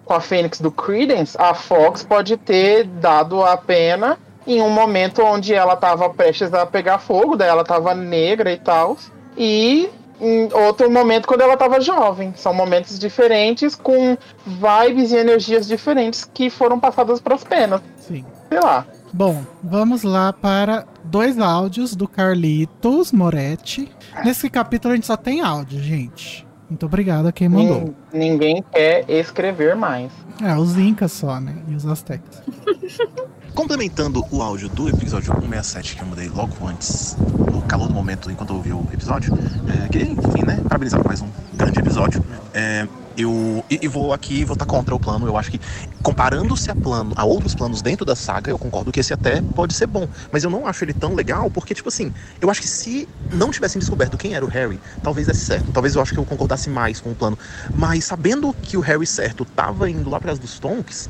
[0.05, 4.17] com a Fênix do Credence, a Fox pode ter dado a pena
[4.47, 8.57] em um momento onde ela estava prestes a pegar fogo, daí ela estava negra e
[8.57, 8.95] tal,
[9.35, 9.89] e
[10.21, 12.33] em outro momento quando ela estava jovem.
[12.35, 17.81] São momentos diferentes com vibes e energias diferentes que foram passadas para as penas.
[17.97, 18.23] Sim.
[18.49, 18.85] Sei lá.
[19.11, 23.91] Bom, vamos lá para dois áudios do Carlitos Moretti.
[24.23, 26.44] Nesse capítulo a gente só tem áudio, gente.
[26.69, 27.93] Muito obrigado a quem mandou.
[28.11, 30.11] Nin- Ninguém quer escrever mais.
[30.41, 31.55] É, os Incas só, né?
[31.67, 32.41] E os Aztecas.
[33.55, 38.29] Complementando o áudio do episódio 167 que eu mudei logo antes, no calor do momento,
[38.29, 42.21] enquanto eu ouvi o episódio, é, queria, enfim, né, parabenizar por mais um grande episódio.
[42.53, 42.85] É,
[43.17, 45.25] eu e, e vou aqui votar contra o plano.
[45.25, 45.59] Eu acho que,
[46.03, 49.73] comparando-se a plano, a outros planos dentro da saga, eu concordo que esse até pode
[49.73, 50.05] ser bom.
[50.33, 52.11] Mas eu não acho ele tão legal, porque, tipo assim,
[52.41, 55.71] eu acho que se não tivessem descoberto quem era o Harry, talvez desse certo.
[55.71, 57.39] Talvez eu acho que eu concordasse mais com o plano.
[57.73, 61.09] Mas sabendo que o Harry certo tava indo lá atrás dos Tonks,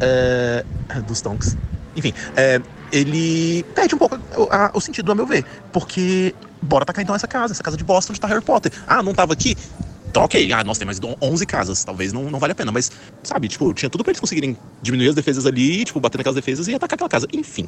[0.00, 0.64] é,
[1.06, 1.56] dos Tonks.
[1.96, 2.60] Enfim, é,
[2.90, 5.44] ele perde um pouco o, a- o sentido, a meu ver.
[5.72, 8.72] Porque, bora tacar então essa casa, essa casa de Boston onde tá Harry Potter.
[8.86, 9.56] Ah, não tava aqui?
[10.12, 12.92] Tá ok, ah, nós temos mais 11 casas, talvez não, não vale a pena, mas,
[13.22, 16.68] sabe, tipo, tinha tudo pra eles conseguirem diminuir as defesas ali, tipo, bater naquelas defesas
[16.68, 17.26] e atacar aquela casa.
[17.32, 17.66] Enfim,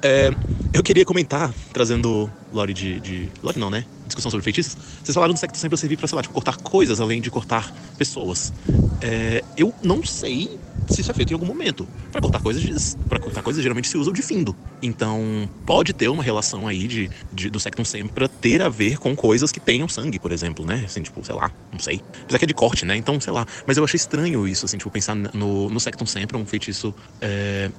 [0.00, 0.32] é,
[0.72, 3.28] eu queria comentar, trazendo Lore de, de...
[3.42, 3.84] Lore não, né?
[4.06, 4.76] Discussão sobre feitiços.
[5.02, 7.74] Vocês falaram do secto sempre servir pra, sei lá, tipo, cortar coisas além de cortar
[7.98, 8.52] pessoas.
[9.00, 11.86] É, eu não sei se isso é feito em algum momento.
[12.10, 14.54] Pra cortar coisas, para cortar coisas geralmente se usa o difindo.
[14.82, 19.14] Então, pode ter uma relação aí de, de- do Sectum Sempra ter a ver com
[19.14, 20.82] coisas que tenham sangue, por exemplo, né?
[20.86, 22.00] Assim, tipo, sei lá, não sei.
[22.22, 22.96] Apesar que é de corte, né?
[22.96, 23.46] Então, sei lá.
[23.66, 27.70] Mas eu achei estranho isso, assim, tipo, pensar no, no Sectum Sempra, um feitiço é,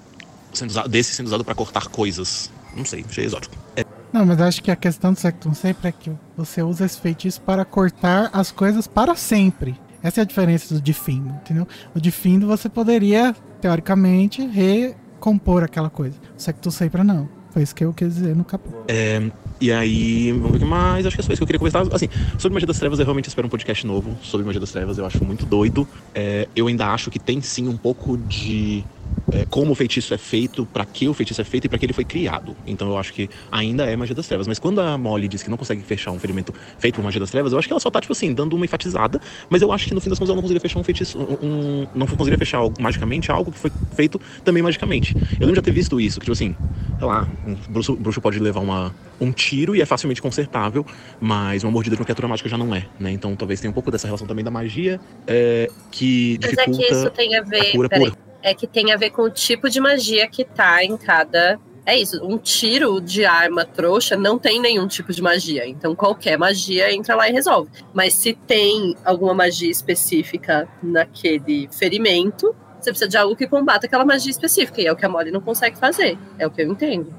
[0.54, 2.52] sendo usado, desse sendo usado pra cortar coisas.
[2.76, 3.56] Não sei, achei exótico.
[3.76, 3.84] É,
[4.14, 7.42] Não, mas acho que a questão do Sectum sempre é que você usa esse feitiço
[7.42, 9.76] para cortar as coisas para sempre.
[10.04, 11.68] Essa é a diferença do Difindo, entendeu?
[11.96, 16.18] O Difindo você poderia, teoricamente, recompor aquela coisa.
[16.38, 17.30] O Sectum sempre não.
[17.52, 18.86] Foi isso que eu quis dizer no capítulo.
[18.88, 19.22] É,
[19.60, 21.06] e aí, vamos ver o que mais.
[21.06, 21.82] Acho que é só isso que eu queria conversar.
[21.94, 22.08] Assim,
[22.38, 24.98] sobre Magia das Trevas, eu realmente espero um podcast novo sobre Magia das Trevas.
[24.98, 25.86] Eu acho muito doido.
[26.16, 28.86] É, eu ainda acho que tem sim um pouco de.
[29.32, 31.86] É, como o feitiço é feito, pra que o feitiço é feito e pra que
[31.86, 32.56] ele foi criado.
[32.66, 34.48] Então eu acho que ainda é Magia das Trevas.
[34.48, 37.32] Mas quando a Molly diz que não consegue fechar um ferimento feito por Magia das
[37.32, 39.22] Trevas, eu acho que ela só tá, tipo assim, dando uma enfatizada.
[39.50, 41.18] Mas eu acho que no fim das contas ela não conseguiria fechar um feitiço.
[41.20, 45.16] Um, não conseguiria fechar algo magicamente algo que foi feito também magicamente.
[45.16, 46.56] Eu lembro de já ter visto isso, que tipo assim,
[46.98, 50.86] sei lá, um bruxo, bruxo pode levar uma, um tiro e é facilmente consertável,
[51.20, 53.12] mas uma mordida de uma criatura mágica já não é, né?
[53.12, 56.88] Então talvez tenha um pouco dessa relação também da magia é, que Mas é dificulta
[56.88, 57.72] que isso tem a a ver.
[57.72, 58.31] cura peraí, pura.
[58.42, 61.60] É que tem a ver com o tipo de magia que tá em cada.
[61.86, 65.68] É isso, um tiro de arma trouxa não tem nenhum tipo de magia.
[65.68, 67.72] Então qualquer magia entra lá e resolve.
[67.94, 74.06] Mas se tem alguma magia específica naquele ferimento, você precisa de algo que combata aquela
[74.06, 74.82] magia específica.
[74.82, 76.18] E é o que a Molly não consegue fazer.
[76.38, 77.14] É o que eu entendo.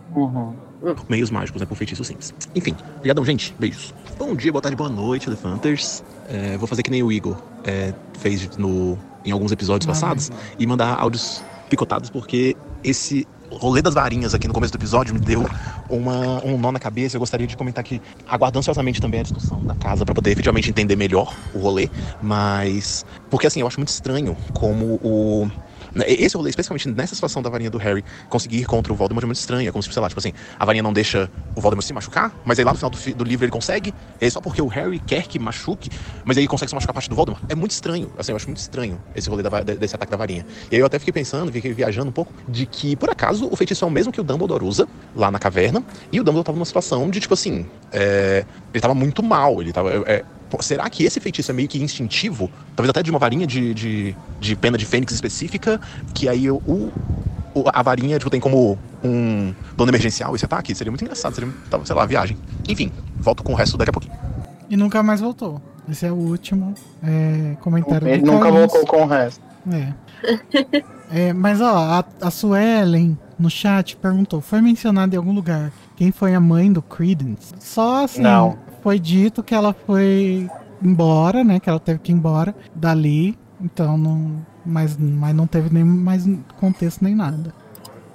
[1.09, 1.67] Meios mágicos, né?
[1.67, 2.35] Por feitiços simples.
[2.55, 3.55] Enfim, obrigadão, gente.
[3.59, 3.95] Beijos.
[4.19, 6.03] Bom dia, boa tarde, boa noite, Elefanters.
[6.33, 10.67] É, vou fazer que nem o Igor é, fez no, em alguns episódios passados e
[10.67, 15.47] mandar áudios picotados, porque esse rolê das varinhas aqui no começo do episódio me deu
[15.91, 17.17] uma, um nó na cabeça.
[17.17, 20.71] Eu gostaria de comentar que aguardo ansiosamente também a discussão da casa para poder efetivamente
[20.71, 21.91] entender melhor o rolê,
[22.23, 25.51] mas porque assim, eu acho muito estranho como o
[26.07, 29.27] esse rolê, especialmente nessa situação da varinha do Harry conseguir ir contra o Voldemort é
[29.27, 29.69] muito estranho.
[29.69, 32.35] É como se, sei lá, tipo assim, a varinha não deixa o Voldemort se machucar,
[32.45, 34.99] mas aí lá no final do, do livro ele consegue, aí só porque o Harry
[34.99, 35.91] quer que machuque,
[36.25, 37.43] mas aí ele consegue só machucar a parte do Voldemort.
[37.49, 40.47] É muito estranho, assim, eu acho muito estranho esse rolê da desse ataque da varinha.
[40.71, 43.57] E aí eu até fiquei pensando, fiquei viajando um pouco, de que, por acaso, o
[43.57, 46.57] feitiço é o mesmo que o Dumbledore usa lá na caverna, e o Dumbledore tava
[46.57, 49.91] numa situação de, tipo assim, é, ele tava muito mal, ele tava.
[50.07, 52.51] é, pô, será que esse feitiço é meio que instintivo?
[52.77, 55.81] Talvez até de uma varinha de, de, de pena de fênix específica,
[56.15, 56.91] que aí o, o-
[57.73, 60.75] a varinha tipo, tem como um dono emergencial esse ataque?
[60.75, 61.51] Seria muito engraçado, seria,
[61.85, 62.37] sei lá, viagem.
[62.69, 64.15] Enfim, volto com o resto daqui a pouquinho.
[64.69, 65.61] E nunca mais voltou.
[65.89, 68.61] Esse é o último é, comentário Ele nunca Carlos.
[68.73, 69.41] voltou com o resto.
[69.71, 69.93] É.
[71.15, 76.11] É, mas ó, a, a Suelen no chat perguntou: foi mencionado em algum lugar quem
[76.11, 77.53] foi a mãe do Credence?
[77.61, 78.57] Só assim, Não.
[78.83, 80.49] Foi dito que ela foi
[80.83, 81.61] embora, né?
[81.61, 83.39] Que ela teve que ir embora dali.
[83.61, 84.37] Então não.
[84.65, 86.29] Mas, mas não teve nem mais
[86.61, 87.53] contexto nem nada.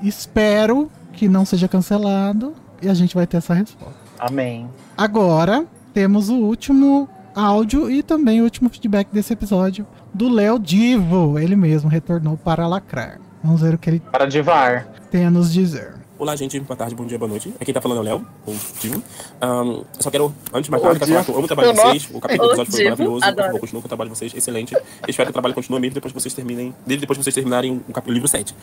[0.02, 3.95] Espero que não seja cancelado e a gente vai ter essa resposta.
[4.19, 4.68] Amém.
[4.95, 11.38] Agora temos o último áudio e também o último feedback desse episódio do Léo Divo.
[11.38, 13.19] Ele mesmo retornou para lacrar.
[13.44, 14.85] Vamos ver o que ele Para divar.
[15.11, 15.95] tem a nos dizer.
[16.19, 16.60] Olá, gente.
[16.61, 17.49] Boa tarde, bom dia, boa noite.
[17.57, 19.03] Aqui quem tá falando é o Léo, o Divo.
[19.39, 21.80] Ahn, só quero, antes de mais nada, quero falar que eu amo o trabalho de
[21.80, 22.10] vocês.
[22.11, 23.19] O capítulo do episódio foi maravilhoso.
[23.19, 23.45] Por adoro.
[23.45, 24.34] favor, continue com o trabalho de vocês.
[24.34, 24.76] Excelente.
[25.07, 27.84] Espero que o trabalho continue mesmo depois que vocês terminem, desde depois que vocês terminarem
[27.88, 28.56] o, cap- o livro 7.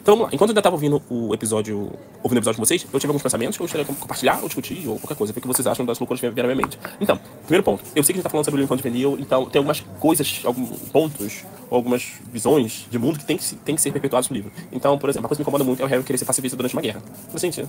[0.00, 0.34] Então vamos lá.
[0.34, 3.22] Enquanto eu ainda tava ouvindo o episódio, ouvindo o episódio com vocês, eu tive alguns
[3.22, 5.34] pensamentos que eu gostaria de compartilhar ou discutir ou qualquer coisa.
[5.34, 6.78] Ver o que vocês acham das loucuras que vieram à minha mente.
[6.98, 7.84] Então, primeiro ponto.
[7.94, 10.40] Eu sei que a gente tá falando sobre o livro juvenil, então tem algumas coisas,
[10.46, 14.34] alguns pontos, algumas visões de mundo que tem que, se- tem que ser perpetuadas no
[14.36, 14.52] livro.
[14.70, 16.56] Então, por exemplo, uma coisa que me incomoda muito é o Harry querer ser pacifista
[16.56, 17.02] durante uma guerra.
[17.36, 17.66] Gente,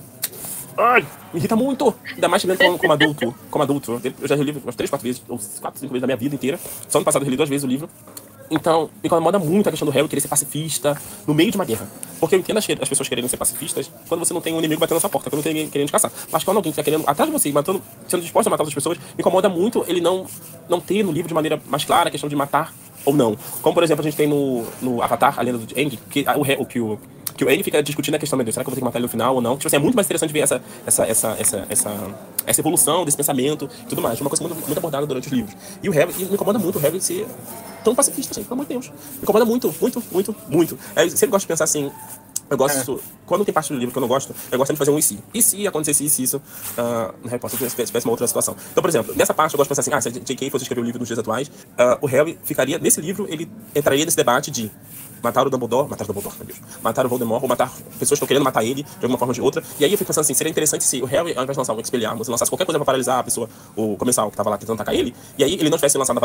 [0.76, 1.02] Ai,
[1.32, 1.94] me irrita muito.
[2.14, 3.34] Ainda mais chegando como, como adulto.
[3.50, 4.00] Como adulto.
[4.20, 6.16] Eu já li o livro umas 3, 4 vezes, ou 4, 5 vezes da minha
[6.16, 6.58] vida inteira.
[6.88, 7.88] Só no passado eu li duas vezes o livro.
[8.50, 11.64] Então, me incomoda muito a questão do Harry querer ser pacifista no meio de uma
[11.64, 11.88] guerra.
[12.18, 14.80] Porque eu entendo as, as pessoas querendo ser pacifistas quando você não tem um inimigo
[14.80, 16.10] batendo na sua porta, quando não tem ninguém querendo te caçar.
[16.30, 18.98] Mas quando alguém está querendo atrás de você, matando, sendo disposto a matar outras pessoas,
[18.98, 20.26] me incomoda muito ele não,
[20.68, 22.74] não ter no livro de maneira mais clara a questão de matar
[23.04, 23.36] ou não.
[23.62, 26.42] Como, por exemplo, a gente tem no, no Avatar, a lenda do Aang, que o,
[26.42, 26.98] Harry- o que o
[27.36, 28.84] que o Aang fica discutindo a questão, meu Deus, será que eu vou ter que
[28.84, 29.56] matar ele no final ou não?
[29.56, 31.90] Tipo assim, é muito mais interessante ver essa, essa, essa, essa, essa,
[32.46, 34.20] essa evolução desse pensamento e tudo mais.
[34.20, 35.56] Uma coisa muito, muito abordada durante os livros.
[35.82, 37.26] E o e me incomoda muito o Harry ser
[37.82, 38.86] tão pacifista assim, pelo amor de Deus.
[38.88, 40.78] Me incomoda muito, muito, muito, muito.
[40.94, 41.90] É, Eu sempre gosto de pensar assim,
[42.54, 43.00] eu gosto.
[43.26, 45.02] Quando tem parte do livro que eu não gosto, eu gosto de fazer um e
[45.02, 45.18] se.
[45.32, 46.42] E se acontecesse isso, isso,
[46.76, 48.56] ah, no Harry Potter tivesse uma outra situação.
[48.70, 50.50] Então, por exemplo, nessa parte eu gosto de pensar assim: ah, se a J.K.
[50.50, 52.78] fosse escrever o livro nos dias atuais, ah, o Harry ficaria.
[52.78, 54.70] Nesse livro, ele entraria nesse debate de
[55.24, 56.58] matar o Dumbledore, matar o Dumbledore, meu Deus,
[57.04, 59.40] o Voldemort, ou matar pessoas que estão querendo matar ele de alguma forma ou de
[59.40, 59.62] outra.
[59.80, 61.72] E aí eu fico pensando assim, seria interessante se o Harry, ao invés de lançar
[61.74, 64.76] um Expelliarmus, lançasse qualquer coisa pra paralisar a pessoa, o comensal que tava lá tentando
[64.76, 66.20] atacar ele, e aí ele não tivesse lançado a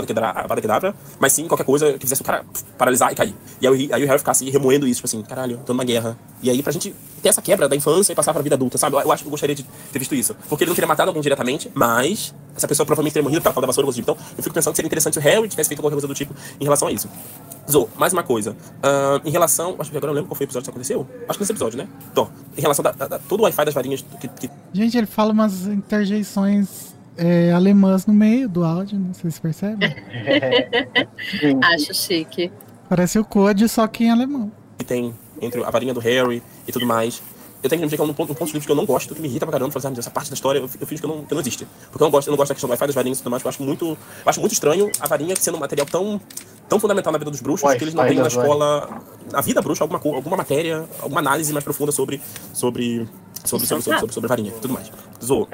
[0.47, 2.45] Vada Kedavra, mas sim qualquer coisa que fizesse o cara
[2.77, 3.35] paralisar e cair.
[3.61, 6.17] E aí, aí o Harry ficasse remoendo isso, tipo assim, caralho, tô numa guerra.
[6.41, 8.95] E aí pra gente ter essa quebra da infância e passar pra vida adulta, sabe?
[8.95, 10.35] Eu, eu acho que eu gostaria de ter visto isso.
[10.47, 13.65] Porque ele não teria matado alguém diretamente, mas essa pessoa provavelmente teria morrido pela falta
[13.65, 14.01] da vassoura, tipo.
[14.01, 16.13] Então, eu fico pensando que seria interessante se o Harry tivesse feito qualquer coisa do
[16.13, 17.09] tipo em relação a isso.
[17.70, 18.56] Zo, mais uma coisa.
[18.82, 19.76] Ahn, em relação.
[19.78, 21.08] Acho que agora eu não lembro qual foi o episódio que aconteceu.
[21.28, 21.88] Acho que nesse episódio, né?
[22.12, 25.68] Então, em relação a todo o Wi-Fi das varinhas que, que Gente, ele fala umas
[25.68, 29.90] interjeições é, alemãs no meio do áudio, não sei se percebem.
[31.62, 32.52] Acho chique.
[32.88, 34.52] Parece o Code, só que em alemão.
[34.78, 37.22] que tem entre a varinha do Harry e tudo mais.
[37.62, 38.86] Eu tenho que admitir que é um ponto, um ponto de vista que eu não
[38.86, 39.72] gosto, que me irrita pra caramba.
[39.72, 41.68] Falar, assim, essa parte da história eu, eu fingo que, eu não, que não existe.
[41.91, 43.32] Porque eu não gosto, eu não gosto da questão do Wi-Fi das varinhas e tudo
[43.32, 43.44] mais.
[43.44, 46.22] Eu acho muito, eu acho muito estranho a varinha sendo um material tão,
[46.70, 48.88] tão fundamental na vida dos bruxos que eles não têm na escola,
[49.32, 52.22] na vida bruxa, alguma, alguma matéria, alguma análise mais profunda sobre,
[52.54, 53.08] sobre,
[53.44, 54.91] sobre, sobre, sobre, sobre, sobre a varinha e tudo mais.
[55.24, 55.48] Zo,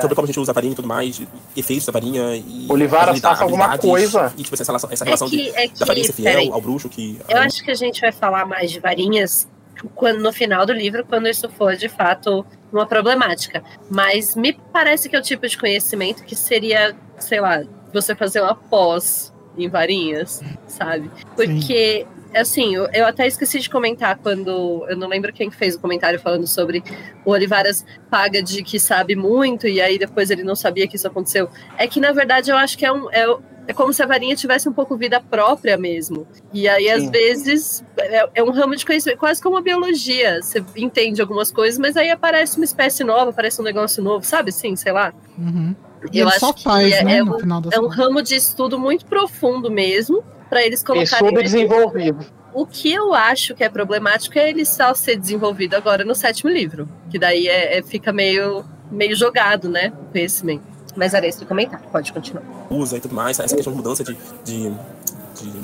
[0.00, 1.20] sobre como a gente usa a varinha e tudo mais,
[1.56, 2.66] efeitos da varinha e.
[2.68, 4.32] Olivar, habilidades, faça alguma coisa.
[4.38, 6.44] E tipo, essa relação, essa É relação que- de, é da varinha que- ser peraí.
[6.44, 7.20] fiel ao bruxo que.
[7.28, 9.46] Eu acho que a gente vai falar mais de varinhas
[9.94, 13.62] quando, no final do livro, quando isso for de fato uma problemática.
[13.90, 18.40] Mas me parece que é o tipo de conhecimento que seria, sei lá, você fazer
[18.40, 21.10] uma pós em varinhas, sabe?
[21.34, 24.86] Porque, assim, eu, eu até esqueci de comentar quando.
[24.88, 26.82] Eu não lembro quem fez o comentário falando sobre
[27.24, 31.06] o Olivaras paga de que sabe muito e aí depois ele não sabia que isso
[31.06, 31.48] aconteceu.
[31.76, 33.10] É que, na verdade, eu acho que é um.
[33.10, 33.26] É,
[33.66, 36.26] é como se a varinha tivesse um pouco vida própria mesmo.
[36.52, 37.10] E aí, às Sim.
[37.10, 40.40] vezes, é, é um ramo de conhecimento, quase como a biologia.
[40.42, 44.50] Você entende algumas coisas, mas aí aparece uma espécie nova, aparece um negócio novo, sabe?
[44.50, 45.12] Sim, sei lá.
[45.38, 45.74] Uhum.
[46.12, 48.22] E Eu ele só acho que faz, é- né, é no um- É um ramo
[48.22, 51.28] de estudo muito profundo mesmo, para eles E colocarem.
[51.28, 52.24] subdesenvolvido.
[52.52, 56.50] O que eu acho que é problemático é ele só ser desenvolvido agora no sétimo
[56.50, 56.88] livro.
[57.10, 59.92] Que daí é, é- fica meio, meio jogado, né?
[60.08, 60.62] O conhecimento.
[60.96, 62.42] Mas era esse o comentário, pode continuar.
[62.68, 64.14] usa e tudo mais, essa questão de mudança de,
[64.44, 64.70] de, de.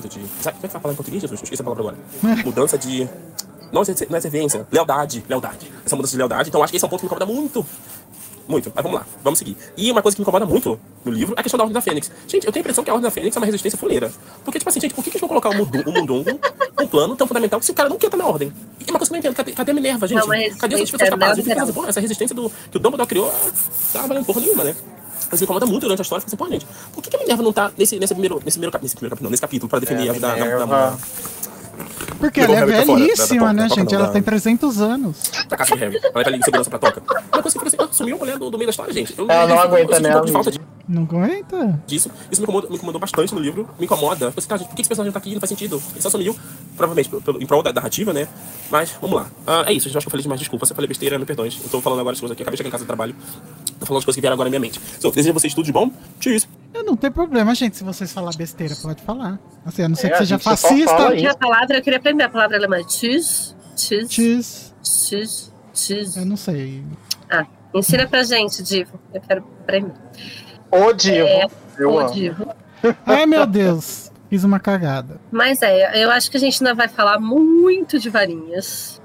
[0.09, 1.41] De sabe como é que fala em português, Jesus?
[1.41, 1.83] Eu esqueci a palavra
[2.23, 2.43] agora.
[2.45, 3.09] Mudança de.
[3.73, 4.65] Não, não é servência.
[4.71, 5.25] Lealdade.
[5.29, 5.71] Lealdade.
[5.85, 6.49] Essa mudança de lealdade.
[6.49, 7.67] Então, acho que esse é um ponto que me incomoda muito.
[8.49, 8.71] Muito.
[8.75, 9.57] Mas vamos lá, vamos seguir.
[9.77, 11.81] E uma coisa que me incomoda muito no livro é a questão da Ordem da
[11.81, 12.11] Fênix.
[12.29, 14.13] Gente, eu tenho a impressão que a Ordem da Fênix é uma resistência fuleira.
[14.45, 16.39] Porque, tipo assim, gente, por que, que eles vão colocar o Mudu- o Mundungo
[16.81, 18.53] um plano tão fundamental se o cara não quer estar na Ordem?
[18.81, 19.35] E é uma coisa que eu não entendo.
[19.35, 20.19] Cadê, cadê a Minerva, gente?
[20.21, 21.45] É uma Cadê as resistência pessoas capazes?
[21.47, 23.33] não Porra, porra, essa resistência do, que o Dumbledore criou
[23.93, 24.77] tá valendo porra nenhuma, né?
[25.29, 26.21] Mas me incomoda muito durante a história.
[26.21, 28.53] Fica assim, pô, gente, por que, que a Minerva não tá nesse, nesse, primeiro, nesse,
[28.59, 30.39] primeiro, cap- nesse primeiro capítulo, não, nesse capítulo, pra defender É, a vida da, da,
[30.39, 30.99] da, Minerva.
[32.19, 33.95] Porque ela é pra da- da velhíssima, né, gente?
[33.95, 35.31] Ela tem 300 anos.
[35.49, 35.97] da casa de Harry.
[35.97, 37.03] Ela leva ali segurança pra toca.
[37.33, 39.15] Uma coisa que fica assim, sumiu a mulher do, meio da história, gente.
[39.19, 40.59] Eu, Ela não eu, aguenta, eu, eu, né,
[40.89, 41.81] Não aguenta.
[41.87, 42.11] disso.
[42.31, 43.69] Isso me incomodou, me incomodou bastante no livro.
[43.79, 44.31] Me incomoda.
[44.31, 45.33] Você, cara, por que esse personagem tá aqui?
[45.33, 45.83] Não faz sentido.
[45.93, 46.35] Ele só sumiu,
[46.77, 48.29] provavelmente, pelo, em prol da narrativa, né?
[48.71, 49.27] Mas, vamos lá.
[49.47, 50.39] Ah, é isso, eu acho que eu falei demais.
[50.41, 51.59] Desculpa, se eu falei besteira, me perdões.
[51.63, 52.43] Eu tô falando agora as coisas aqui.
[52.43, 53.15] Acabei de chegar em casa do trabalho.
[53.81, 54.81] Tô falando as coisas que vieram agora na minha mente.
[55.01, 55.91] So, desejo a vocês tudo de bom.
[56.21, 56.33] Tchau.
[56.75, 59.39] Eu não tem problema, gente, se vocês falar besteira, pode falar.
[59.65, 61.15] Assim, a não ser É, que seja gente fascista.
[61.15, 61.17] isso.
[61.23, 62.83] Que a palavra, eu queria aprender a palavra alemã.
[62.85, 63.57] Tschüss.
[63.75, 64.09] Tschüss.
[64.09, 64.75] Tchis.
[64.83, 65.53] Tschüss.
[65.73, 66.17] Tschüss.
[66.17, 66.83] Eu não sei.
[67.31, 69.01] Ah, ensina pra gente, Divo.
[69.15, 69.93] Eu quero aprender.
[70.71, 71.27] O Divo.
[71.79, 72.13] eu Ô, amo.
[72.13, 72.47] Divo.
[73.07, 74.06] Ai, meu Deus.
[74.29, 75.21] Fiz uma cagada.
[75.31, 79.01] Mas é, eu acho que a gente ainda vai falar muito de varinhas.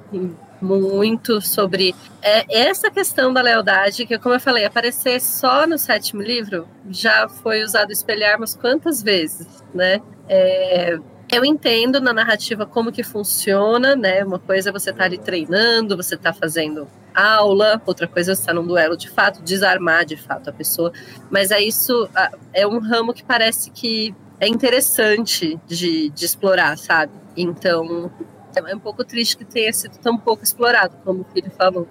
[0.61, 6.22] Muito sobre é, essa questão da lealdade, que, como eu falei, aparecer só no sétimo
[6.22, 10.02] livro já foi usado espelharmos quantas vezes, né?
[10.30, 10.99] É,
[11.31, 14.23] eu entendo na narrativa como que funciona, né?
[14.23, 18.41] Uma coisa é você estar ali treinando, você tá fazendo aula, outra coisa é você
[18.41, 20.91] estar num duelo de fato, desarmar de fato a pessoa.
[21.30, 22.10] Mas é isso,
[22.53, 27.13] é um ramo que parece que é interessante de, de explorar, sabe?
[27.38, 28.11] Então,
[28.55, 31.88] é um pouco triste que tenha sido tão pouco explorado, como o filho falou.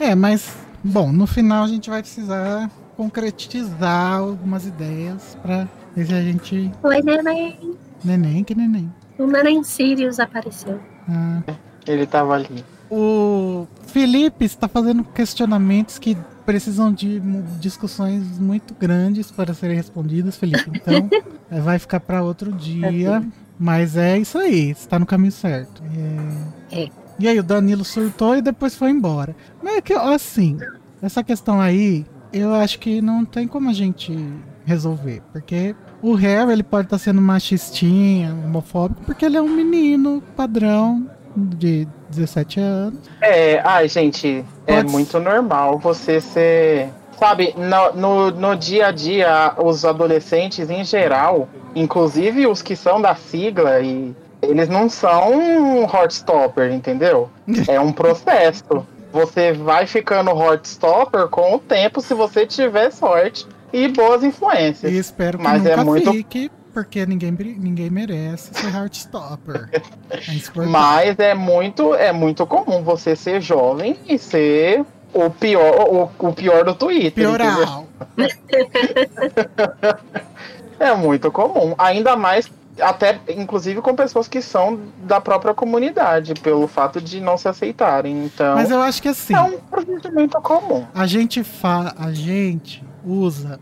[0.00, 0.10] É.
[0.10, 0.52] é, mas,
[0.82, 6.72] bom, no final a gente vai precisar concretizar algumas ideias pra ver se a gente.
[6.82, 7.78] Oi, neném.
[8.04, 8.92] Neném, que neném.
[9.16, 10.80] O neném Sirius apareceu.
[11.08, 11.40] Ah,
[11.86, 12.64] Ele tava ali.
[12.90, 16.16] o Felipe está fazendo questionamentos que
[16.50, 17.20] precisam de
[17.60, 20.68] discussões muito grandes para serem respondidas, Felipe.
[20.74, 21.08] Então,
[21.48, 23.22] é, vai ficar para outro dia.
[23.56, 25.80] Mas é isso aí, está no caminho certo.
[26.72, 26.82] É...
[26.82, 26.88] É.
[27.20, 29.36] E aí, o Danilo surtou e depois foi embora.
[29.62, 30.58] Mas é que, assim,
[31.00, 34.12] essa questão aí, eu acho que não tem como a gente
[34.64, 35.22] resolver.
[35.30, 41.08] Porque o Harry, ele pode estar sendo machistinha, homofóbico, porque ele é um menino padrão
[41.36, 42.98] de 17 anos.
[43.20, 46.88] É, ai, gente, é Pode- muito normal você ser.
[47.18, 53.00] Sabe, no, no, no dia a dia, os adolescentes em geral, inclusive os que são
[53.00, 57.28] da sigla, e eles não são um Heartstopper, entendeu?
[57.68, 58.64] É um processo.
[59.12, 64.90] Você vai ficando Heartstopper com o tempo, se você tiver sorte e boas influências.
[64.90, 69.68] E espero que Mas nunca é muito- fique, porque ninguém, ninguém merece ser Heartstopper.
[69.72, 69.82] É.
[70.66, 76.32] Mas é muito, é muito comum você ser jovem e ser o pior, o, o
[76.32, 77.12] pior do Twitter.
[77.12, 77.86] Pioral.
[80.80, 81.74] É muito comum.
[81.76, 87.36] Ainda mais, até inclusive com pessoas que são da própria comunidade, pelo fato de não
[87.36, 88.24] se aceitarem.
[88.24, 90.86] Então, Mas eu acho que assim, é um procedimento comum.
[90.94, 93.60] a gente fa a gente usa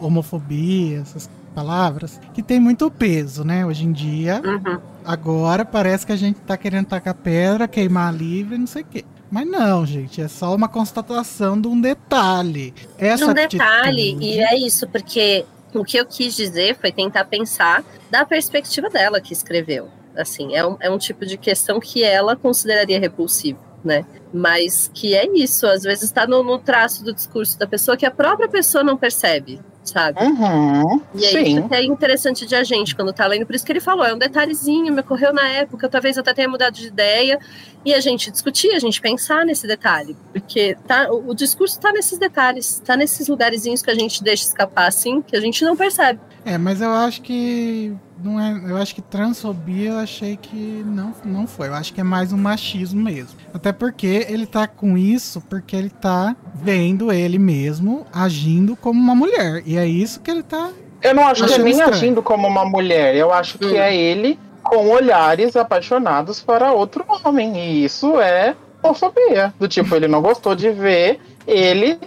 [0.00, 1.28] homofobia, essas
[1.64, 3.66] palavras, que tem muito peso, né?
[3.66, 4.78] Hoje em dia, Uhum.
[5.04, 9.04] agora parece que a gente tá querendo tacar pedra, queimar livre, não sei o quê.
[9.30, 12.74] Mas não, gente, é só uma constatação de um detalhe.
[12.98, 17.24] Essa um detalhe, atitude- e é isso, porque o que eu quis dizer foi tentar
[17.26, 19.88] pensar da perspectiva dela que escreveu.
[20.16, 24.04] Assim, é um, é um tipo de questão que ela consideraria repulsivo, né?
[24.34, 28.04] Mas que é isso, às vezes está no, no traço do discurso da pessoa que
[28.06, 30.22] a própria pessoa não percebe, sabe?
[30.22, 31.58] Uhum, E é sim.
[31.58, 33.46] isso que é interessante de a gente quando tá lendo.
[33.46, 36.34] Por isso que ele falou, é um detalhezinho, me ocorreu na época, talvez eu até
[36.34, 37.38] tenha mudado de ideia.
[37.84, 40.16] E a gente discutir, a gente pensar nesse detalhe.
[40.32, 44.44] Porque tá, o, o discurso tá nesses detalhes, tá nesses lugarzinhos que a gente deixa
[44.44, 46.20] escapar assim, que a gente não percebe.
[46.44, 51.12] É, mas eu acho que não é, eu acho que transfobia eu achei que não,
[51.24, 51.68] não foi.
[51.68, 53.38] Eu acho que é mais um machismo mesmo.
[53.52, 59.14] Até porque ele tá com isso porque ele tá vendo ele mesmo agindo como uma
[59.14, 59.62] mulher.
[59.66, 60.70] E é isso que ele tá
[61.02, 61.92] Eu não acho que é nem estranho.
[61.94, 63.14] agindo como uma mulher.
[63.14, 63.76] Eu acho que Hum.
[63.76, 67.56] é ele com olhares apaixonados para outro homem.
[67.58, 69.52] E isso é homofobia.
[69.58, 71.98] Do tipo, ele não gostou de ver ele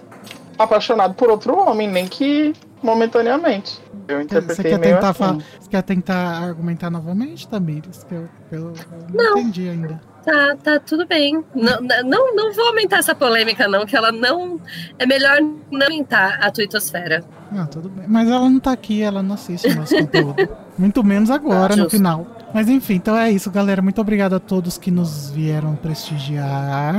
[0.58, 2.52] apaixonado por outro homem, nem que
[2.84, 3.80] momentaneamente.
[4.06, 5.18] Eu Você interpretei quer, meio tentar assim.
[5.18, 8.04] fa- você quer tentar argumentar novamente, Tamires?
[8.04, 8.74] Que eu, eu- eu
[9.12, 9.38] não, Não.
[9.38, 10.00] entendi ainda.
[10.24, 11.42] Tá, tá tudo bem.
[11.54, 14.58] Não, não, não vou aumentar essa polêmica, não, que ela não.
[14.98, 15.38] É melhor
[15.70, 17.22] não aumentar a tuitosfera.
[17.52, 18.06] Não, tudo bem.
[18.08, 20.48] Mas ela não tá aqui, ela não assiste o nosso conteúdo.
[20.78, 22.26] Muito menos agora, Ah, no final.
[22.54, 23.82] Mas enfim, então é isso, galera.
[23.82, 26.94] Muito obrigado a todos que nos vieram prestigiar.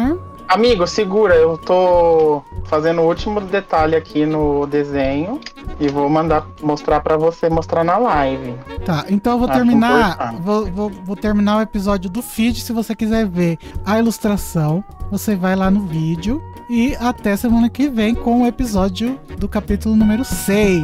[0.48, 5.40] Amigo, segura, eu tô fazendo o último detalhe aqui no desenho
[5.80, 8.54] e vou mandar mostrar pra você mostrar na live.
[8.86, 10.36] Tá, então eu vou Acho terminar.
[10.40, 12.62] Vou, vou, vou terminar o episódio do feed.
[12.62, 16.42] Se você quiser ver a ilustração, você vai lá no vídeo.
[16.70, 20.82] E até semana que vem com o episódio do capítulo número 6.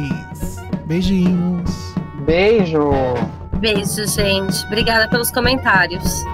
[0.86, 1.94] Beijinhos.
[2.24, 2.90] Beijo!
[3.54, 4.64] Beijo, gente.
[4.66, 6.24] Obrigada pelos comentários.